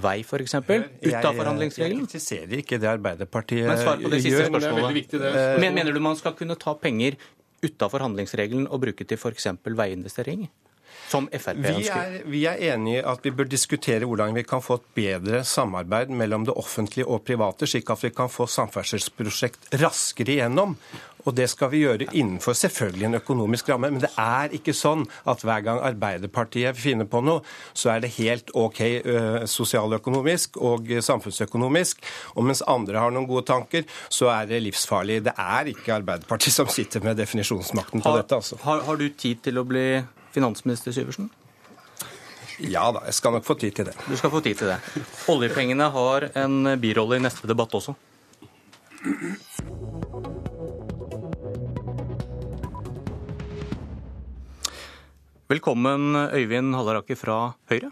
[0.00, 2.06] vei, f.eks., utafor handlingsregelen?
[2.06, 4.50] Jeg kritiserer ikke det Arbeiderpartiet Men svar på det siste gjør.
[4.52, 4.94] spørsmålet.
[5.02, 5.20] Viktig,
[5.60, 7.18] Men mener du man skal kunne ta penger
[7.62, 9.46] utafor handlingsregelen og bruke til f.eks.
[9.64, 10.48] veiinvesteringer?
[11.12, 11.78] Som Frp ønsker.
[11.78, 14.90] Vi er, vi er enige i at vi bør diskutere hvordan vi kan få et
[14.96, 20.76] bedre samarbeid mellom det offentlige og private, slik at vi kan få samferdselsprosjekt raskere igjennom.
[21.22, 23.90] Og det skal vi gjøre innenfor selvfølgelig en økonomisk ramme.
[23.94, 27.44] Men det er ikke sånn at hver gang Arbeiderpartiet finner på noe,
[27.78, 32.02] så er det helt OK uh, sosialøkonomisk og samfunnsøkonomisk.
[32.34, 35.20] Og mens andre har noen gode tanker, så er det livsfarlig.
[35.28, 38.42] Det er ikke Arbeiderpartiet som sitter med definisjonsmakten på dette.
[38.42, 38.58] altså.
[38.66, 39.86] Har, har du tid til å bli
[40.34, 41.30] finansminister Syversen?
[42.62, 43.96] Ja da, jeg skal nok få tid til det.
[44.06, 44.78] Du skal få tid til det.
[45.32, 47.96] Oljepengene har en birolle i neste debatt også.
[55.52, 57.90] Velkommen, Øyvind Halleraker fra Høyre.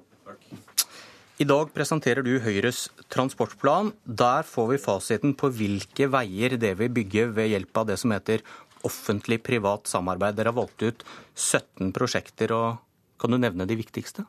[1.41, 3.95] I dag presenterer du Høyres transportplan.
[4.05, 8.13] Der får vi fasiten på hvilke veier det vil bygge ved hjelp av det som
[8.13, 8.45] heter
[8.87, 10.37] offentlig-privat samarbeid.
[10.39, 11.05] Dere har valgt ut
[11.35, 12.53] 17 prosjekter.
[12.53, 12.79] og
[13.21, 14.27] Kan du nevne de viktigste?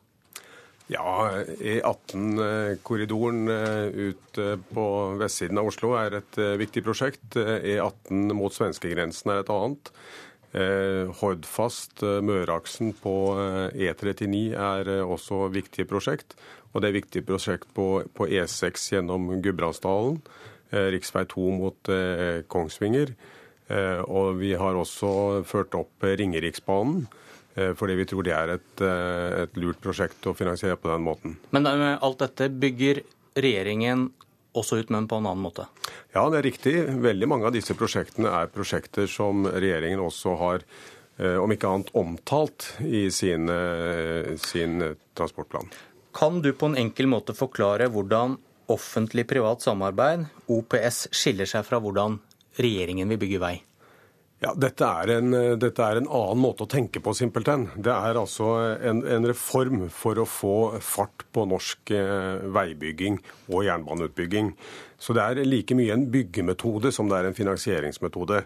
[0.92, 1.32] Ja,
[1.64, 4.40] E18-korridoren eh, ut
[4.76, 4.86] på
[5.22, 7.38] vestsiden av Oslo er et eh, viktig prosjekt.
[7.38, 9.94] E18 mot svenskegrensen er et annet.
[10.52, 13.14] Eh, Hordfast, eh, Møreaksen på
[13.72, 16.36] E39 eh, er også viktige prosjekt.
[16.74, 20.20] Og det er viktige prosjekt på, på E6 gjennom Gudbrandsdalen.
[20.72, 21.04] Rv.
[21.28, 21.90] 2 mot
[22.48, 23.10] Kongsvinger.
[23.72, 27.06] Og vi har også ført opp Ringeriksbanen.
[27.52, 31.34] Fordi vi tror det er et, et lurt prosjekt å finansiere på den måten.
[31.52, 33.02] Men alt dette bygger
[33.36, 34.06] regjeringen
[34.58, 35.68] også ut, men på en annen måte?
[36.16, 36.74] Ja, det er riktig.
[37.04, 40.66] Veldig mange av disse prosjektene er prosjekter som regjeringen også har,
[41.20, 43.48] eh, om ikke annet, omtalt i sin,
[44.38, 45.72] sin transportplan.
[46.14, 48.38] Kan du på en enkel måte forklare hvordan
[48.72, 52.20] offentlig-privat samarbeid, OPS, skiller seg fra hvordan
[52.60, 53.58] regjeringen vil bygge vei?
[54.42, 57.68] Ja, dette er, en, dette er, en, annen måte å tenke på, simpelthen.
[57.78, 58.48] Det er altså
[58.82, 63.20] en, en reform for å få fart på norsk eh, veibygging
[63.54, 64.50] og jernbaneutbygging.
[64.98, 68.42] Så det er like mye en byggemetode som det er en finansieringsmetode.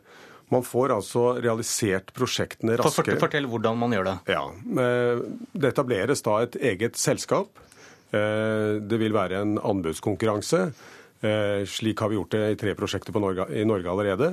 [0.52, 3.16] Man får altså realisert prosjektene raskere.
[3.22, 4.18] Fortell hvordan man gjør det.
[4.36, 5.24] Ja, eh,
[5.56, 7.56] Det etableres da et eget selskap.
[8.12, 10.68] Eh, det vil være en anbudskonkurranse.
[11.22, 14.30] Slik har vi gjort det i tre prosjekter Norge, i Norge allerede.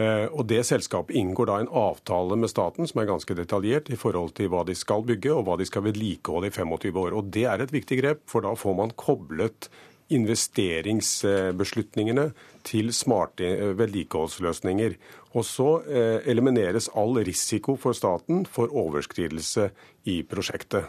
[0.00, 3.96] Eh, og Det selskapet inngår da en avtale med staten som er ganske detaljert i
[4.00, 7.12] forhold til hva de skal bygge og hva de skal vedlikeholde i 25 år.
[7.12, 9.68] Og Det er et viktig grep, for da får man koblet
[10.12, 12.32] investeringsbeslutningene
[12.64, 14.94] til smarte eh, vedlikeholdsløsninger.
[15.36, 19.70] Og så eh, elimineres all risiko for staten for overskridelse
[20.08, 20.84] i prosjektet.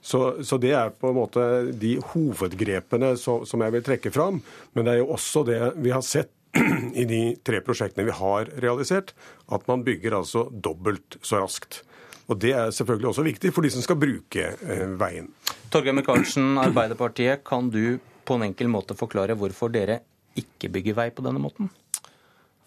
[0.00, 1.42] Så, så, det er på en måte
[1.76, 4.40] de hovedgrepene som, som jeg vil trekke fram.
[4.72, 6.32] Men det er jo også det vi har sett
[7.00, 9.12] i de tre prosjektene vi har realisert,
[9.52, 11.82] at man bygger altså dobbelt så raskt.
[12.30, 15.28] Og Det er selvfølgelig også viktig for de som skal bruke eh, veien.
[15.70, 20.00] Torgeir Micaelsen, Arbeiderpartiet, kan du på en enkel måte forklare hvorfor dere
[20.38, 21.70] ikke bygger vei på denne måten?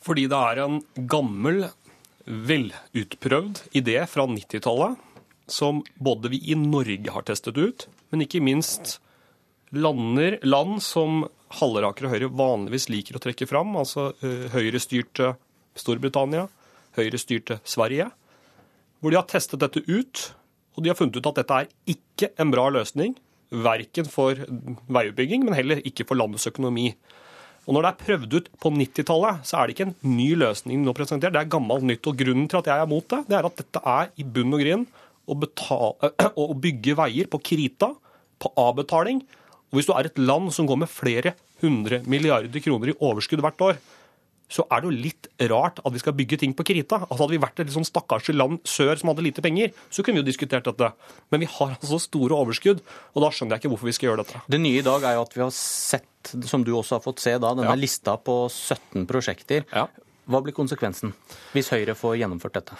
[0.03, 1.63] Fordi det er en gammel,
[2.23, 4.99] velutprøvd idé fra 90-tallet
[5.49, 8.97] som både vi i Norge har testet ut, men ikke minst
[9.73, 11.25] lander, land som
[11.59, 15.33] Halleraker og Høyre vanligvis liker å trekke fram, altså uh, Høyre-styrte
[15.77, 16.47] Storbritannia,
[16.97, 18.09] Høyre-styrte Sverige,
[19.01, 20.29] hvor de har testet dette ut,
[20.73, 23.17] og de har funnet ut at dette er ikke en bra løsning,
[23.53, 24.39] verken for
[24.89, 26.93] veiutbygging, men heller ikke for landets økonomi.
[27.63, 30.81] Og Når det er prøvd ut på 90-tallet, så er det ikke en ny løsning
[30.81, 32.09] de nå presenterer, det er gammelt nytt.
[32.09, 34.57] Og Grunnen til at jeg er mot det, det er at dette er i bunn
[34.57, 34.87] og grunn
[35.27, 36.11] å, betale,
[36.43, 37.93] å bygge veier på krita,
[38.41, 39.23] på avbetaling,
[39.73, 41.33] og Hvis du er et land som går med flere
[41.63, 43.79] hundre milliarder kroner i overskudd hvert år,
[44.53, 46.99] så er det jo litt rart at vi skal bygge ting på krita.
[47.07, 50.05] Altså Hadde vi vært et litt sånn stakkars land sør som hadde lite penger, så
[50.05, 50.91] kunne vi jo diskutert dette.
[51.33, 54.21] Men vi har altså store overskudd, og da skjønner jeg ikke hvorfor vi skal gjøre
[54.21, 54.43] dette.
[54.53, 57.23] Det nye i dag er jo at vi har sett, som du også har fått
[57.23, 57.79] se da, denne ja.
[57.79, 59.65] lista på 17 prosjekter.
[59.73, 59.87] Ja.
[60.29, 61.15] Hva blir konsekvensen
[61.55, 62.77] hvis Høyre får gjennomført dette?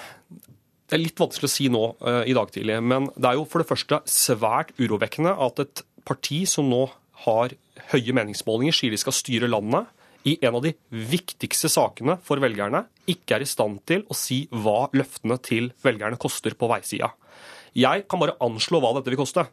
[0.93, 3.47] Det er litt vanskelig å si nå uh, i dag tidlig, men det er jo
[3.49, 6.83] for det første svært urovekkende at et parti som nå
[7.23, 7.55] har
[7.89, 9.89] høye meningsmålinger, sier de skal styre landet,
[10.29, 14.43] i en av de viktigste sakene for velgerne, ikke er i stand til å si
[14.53, 17.09] hva løftene til velgerne koster på veisida.
[17.73, 19.47] Jeg kan bare anslå hva dette vil koste.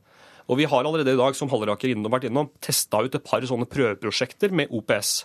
[0.44, 3.48] Og vi har allerede i dag, som Halleraker innom, vært innom, testa ut et par
[3.48, 5.22] sånne prøveprosjekter med OPS.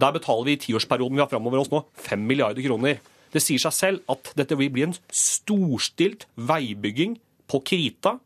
[0.00, 3.04] Der betaler vi i tiårsperioden vi har framover oss nå, 5 milliarder kroner.
[3.30, 7.18] Det sier seg selv at dette vil bli en storstilt veibygging
[7.50, 8.16] på krita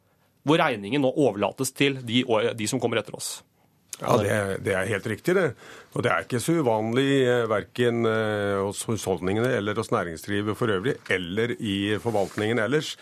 [0.45, 2.23] hvor regningen nå overlates til de,
[2.57, 3.39] de som kommer etter oss.
[4.01, 4.35] Ja, det,
[4.67, 5.47] det, er helt riktig, det.
[5.95, 10.73] Og det er ikke så uvanlig eh, verken eh, hos husholdningene eller hos næringslivet for
[10.75, 12.97] øvrig, eller i forvaltningen ellers.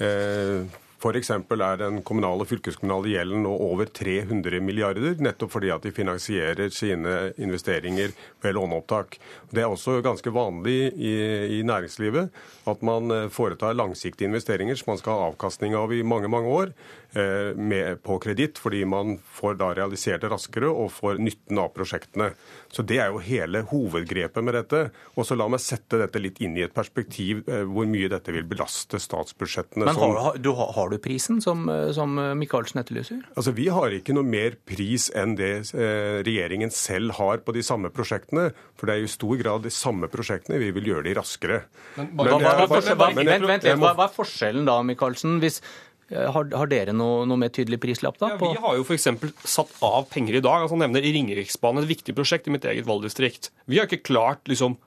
[0.00, 0.64] Eh,
[0.98, 1.30] F.eks.
[1.30, 6.72] er den kommunale og fylkeskommunale gjelden nå over 300 milliarder, nettopp fordi at de finansierer
[6.74, 9.18] sine investeringer ved låneopptak.
[9.54, 11.14] Det er også ganske vanlig i,
[11.58, 12.32] i næringslivet
[12.68, 16.50] at man eh, foretar langsiktige investeringer som man skal ha avkastning av i mange, mange
[16.50, 16.74] år.
[17.12, 21.70] Eh, med, på kreditt, fordi man får da realisert det raskere og får nytten av
[21.72, 22.34] prosjektene.
[22.68, 24.90] Så Det er jo hele hovedgrepet med dette.
[25.16, 28.34] Og så La meg sette dette litt inn i et perspektiv eh, hvor mye dette
[28.34, 29.86] vil belaste statsbudsjettene.
[29.88, 33.22] Men har, du, har du prisen som, eh, som Micaelsen etterlyser?
[33.36, 37.90] Altså, Vi har ikke noe mer pris enn det regjeringen selv har på de samme
[37.90, 38.52] prosjektene.
[38.78, 40.58] For det er i stor grad de samme prosjektene.
[40.58, 41.62] Vi vil gjøre de raskere.
[41.96, 45.40] Men, hva, hva, hva, vent, vent, hva, er forskjellen da, Micaelsen?
[45.42, 45.60] Hvis,
[46.08, 48.32] Eh, har, har dere noe, noe, mer tydelig prislapp da?
[48.32, 49.08] Ja, vi har jo f.eks.
[49.44, 50.64] satt av penger i dag.
[50.64, 53.50] altså nevner Ringeriksbanen, et viktig prosjekt i mitt eget valgdistrikt.
[53.68, 54.78] Vi har ikke klart liksom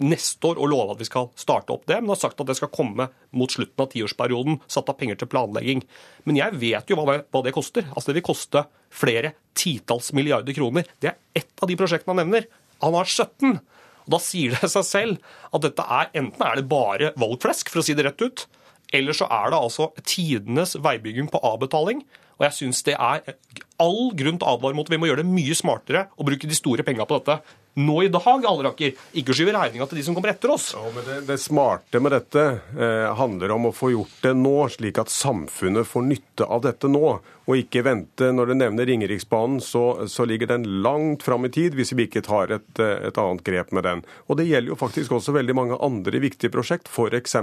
[0.00, 2.56] neste år å love at vi skal starte opp det, men har sagt at det
[2.56, 4.60] skal komme mot slutten av tiårsperioden.
[4.72, 5.82] Satt av penger til planlegging.
[6.24, 7.88] Men jeg vet jo hva hva det koster.
[7.92, 10.88] Altså Det vil koste flere titalls milliarder kroner.
[11.00, 12.48] Det er ett av de prosjektene han nevner.
[12.84, 13.58] Han har 17.
[14.06, 17.82] Og Da sier det seg selv at dette er enten er det bare valgflesk, for
[17.82, 18.46] å si det rett ut,
[18.94, 22.04] eller så er det altså tidenes veibygging på avbetaling.
[22.36, 23.36] Og jeg syns det er
[23.82, 24.88] all grunn til å advare mot.
[24.88, 27.40] Vi må gjøre det mye smartere og bruke de store penga på dette
[27.76, 28.96] nå i dag, Alleraker.
[29.20, 30.70] Ikke skyve regninga til de som kommer etter oss.
[30.76, 32.44] Ja, det, det smarte med dette
[32.76, 36.90] eh, handler om å få gjort det nå, slik at samfunnet får nytte av dette
[36.90, 37.18] nå.
[37.46, 38.32] Og ikke vente.
[38.34, 42.24] Når du nevner Ringeriksbanen, så, så ligger den langt fram i tid hvis vi ikke
[42.26, 44.02] tar et, eh, et, annet grep med den.
[44.26, 47.36] Og det gjelder jo faktisk også veldig mange andre viktige prosjekt, f.eks.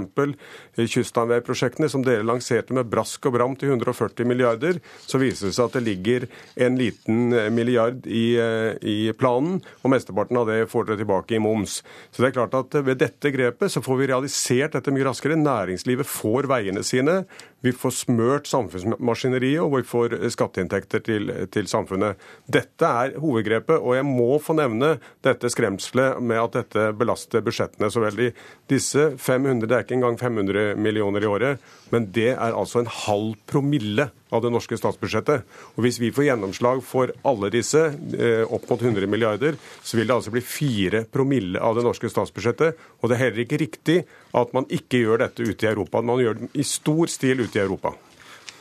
[0.76, 4.82] kyststamveiprosjektene som dere lanserte med brask og bram til 140 milliarder.
[5.08, 6.28] Så viser det seg at det ligger
[6.66, 11.42] en liten milliard i, eh, i planen, og mesteparten av det får dere tilbake i
[11.42, 11.80] moms.
[12.12, 15.40] Så det er klart at ved dette grepet så får vi realisert dette mye raskere.
[15.40, 17.22] Næringslivet får veiene sine.
[17.64, 22.20] Vi får smørt samfunnsmaskineriet, og vi får skatteinntekter til, til, samfunnet.
[22.44, 27.88] Dette er hovedgrepet, og jeg må få nevne dette skremselet med at dette belaster budsjettene
[27.92, 28.30] så veldig.
[28.70, 32.92] Disse 500, Det er ikke engang 500 millioner i året, men det er altså en
[33.06, 35.44] halv promille av det norske statsbudsjettet.
[35.76, 37.86] Og Hvis vi får gjennomslag for alle disse,
[38.18, 42.10] eh, opp mot 100 milliarder, så vil det altså bli fire promille av det norske
[42.10, 42.74] statsbudsjettet.
[43.00, 44.04] Og det er heller ikke riktig
[44.34, 46.02] at man ikke gjør dette ute i Europa.
[46.02, 47.94] Man gjør det i stor stil ute i Europa.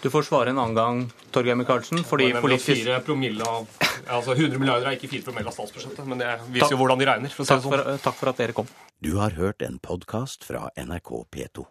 [0.03, 0.97] Du får svare en annen gang,
[1.31, 2.03] Torgeir Micaelsen.
[2.03, 2.83] fordi politisk...
[2.83, 3.69] Fire promille av,
[4.11, 7.07] altså 100 milliarder er ikke fire promille av statsbudsjettet, men det viser jo hvordan de
[7.07, 7.31] regner.
[7.31, 8.01] For takk, for, sånn.
[8.03, 8.67] takk for at dere kom.
[8.99, 11.63] Du har hørt en podkast fra NRK P2.